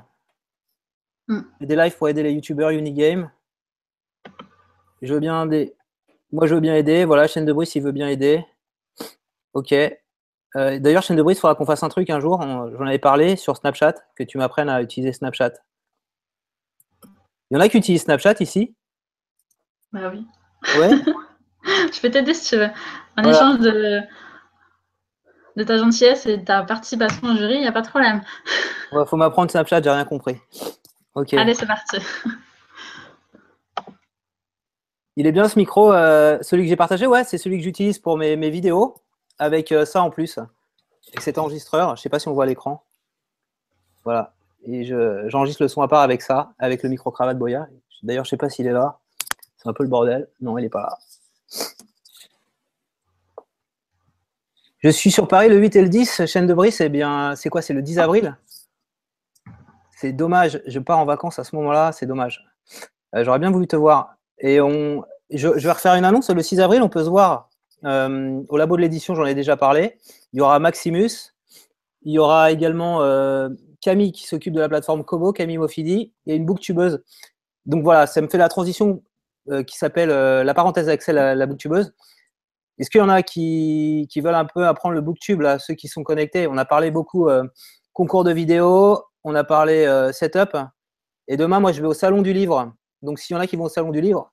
Hmm. 1.26 1.40
Des 1.60 1.74
lives 1.74 1.96
pour 1.96 2.08
aider 2.10 2.22
les 2.22 2.32
youtubeurs 2.32 2.70
Unigame. 2.70 3.30
Je 5.00 5.14
veux 5.14 5.20
bien 5.20 5.46
aider. 5.46 5.74
Moi, 6.32 6.46
je 6.46 6.54
veux 6.54 6.60
bien 6.60 6.74
aider. 6.74 7.04
Voilà, 7.04 7.28
chaîne 7.28 7.44
de 7.44 7.52
bruit 7.52 7.66
s'il 7.66 7.82
veut 7.82 7.92
bien 7.92 8.08
aider. 8.08 8.44
Ok. 9.54 9.72
Euh, 9.72 10.78
d'ailleurs, 10.78 11.02
chaîne 11.02 11.16
de 11.16 11.22
brise, 11.22 11.38
il 11.38 11.40
faudra 11.40 11.54
qu'on 11.54 11.66
fasse 11.66 11.82
un 11.82 11.88
truc 11.88 12.10
un 12.10 12.20
jour. 12.20 12.40
J'en 12.42 12.86
avais 12.86 12.98
parlé 12.98 13.36
sur 13.36 13.56
Snapchat, 13.56 13.94
que 14.16 14.24
tu 14.24 14.38
m'apprennes 14.38 14.68
à 14.68 14.82
utiliser 14.82 15.12
Snapchat. 15.12 15.52
Il 17.50 17.54
y 17.54 17.56
en 17.56 17.60
a 17.60 17.68
qui 17.68 17.78
utilisent 17.78 18.02
Snapchat 18.02 18.34
ici? 18.40 18.74
Bah 19.92 20.10
oui. 20.10 20.26
Ouais. 20.78 20.90
je 21.92 22.00
peux 22.00 22.10
t'aider 22.10 22.32
si 22.32 22.50
tu 22.50 22.56
veux. 22.56 22.70
En 23.18 23.24
échange 23.24 23.58
de, 23.58 24.00
de 25.56 25.64
ta 25.64 25.76
gentillesse 25.76 26.24
et 26.24 26.38
de 26.38 26.44
ta 26.44 26.62
participation 26.62 27.28
au 27.28 27.36
jury, 27.36 27.56
il 27.56 27.60
n'y 27.60 27.66
a 27.66 27.72
pas 27.72 27.82
de 27.82 27.88
problème. 27.88 28.22
Il 28.92 29.04
faut 29.06 29.16
m'apprendre 29.16 29.50
Snapchat, 29.50 29.82
j'ai 29.82 29.90
rien 29.90 30.04
compris. 30.04 30.38
Ok. 31.14 31.34
Allez, 31.34 31.54
c'est 31.54 31.66
parti. 31.66 31.98
Il 35.16 35.26
est 35.26 35.32
bien 35.32 35.48
ce 35.48 35.58
micro, 35.58 35.92
euh, 35.92 36.38
celui 36.40 36.64
que 36.64 36.68
j'ai 36.68 36.76
partagé 36.76 37.06
Ouais, 37.06 37.24
c'est 37.24 37.38
celui 37.38 37.58
que 37.58 37.64
j'utilise 37.64 37.98
pour 37.98 38.16
mes, 38.16 38.50
vidéos 38.50 38.94
avec 39.38 39.70
euh, 39.72 39.84
ça 39.84 40.02
en 40.02 40.10
plus, 40.10 40.38
avec 40.38 41.20
cet 41.20 41.38
enregistreur. 41.38 41.88
Je 41.88 42.00
ne 42.00 42.02
sais 42.02 42.08
pas 42.08 42.18
si 42.18 42.28
on 42.28 42.32
voit 42.32 42.46
l'écran. 42.46 42.84
Voilà. 44.04 44.34
Et 44.64 44.84
j'enregistre 44.84 45.62
le 45.62 45.68
son 45.68 45.82
à 45.82 45.88
part 45.88 46.02
avec 46.02 46.22
ça, 46.22 46.54
avec 46.58 46.82
le 46.82 46.88
micro-cravate 46.88 47.38
Boya. 47.38 47.68
D'ailleurs, 48.02 48.24
je 48.24 48.28
ne 48.28 48.30
sais 48.30 48.36
pas 48.36 48.48
s'il 48.48 48.66
est 48.66 48.72
là. 48.72 49.00
C'est 49.56 49.68
un 49.68 49.72
peu 49.72 49.82
le 49.82 49.88
bordel. 49.88 50.28
Non, 50.40 50.56
il 50.58 50.62
n'est 50.62 50.68
pas 50.68 50.82
là. 50.82 50.98
Je 54.78 54.88
suis 54.88 55.12
sur 55.12 55.28
Paris 55.28 55.48
le 55.48 55.58
8 55.58 55.76
et 55.76 55.82
le 55.82 55.88
10, 55.88 56.26
chaîne 56.26 56.46
de 56.46 56.54
Brice. 56.54 56.80
Eh 56.80 56.88
bien, 56.88 57.36
c'est 57.36 57.48
quoi 57.48 57.62
C'est 57.62 57.74
le 57.74 57.82
10 57.82 58.00
avril? 58.00 58.36
C'est 59.90 60.12
dommage. 60.12 60.60
Je 60.66 60.80
pars 60.80 60.98
en 60.98 61.04
vacances 61.04 61.38
à 61.38 61.44
ce 61.44 61.54
moment-là. 61.54 61.92
C'est 61.92 62.06
dommage. 62.06 62.44
Euh, 63.14 63.22
j'aurais 63.22 63.38
bien 63.38 63.52
voulu 63.52 63.68
te 63.68 63.76
voir. 63.76 64.16
Et 64.42 64.60
on, 64.60 65.04
je, 65.30 65.48
vais 65.48 65.72
refaire 65.72 65.94
une 65.94 66.04
annonce. 66.04 66.30
Le 66.30 66.42
6 66.42 66.60
avril, 66.60 66.82
on 66.82 66.88
peut 66.88 67.04
se 67.04 67.08
voir 67.08 67.48
euh, 67.84 68.42
au 68.48 68.56
labo 68.56 68.76
de 68.76 68.82
l'édition, 68.82 69.14
j'en 69.14 69.24
ai 69.24 69.34
déjà 69.34 69.56
parlé. 69.56 69.98
Il 70.32 70.38
y 70.38 70.40
aura 70.40 70.58
Maximus. 70.58 71.34
Il 72.02 72.12
y 72.12 72.18
aura 72.18 72.50
également 72.50 73.02
euh, 73.02 73.48
Camille 73.80 74.12
qui 74.12 74.26
s'occupe 74.26 74.54
de 74.54 74.60
la 74.60 74.68
plateforme 74.68 75.04
Kobo, 75.04 75.32
Camille 75.32 75.58
Mofidi. 75.58 76.12
Il 76.26 76.30
y 76.30 76.32
a 76.32 76.36
une 76.36 76.44
booktubeuse. 76.44 77.02
Donc 77.66 77.84
voilà, 77.84 78.06
ça 78.06 78.20
me 78.20 78.28
fait 78.28 78.38
la 78.38 78.48
transition 78.48 79.02
euh, 79.50 79.62
qui 79.62 79.78
s'appelle 79.78 80.08
la 80.08 80.54
parenthèse 80.54 80.88
Excel, 80.88 81.14
la, 81.16 81.34
la 81.34 81.46
booktubeuse. 81.46 81.94
Est-ce 82.78 82.90
qu'il 82.90 83.00
y 83.00 83.04
en 83.04 83.08
a 83.08 83.22
qui, 83.22 84.08
veulent 84.16 84.34
un 84.34 84.46
peu 84.46 84.66
apprendre 84.66 84.94
le 84.94 85.00
booktube, 85.00 85.40
là, 85.40 85.58
ceux 85.58 85.74
qui 85.74 85.86
sont 85.88 86.02
connectés? 86.02 86.48
On 86.48 86.56
a 86.56 86.64
parlé 86.64 86.90
beaucoup 86.90 87.28
concours 87.92 88.24
de 88.24 88.32
vidéo, 88.32 88.98
on 89.22 89.34
a 89.36 89.44
parlé 89.44 90.10
setup. 90.12 90.56
Et 91.28 91.36
demain, 91.36 91.60
moi, 91.60 91.70
je 91.70 91.80
vais 91.80 91.86
au 91.86 91.94
salon 91.94 92.22
du 92.22 92.32
livre. 92.32 92.72
Donc, 93.02 93.18
s'il 93.18 93.34
y 93.34 93.38
en 93.38 93.42
a 93.42 93.46
qui 93.46 93.56
vont 93.56 93.64
au 93.64 93.68
salon 93.68 93.90
du 93.90 94.00
livre, 94.00 94.31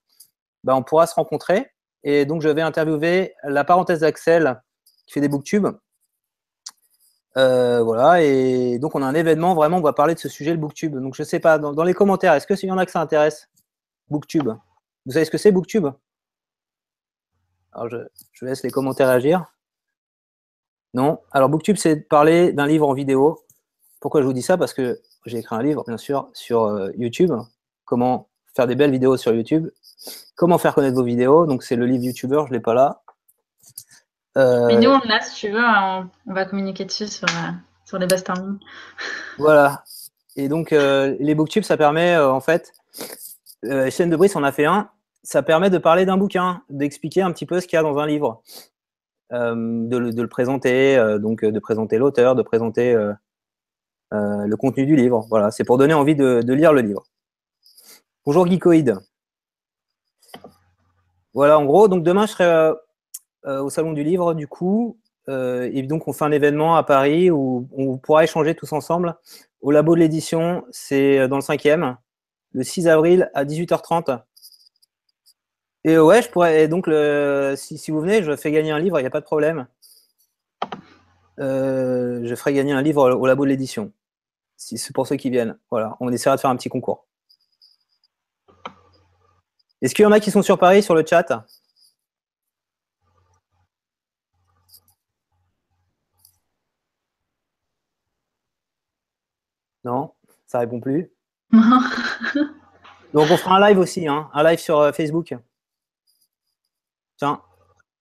ben, 0.64 0.76
on 0.76 0.84
pourra 0.84 1.08
se 1.08 1.16
rencontrer. 1.16 1.72
Et 2.04 2.26
donc, 2.26 2.42
je 2.42 2.50
vais 2.50 2.62
interviewer 2.62 3.34
la 3.44 3.64
parenthèse 3.64 4.00
d'Axel 4.02 4.62
qui 5.06 5.14
fait 5.14 5.22
des 5.22 5.30
booktubes. 5.30 5.68
Euh, 7.38 7.84
voilà, 7.84 8.22
et 8.24 8.80
donc 8.80 8.96
on 8.96 9.04
a 9.04 9.06
un 9.06 9.14
événement, 9.14 9.54
vraiment, 9.54 9.78
on 9.78 9.82
va 9.82 9.94
parler 9.94 10.16
de 10.16 10.20
ce 10.20 10.30
sujet, 10.30 10.52
le 10.52 10.58
booktube. 10.58 10.98
Donc, 10.98 11.16
je 11.16 11.22
ne 11.22 11.28
sais 11.28 11.40
pas, 11.40 11.58
dans, 11.58 11.84
les 11.84 11.94
commentaires, 11.94 12.34
est-ce 12.34 12.48
qu'il 12.48 12.68
y 12.68 12.72
en 12.72 12.78
a 12.78 12.86
que 12.86 12.92
ça 12.92 13.02
intéresse 13.02 13.50
Booktube? 14.10 14.50
Vous 15.06 15.14
savez 15.14 15.26
ce 15.26 15.32
que 15.32 15.38
c'est, 15.38 15.52
booktube? 15.52 15.88
Alors, 17.72 17.90
je, 17.90 17.98
je, 18.34 18.46
laisse 18.46 18.64
les 18.64 18.72
commentaires 18.72 19.10
agir. 19.10 19.46
Non 20.94 21.20
Alors, 21.32 21.50
booktube, 21.50 21.78
c'est 21.78 21.98
parler 21.98 22.52
d'un 22.52 22.66
livre 22.66 22.88
en 22.88 22.94
vidéo. 22.94 23.46
pourquoi 24.02 24.22
je 24.22 24.26
vous 24.26 24.34
dis 24.34 24.42
ça? 24.42 24.58
Parce 24.58 24.74
que 24.74 25.00
j'ai 25.26 25.38
écrit 25.38 25.56
un 25.56 25.62
livre, 25.62 25.84
bien 25.86 25.98
sûr, 25.98 26.30
sur 26.34 26.64
euh, 26.64 26.90
YouTube. 26.98 27.32
Comment 27.86 28.30
faire 28.56 28.68
des 28.68 28.76
belles 28.76 28.92
vidéos 28.92 29.18
sur 29.18 29.34
YouTube. 29.34 29.70
Comment 30.36 30.58
faire 30.58 30.74
connaître 30.74 30.96
vos 30.96 31.04
vidéos. 31.04 31.46
Donc, 31.46 31.64
c'est 31.64 31.76
le 31.76 31.86
livre 31.86 32.04
YouTuber, 32.04 32.42
je 32.46 32.50
ne 32.50 32.54
l'ai 32.54 32.60
pas 32.60 32.74
là. 32.74 33.02
Euh, 34.38 34.68
Mais 34.68 34.78
nous, 34.78 34.90
on 34.90 35.00
l'a, 35.08 35.22
si 35.22 35.36
tu 35.36 35.52
veux, 35.52 35.64
on, 35.64 36.34
va 36.34 36.46
communiquer 36.46 36.86
dessus 36.86 37.08
sur, 37.08 37.28
euh, 37.28 37.52
sur 37.86 37.98
les 37.98 38.08
best 38.08 38.32
Voilà. 39.38 39.84
Et 40.36 40.48
donc, 40.48 40.72
les 40.72 41.36
booktubes, 41.36 41.64
ça 41.64 41.76
permet, 41.76 42.18
en 42.18 42.40
fait, 42.40 42.72
chaîne 43.64 44.10
de 44.10 44.16
Brice, 44.16 44.36
on 44.36 44.44
a 44.44 44.52
fait 44.52 44.66
un. 44.66 44.90
Ça 45.24 45.44
permet 45.44 45.70
de 45.70 45.78
parler 45.78 46.06
d'un 46.06 46.16
bouquin, 46.16 46.62
d'expliquer 46.70 47.22
un 47.22 47.32
petit 47.32 47.46
peu 47.46 47.60
ce 47.60 47.68
qu'il 47.68 47.76
y 47.76 47.80
a 47.80 47.84
dans 47.84 47.98
un 47.98 48.08
livre. 48.08 48.42
de, 49.32 49.98
le 49.98 50.28
présenter, 50.28 51.18
donc 51.20 51.44
de 51.44 51.60
présenter 51.60 51.98
l'auteur, 51.98 52.36
de 52.36 52.42
présenter 52.42 52.96
euh, 54.12 54.48
le 54.48 54.58
contenu 54.58 54.86
du 54.86 54.96
livre. 54.96 55.26
Voilà, 55.30 55.52
c'est 55.52 55.64
pour 55.64 55.78
donner 55.78 55.94
envie 55.94 56.16
de, 56.16 56.42
lire 56.54 56.74
le 56.74 56.82
livre. 56.82 57.04
Bonjour 58.26 58.48
Geekoid. 58.48 58.98
Voilà, 61.34 61.60
en 61.60 61.66
gros, 61.66 61.88
donc 61.88 62.04
demain 62.04 62.26
je 62.26 62.32
serai 62.32 62.46
euh, 62.46 62.74
euh, 63.46 63.62
au 63.62 63.70
salon 63.70 63.94
du 63.94 64.04
livre, 64.04 64.34
du 64.34 64.48
coup, 64.48 64.98
et 65.28 65.84
donc 65.84 66.08
on 66.08 66.14
fait 66.14 66.26
un 66.26 66.32
événement 66.32 66.76
à 66.76 66.82
Paris 66.82 67.30
où 67.30 67.70
on 67.78 67.98
pourra 67.98 68.24
échanger 68.24 68.56
tous 68.56 68.74
ensemble 68.74 69.16
au 69.62 69.70
labo 69.70 69.94
de 69.94 70.00
l'édition. 70.00 70.66
C'est 70.72 71.28
dans 71.28 71.36
le 71.36 71.44
5e, 71.44 71.98
le 72.54 72.64
6 72.64 72.88
avril 72.88 73.30
à 73.36 73.46
18h30. 73.46 74.24
Et 75.84 76.00
ouais, 76.00 76.24
je 76.24 76.30
pourrais. 76.30 76.68
donc, 76.68 76.88
le, 76.88 77.54
si, 77.56 77.78
si, 77.78 77.92
vous 77.92 78.02
venez, 78.02 78.24
je 78.24 78.36
fais 78.36 78.52
gagner 78.52 78.72
un 78.72 78.80
livre, 78.80 78.98
il 79.00 79.04
n'y 79.04 79.08
a 79.08 79.12
pas 79.12 79.20
de 79.20 79.26
problème. 79.26 79.68
je 81.38 82.34
ferai 82.36 82.54
gagner 82.54 82.74
un 82.74 82.82
livre 82.82 83.12
au 83.12 83.28
labo 83.28 83.44
de 83.46 83.50
l'édition 83.50 83.92
c'est 84.60 84.94
pour 84.94 85.08
ceux 85.08 85.16
qui 85.16 85.30
viennent. 85.30 85.58
Voilà, 85.72 85.96
on 86.00 86.12
essaiera 86.12 86.36
de 86.36 86.42
faire 86.42 86.50
un 86.50 86.56
petit 86.56 86.70
concours. 86.70 87.08
Est-ce 89.82 89.96
qu'il 89.96 90.04
y 90.04 90.06
en 90.06 90.12
a 90.12 90.20
qui 90.20 90.32
sont 90.32 90.42
sur 90.42 90.58
Paris 90.58 90.84
sur 90.84 90.96
le 90.96 91.06
chat 91.06 91.46
Non, 99.84 100.14
ça 100.46 100.60
répond 100.60 100.80
plus. 100.80 101.12
Donc 103.14 103.32
on 103.32 103.38
fera 103.38 103.56
un 103.58 103.70
live 103.70 103.80
aussi, 103.80 104.08
hein, 104.08 104.30
un 104.34 104.44
live 104.44 104.60
sur 104.60 104.78
euh, 104.80 104.92
Facebook. 104.92 105.34
Tiens, 107.18 107.42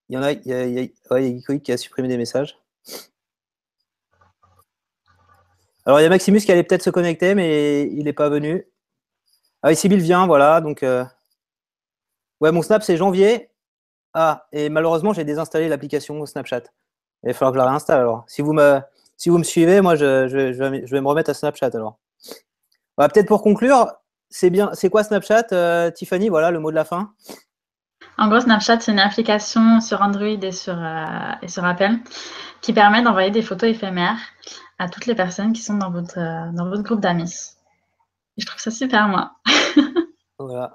il 0.09 0.17
y 0.17 0.19
en 0.19 0.23
a, 0.23 0.33
il 0.33 0.47
y 0.47 0.53
a, 0.53 0.67
il 0.67 0.75
y 0.75 1.45
a 1.49 1.59
qui 1.59 1.73
a 1.73 1.77
supprimé 1.77 2.09
des 2.09 2.17
messages. 2.17 2.59
Alors, 5.89 6.01
il 6.01 6.03
y 6.03 6.07
a 6.07 6.11
Maximus 6.11 6.41
qui 6.41 6.53
allait 6.53 6.65
peut-être 6.65 6.83
se 6.83 6.91
connecter, 6.91 7.35
mais 7.35 7.85
il 7.85 8.05
n'est 8.05 8.13
pas 8.13 8.29
venu. 8.29 8.67
Ah, 9.63 9.73
ici, 9.73 9.89
Bill 9.89 10.01
vient, 10.01 10.27
voilà. 10.27 10.61
Donc, 10.61 10.83
euh, 10.83 11.03
ouais, 12.41 12.53
mon 12.53 12.63
Snap, 12.63 12.83
c'est 12.83 12.97
janvier. 12.97 13.51
Ah, 14.15 14.47
et 14.53 14.69
malheureusement, 14.69 15.13
j'ai 15.13 15.25
désinstallé 15.25 15.69
l'application 15.69 16.25
Snapchat. 16.25 16.63
Il 17.23 17.29
va 17.29 17.35
falloir 17.35 17.53
que 17.53 17.59
je 17.59 17.63
la 17.65 17.69
réinstalle 17.69 18.01
alors. 18.01 18.25
Si 18.27 18.43
vous 18.43 18.53
me, 18.53 18.81
si 19.17 19.29
vous 19.29 19.39
me 19.39 19.45
suivez, 19.45 19.81
moi, 19.81 19.97
je, 19.97 20.27
vais, 20.27 21.01
me 21.01 21.09
remettre 21.09 21.31
à 21.31 21.35
Snapchat 21.35 21.71
alors. 21.75 21.99
Peut-être 22.97 23.27
pour 23.27 23.43
conclure, 23.43 23.93
c'est 24.29 24.51
bien. 24.51 24.71
C'est 24.73 24.91
quoi 24.91 25.05
Snapchat, 25.05 25.47
euh, 25.53 25.91
Tiffany? 25.91 26.29
Voilà 26.29 26.51
le 26.51 26.59
mot 26.59 26.71
de 26.71 26.77
la 26.77 26.85
fin. 26.85 27.13
En 28.17 28.29
gros, 28.29 28.41
Snapchat, 28.41 28.81
c'est 28.81 28.91
une 28.91 28.99
application 28.99 29.81
sur 29.81 30.03
Android 30.03 30.27
et 30.27 30.53
sur, 30.53 30.77
euh, 30.77 31.33
et 31.43 31.49
sur 31.49 31.65
Apple 31.65 31.99
qui 32.61 32.73
permet 32.73 33.03
d'envoyer 33.03 33.31
des 33.31 33.43
photos 33.43 33.71
éphémères 33.71 34.19
à 34.79 34.89
toutes 34.89 35.07
les 35.07 35.15
personnes 35.15 35.53
qui 35.53 35.63
sont 35.63 35.77
dans 35.77 35.91
votre, 35.91 36.19
euh, 36.19 36.51
dans 36.53 36.69
votre 36.69 36.83
groupe 36.83 37.01
d'amis. 37.01 37.55
je 38.37 38.47
trouve 38.47 38.61
ça 38.61 38.71
super, 38.71 39.09
moi. 39.09 39.33
voilà. 40.39 40.75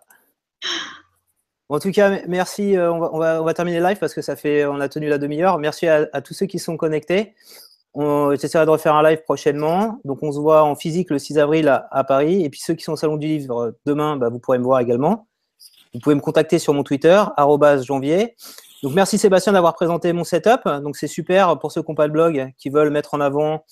En 1.73 1.79
tout 1.79 1.91
cas, 1.91 2.19
merci. 2.27 2.77
Euh, 2.77 2.93
on 2.93 2.99
va, 2.99 3.41
on, 3.41 3.45
va, 3.45 3.63
live 3.63 3.97
parce 3.97 4.13
que 4.13 4.21
ça 4.21 4.35
fait, 4.35 4.63
on 4.67 4.79
a 4.79 4.87
tenu 4.87 5.07
la 5.09 5.17
demi-heure. 5.17 5.57
Merci 5.57 5.87
à, 5.87 6.05
tous 6.21 6.35
ceux 6.35 6.45
qui 6.45 6.59
sont 6.59 6.77
connectés. 6.77 7.33
J'essaierai 7.95 8.65
de 8.65 8.69
refaire 8.69 8.93
un 8.93 9.01
live 9.01 9.23
prochainement. 9.23 9.99
Donc, 10.05 10.19
on 10.21 10.31
se 10.31 10.39
voit 10.39 10.61
en 10.63 10.75
physique 10.75 11.09
le 11.09 11.17
6 11.17 11.39
avril 11.39 11.67
à, 11.89 12.03
Paris. 12.03 12.43
Et 12.43 12.51
puis, 12.51 12.59
ceux 12.59 12.75
qui 12.75 12.83
sont 12.83 12.93
au 12.93 12.95
Salon 12.95 13.17
du 13.17 13.25
Livre 13.25 13.59
euh, 13.59 13.71
demain, 13.87 14.17
bah, 14.17 14.29
vous 14.29 14.37
pourrez 14.37 14.59
me 14.59 14.63
voir 14.63 14.81
également. 14.81 15.27
Vous 15.95 15.99
pouvez 15.99 16.13
me 16.13 16.21
contacter 16.21 16.59
sur 16.59 16.75
mon 16.75 16.83
Twitter, 16.83 17.23
janvier. 17.81 18.35
Donc 18.83 18.93
merci 18.93 19.17
Sébastien 19.17 19.53
d'avoir 19.53 19.75
présenté 19.75 20.11
mon 20.11 20.25
setup. 20.25 20.67
Donc 20.83 20.97
c'est 20.97 21.07
super 21.07 21.57
pour 21.57 21.71
ceux 21.71 21.81
qui 21.81 21.89
n'ont 21.89 21.95
pas 21.95 22.07
de 22.07 22.13
blog, 22.13 22.51
qui 22.57 22.69
veulent 22.69 22.89
mettre 22.89 23.13
en 23.13 23.21
avant 23.21 23.63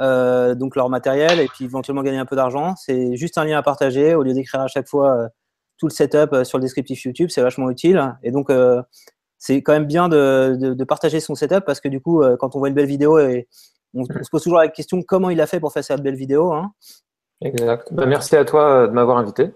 euh, 0.00 0.54
leur 0.74 0.88
matériel 0.88 1.40
et 1.40 1.48
puis 1.48 1.66
éventuellement 1.66 2.02
gagner 2.02 2.18
un 2.18 2.24
peu 2.24 2.36
d'argent. 2.36 2.74
C'est 2.76 3.16
juste 3.16 3.36
un 3.36 3.44
lien 3.44 3.58
à 3.58 3.62
partager 3.62 4.14
au 4.14 4.22
lieu 4.22 4.32
d'écrire 4.32 4.62
à 4.62 4.68
chaque 4.68 4.88
fois 4.88 5.28
tout 5.78 5.86
le 5.86 5.92
setup 5.92 6.32
euh, 6.32 6.44
sur 6.44 6.58
le 6.58 6.62
descriptif 6.62 7.04
YouTube. 7.04 7.30
C'est 7.30 7.42
vachement 7.42 7.70
utile. 7.70 8.16
Et 8.22 8.30
donc 8.30 8.50
c'est 9.38 9.62
quand 9.62 9.72
même 9.72 9.86
bien 9.86 10.08
de, 10.08 10.84
partager 10.84 11.20
son 11.20 11.34
setup 11.34 11.64
parce 11.64 11.80
que 11.80 11.88
du 11.88 12.00
coup, 12.00 12.22
quand 12.38 12.56
on 12.56 12.58
voit 12.58 12.68
une 12.68 12.74
belle 12.74 12.86
vidéo, 12.86 13.18
et 13.18 13.48
on, 13.94 14.04
se 14.04 14.30
pose 14.30 14.42
toujours 14.42 14.58
la 14.58 14.68
question 14.68 15.02
comment 15.02 15.30
il 15.30 15.40
a 15.40 15.46
fait 15.46 15.60
pour 15.60 15.72
faire 15.72 15.84
cette 15.84 16.02
belle 16.02 16.16
vidéo. 16.16 16.52
Hein. 16.52 16.72
Exact. 17.42 17.92
Bah, 17.92 18.06
merci 18.06 18.36
à 18.36 18.44
toi 18.44 18.86
de 18.86 18.92
m'avoir 18.92 19.18
invité. 19.18 19.52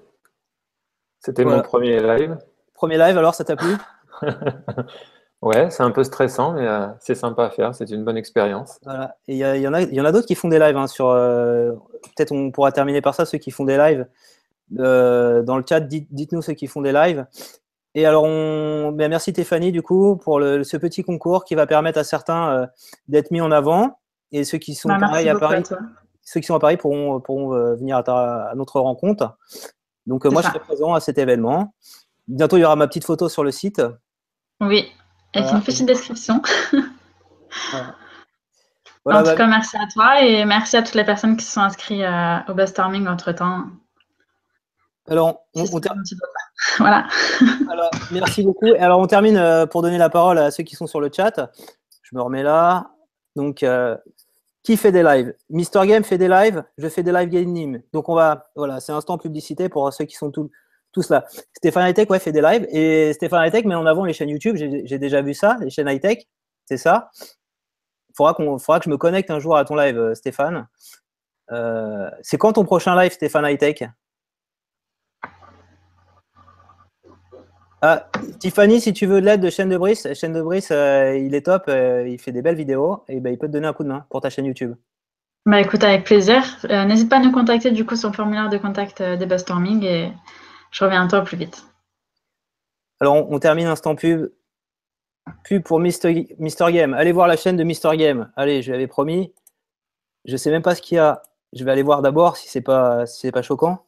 C'était 1.21 1.45
mon 1.45 1.61
premier 1.63 2.01
live. 2.01 2.39
Premier 2.75 2.99
live, 2.99 3.19
alors 3.19 3.35
ça 3.35 3.45
t'a 3.45 3.57
plu? 3.57 3.77
Ouais, 5.43 5.71
c'est 5.71 5.83
un 5.83 5.91
peu 5.91 6.05
stressant, 6.05 6.53
mais 6.53 6.67
euh, 6.67 6.87
c'est 6.99 7.15
sympa 7.15 7.47
à 7.47 7.51
faire. 7.51 7.75
C'est 7.75 7.91
une 7.91 8.05
bonne 8.05 8.19
expérience. 8.19 8.79
Voilà. 8.85 9.17
Et 9.27 9.37
il 9.37 9.39
y, 9.39 9.69
en 9.69 9.73
a, 9.73 9.81
y 9.83 10.01
en 10.01 10.05
a 10.05 10.13
d'autres 10.13 10.27
qui 10.27 10.35
font 10.35 10.49
des 10.49 10.59
lives. 10.59 10.77
Hein, 10.77 10.87
sur, 10.87 11.09
euh, 11.09 11.73
peut-être 12.15 12.33
on 12.33 12.51
pourra 12.51 12.73
terminer 12.73 13.01
par 13.01 13.15
ça, 13.15 13.25
ceux 13.25 13.39
qui 13.39 13.51
font 13.51 13.65
des 13.65 13.79
lives. 13.79 14.07
Euh, 14.79 15.43
dans 15.43 15.57
le 15.57 15.65
chat, 15.69 15.81
dites, 15.81 16.33
nous 16.33 16.43
ceux 16.43 16.55
qui 16.55 16.67
font 16.67 16.81
des 16.81 16.93
lives. 16.93 17.27
Et 17.95 18.07
alors, 18.07 18.25
on, 18.25 18.93
ben, 18.93 19.09
merci 19.09 19.33
Stéphanie, 19.33 19.73
du 19.73 19.83
coup, 19.83 20.17
pour 20.17 20.39
le, 20.39 20.63
ce 20.63 20.77
petit 20.77 21.03
concours 21.03 21.45
qui 21.45 21.55
va 21.55 21.67
permettre 21.67 21.99
à 21.99 22.05
certains 22.05 22.69
d'être 23.09 23.31
mis 23.33 23.41
en 23.41 23.51
avant. 23.51 23.99
Et 24.31 24.45
ceux 24.45 24.59
qui 24.59 24.75
sont 24.77 24.89
bah, 24.89 24.97
à 24.97 25.39
Paris, 25.39 25.63
ceux 26.23 26.39
qui 26.39 26.47
sont 26.47 26.55
à 26.55 26.61
Paris 26.61 26.77
pourront, 26.77 27.21
pourront 27.21 27.51
venir 27.75 27.97
à, 28.07 28.53
notre 28.55 28.79
rencontre. 28.79 29.37
Donc, 30.07 30.25
moi, 30.27 30.41
je 30.43 30.49
serai 30.49 30.61
présent 30.61 30.95
à 30.95 31.01
cet 31.01 31.19
événement. 31.19 31.75
Bientôt, 32.29 32.57
il 32.57 32.61
y 32.61 32.65
aura 32.65 32.77
ma 32.77 32.87
petite 32.87 33.05
photo 33.05 33.29
sur 33.29 33.43
le 33.43 33.51
site. 33.51 33.83
Oui, 34.61 34.87
et 35.35 35.41
une 35.41 35.63
petite 35.63 35.87
description. 35.87 36.35
en 39.05 39.19
tout 39.19 39.25
bah, 39.25 39.35
cas, 39.35 39.47
merci 39.47 39.77
à 39.77 39.87
toi 39.93 40.23
et 40.23 40.45
merci 40.45 40.77
à 40.77 40.83
toutes 40.83 40.95
les 40.95 41.05
personnes 41.05 41.37
qui 41.37 41.45
se 41.45 41.53
sont 41.53 41.61
inscrites 41.61 42.03
euh, 42.03 42.39
au 42.49 42.55
Bastorming 42.55 43.07
entre-temps. 43.07 43.67
Alors, 45.09 45.47
on, 45.55 45.65
voilà. 46.79 47.09
Alors, 47.71 47.91
merci 48.13 48.43
beaucoup. 48.43 48.67
Alors, 48.79 49.01
on 49.01 49.07
termine 49.07 49.67
pour 49.71 49.83
donner 49.83 49.99
la 49.99 50.11
parole 50.11 50.39
à 50.39 50.51
ceux 50.51 50.63
qui 50.63 50.77
sont 50.77 50.87
sur 50.87 51.01
le 51.01 51.11
chat. 51.15 51.51
Je 52.03 52.17
me 52.17 52.23
remets 52.23 52.43
là. 52.43 52.91
Donc, 53.37 53.63
euh, 53.63 53.97
qui 54.63 54.77
fait 54.77 54.93
des 54.93 55.03
lives? 55.03 55.35
Mister 55.49 55.81
Game 55.87 56.05
fait 56.05 56.19
des 56.19 56.29
lives, 56.29 56.65
je 56.77 56.89
fais 56.89 57.03
des 57.03 57.13
live 57.13 57.29
gaming. 57.29 57.83
Donc, 57.93 58.09
on 58.09 58.15
va, 58.15 58.51
voilà, 58.57 58.81
c'est 58.81 58.93
instant 58.93 59.19
publicité 59.19 59.69
pour 59.69 59.93
ceux 59.93 60.05
qui 60.05 60.17
sont 60.17 60.31
tous 60.31 60.51
tout 60.93 61.03
cela. 61.03 61.25
Stéphane 61.57 61.85
Hightech 61.85 62.11
ouais, 62.11 62.19
fait 62.19 62.33
des 62.33 62.43
lives 62.43 62.67
et 62.71 63.13
Stéphane 63.13 63.45
Hightech 63.45 63.65
met 63.65 63.75
en 63.75 63.87
avant 63.87 64.05
les 64.05 64.13
chaînes 64.13 64.29
YouTube. 64.29 64.57
J'ai 64.57 64.99
déjà 64.99 65.23
vu 65.23 65.35
ça, 65.35 65.57
les 65.61 65.71
chaînes 65.71 65.89
Hightech, 65.89 66.29
c'est 66.67 66.77
ça. 66.77 67.11
Il 68.09 68.17
faudra, 68.17 68.35
qu'on 68.35 68.59
faudra 68.59 68.81
que 68.81 68.87
je 68.87 68.91
me 68.91 68.97
connecte 68.97 69.31
un 69.31 69.39
jour 69.39 69.57
à 69.57 69.65
ton 69.65 69.77
live, 69.77 69.97
euh, 69.97 70.15
Stéphane. 70.15 70.67
Euh, 71.53 72.11
c'est 72.23 72.39
quand 72.39 72.55
ton 72.55 72.65
prochain 72.65 73.01
live, 73.01 73.13
Stéphane 73.13 73.45
Hightech? 73.45 73.85
Ah, 77.83 78.09
Tiffany, 78.39 78.81
si 78.81 78.93
tu 78.93 79.07
veux 79.07 79.21
de 79.21 79.27
l'aide 79.27 79.41
de 79.41 79.51
chaîne 79.51 79.69
de 79.69 79.79
Brice, 79.79 80.13
chaîne 80.15 80.33
de 80.33 80.43
Brice, 80.43 80.71
euh, 80.71 81.17
il 81.17 81.35
est 81.35 81.47
top, 81.47 81.65
il 81.69 82.19
fait 82.19 82.33
des 82.33 82.43
belles 82.43 82.57
vidéos 82.57 83.05
et 83.09 83.21
ben, 83.21 83.33
il 83.33 83.39
peut 83.39 83.47
te 83.47 83.53
donner 83.53 83.67
un 83.67 83.73
coup 83.73 83.85
de 83.85 83.89
main 83.89 84.05
pour 84.11 84.21
ta 84.21 84.31
chaîne 84.31 84.47
YouTube. 84.47 84.75
Bah 85.47 85.61
écoute, 85.61 85.83
avec 85.83 86.05
plaisir. 86.05 86.43
N'hésite 86.69 87.09
pas 87.09 87.17
à 87.17 87.21
nous 87.21 87.33
contacter 87.33 87.71
du 87.71 87.87
coup 87.87 87.97
sur 87.97 88.11
le 88.11 88.15
formulaire 88.15 88.51
de 88.51 88.59
contact 88.59 89.03
des 89.03 89.25
Bastorming 89.25 89.85
et 89.85 90.13
je 90.71 90.85
reviens 90.85 91.05
à 91.05 91.09
toi 91.09 91.23
plus 91.23 91.37
vite. 91.37 91.65
Alors, 93.01 93.31
on, 93.31 93.39
termine 93.39 93.67
instant 93.67 93.97
pub. 93.97 94.31
Pub 95.45 95.63
pour 95.63 95.81
Mister, 95.81 96.27
Game. 96.73 96.95
Allez 96.95 97.13
voir 97.13 97.27
la 97.27 97.37
chaîne 97.37 97.57
de 97.57 97.65
Mister 97.65 97.97
Game. 97.97 98.31
Allez, 98.37 98.63
je 98.63 98.73
l'avais 98.73 98.87
promis. 98.87 99.33
Je 100.27 100.37
sais 100.37 100.51
même 100.51 100.63
pas 100.63 100.75
ce 100.75 100.83
qu'il 100.83 100.97
y 100.97 100.99
a. 100.99 101.23
Je 101.53 101.65
vais 101.65 101.71
aller 101.71 101.83
voir 101.83 102.03
d'abord 102.03 102.37
si 102.37 102.49
c'est 102.49 102.61
pas 102.61 103.07
si 103.07 103.31
pas 103.33 103.43
choquant. 103.43 103.87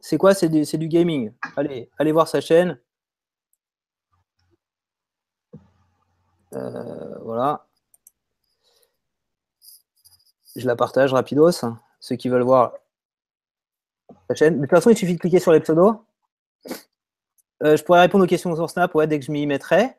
C'est 0.00 0.18
quoi? 0.18 0.34
C'est 0.34 0.48
du, 0.48 0.88
gaming. 0.88 1.32
Allez, 1.56 1.90
allez 1.98 2.12
voir 2.12 2.28
sa 2.28 2.40
chaîne. 2.40 2.78
Euh, 6.54 7.18
voilà. 7.22 7.66
Je 10.56 10.66
la 10.66 10.76
partage 10.76 11.12
rapidos. 11.12 11.64
Ceux 12.00 12.16
qui 12.16 12.28
veulent 12.28 12.42
voir 12.42 12.74
chaîne. 14.34 14.56
De 14.56 14.60
toute 14.60 14.70
façon, 14.70 14.90
il 14.90 14.96
suffit 14.96 15.14
de 15.14 15.20
cliquer 15.20 15.40
sur 15.40 15.52
les 15.52 15.60
pseudos. 15.60 15.96
Euh, 17.62 17.76
je 17.76 17.84
pourrais 17.84 18.00
répondre 18.00 18.24
aux 18.24 18.28
questions 18.28 18.54
sur 18.54 18.68
Snap 18.68 18.94
ouais, 18.94 19.06
dès 19.06 19.18
que 19.18 19.24
je 19.24 19.32
m'y 19.32 19.46
mettrai. 19.46 19.96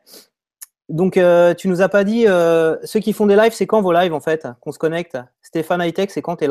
Donc, 0.88 1.16
euh, 1.16 1.54
tu 1.54 1.68
nous 1.68 1.82
as 1.82 1.88
pas 1.88 2.04
dit, 2.04 2.24
ceux 2.26 3.00
qui 3.00 3.12
font 3.12 3.26
des 3.26 3.36
lives, 3.36 3.52
c'est 3.52 3.66
quand 3.66 3.80
vos 3.80 3.92
lives 3.92 4.12
en 4.12 4.20
fait 4.20 4.46
Qu'on 4.60 4.72
se 4.72 4.78
connecte? 4.78 5.18
Stéphane 5.42 5.80
Hightech, 5.80 6.10
c'est 6.10 6.22
quand 6.22 6.36
tu 6.36 6.44
es 6.44 6.48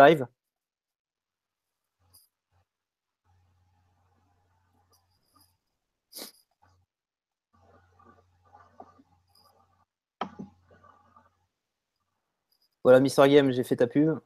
Voilà, 12.90 13.02
Mister 13.02 13.30
Game, 13.30 13.52
j'ai 13.52 13.64
fait 13.64 13.76
ta 13.76 13.86
pub. 13.86 14.20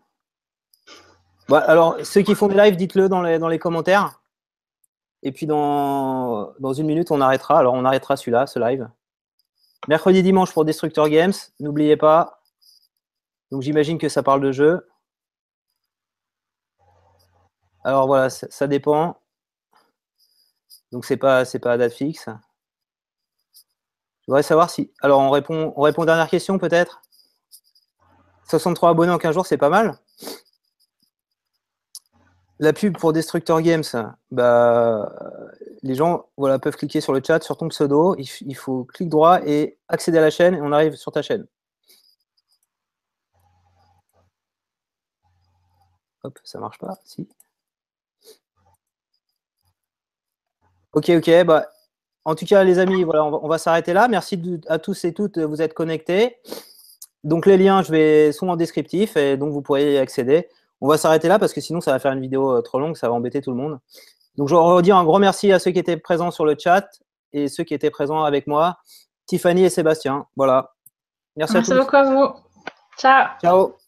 alors, 1.50 1.98
ceux 2.06 2.22
qui 2.22 2.34
font 2.34 2.48
des 2.48 2.56
lives, 2.56 2.78
dites-le 2.78 3.10
dans 3.10 3.22
les, 3.22 3.60
commentaires. 3.60 4.22
Et 5.22 5.34
puis, 5.34 5.46
dans, 5.46 6.54
une 6.74 6.86
minute, 6.86 7.12
on 7.12 7.20
arrêtera. 7.20 7.60
Alors, 7.60 7.74
on 7.74 7.84
arrêtera 7.84 8.16
celui-là, 8.16 8.48
ce 8.48 8.60
live. 8.60 8.90
Mercredi, 9.90 10.24
dimanche 10.24 10.54
pour 10.54 10.64
Destructor 10.64 11.10
Games. 11.10 11.34
N'oubliez 11.60 11.98
pas. 11.98 12.42
Donc, 13.52 13.64
j'imagine 13.64 13.98
que 13.98 14.08
ça 14.08 14.24
parle 14.24 14.40
de 14.40 14.54
jeu. 14.54 14.88
Alors, 17.84 18.08
voilà, 18.08 18.30
ça, 18.30 18.68
dépend. 18.68 19.20
Donc, 20.94 21.04
c'est 21.04 21.18
pas, 21.18 21.44
pas 21.62 21.74
à 21.74 21.78
date 21.78 21.92
fixe. 21.92 22.30
Je 24.22 24.28
voudrais 24.28 24.42
savoir 24.42 24.70
si. 24.70 24.94
Alors, 25.02 25.20
on 25.20 25.32
répond, 25.32 25.74
on 25.76 25.82
répond 25.82 26.06
dernière 26.06 26.30
question, 26.30 26.58
peut-être? 26.58 27.02
63 28.50 28.90
abonnés 28.90 29.12
en 29.12 29.18
15 29.18 29.34
jours, 29.34 29.46
c'est 29.46 29.58
pas 29.58 29.70
mal. 29.70 29.98
La 32.60 32.72
pub 32.72 32.98
pour 32.98 33.14
Destructor 33.14 33.62
Games, 33.62 33.84
bah, 34.32 35.12
les 35.82 35.96
gens 35.96 36.30
voilà, 36.38 36.60
peuvent 36.60 36.78
cliquer 36.78 37.02
sur 37.02 37.14
le 37.14 37.22
chat, 37.26 37.44
sur 37.44 37.58
ton 37.58 37.68
pseudo. 37.70 38.16
Il, 38.18 38.56
faut 38.56 38.86
clic 38.86 39.10
droit 39.10 39.40
et 39.46 39.78
accéder 39.90 40.18
à 40.20 40.22
la 40.22 40.30
chaîne 40.30 40.56
et 40.56 40.62
on 40.62 40.72
arrive 40.72 40.96
sur 40.96 41.12
ta 41.12 41.22
chaîne. 41.22 41.46
Hop, 46.24 46.40
ça 46.44 46.60
marche 46.60 46.78
pas. 46.80 46.98
Si. 47.04 47.28
Ok, 50.94 51.10
ok. 51.10 51.44
Bah, 51.44 51.68
en 52.26 52.36
tout 52.36 52.46
cas, 52.46 52.64
les 52.64 52.80
amis, 52.80 53.04
voilà, 53.04 53.26
on 53.26 53.48
va, 53.48 53.58
s'arrêter 53.58 53.94
là. 53.94 54.08
Merci 54.08 54.42
à 54.68 54.80
tous 54.80 55.04
et 55.06 55.14
toutes 55.14 55.38
vous 55.38 55.62
être 55.62 55.74
connectés. 55.74 56.38
Donc 57.24 57.46
les 57.46 57.58
liens, 57.58 57.82
je 57.82 57.92
vais 57.92 58.32
sont 58.32 58.50
en 58.50 58.56
descriptif 58.56 59.16
et 59.18 59.38
donc 59.38 59.52
vous 59.52 59.62
pourrez 59.62 59.94
y 59.94 59.98
accéder. 59.98 60.50
On 60.82 60.88
va 60.88 60.98
s'arrêter 60.98 61.28
là 61.28 61.40
parce 61.40 61.54
que 61.54 61.62
sinon 61.62 61.80
ça 61.80 61.92
va 61.92 62.00
faire 62.00 62.12
une 62.12 62.20
vidéo 62.20 62.58
euh, 62.58 62.62
trop 62.62 62.80
longue, 62.80 62.98
ça 62.98 63.08
va 63.08 63.14
embêter 63.14 63.42
tout 63.42 63.52
le 63.52 63.58
monde. 63.58 63.80
Donc 64.36 64.50
je 64.50 64.56
redis 64.56 64.92
un 64.92 65.04
gros 65.04 65.20
merci 65.20 65.52
à 65.52 65.60
ceux 65.60 65.72
qui 65.72 65.80
étaient 65.80 65.98
présents 65.98 66.32
sur 66.32 66.46
le 66.46 66.56
chat 66.60 66.86
et 67.32 67.48
ceux 67.48 67.64
qui 67.64 67.74
étaient 67.74 67.90
présents 67.90 68.24
avec 68.24 68.48
moi, 68.48 68.78
Tiffany 69.26 69.64
et 69.64 69.70
Sébastien. 69.70 70.26
Voilà. 70.36 70.74
Merci, 71.36 71.58
à 71.58 71.62
tous. 71.62 71.70
Merci 71.70 71.86
beaucoup 71.86 71.96
à 71.96 72.04
vous. 72.04 72.34
Ciao. 72.98 73.28
Ciao. 73.42 73.83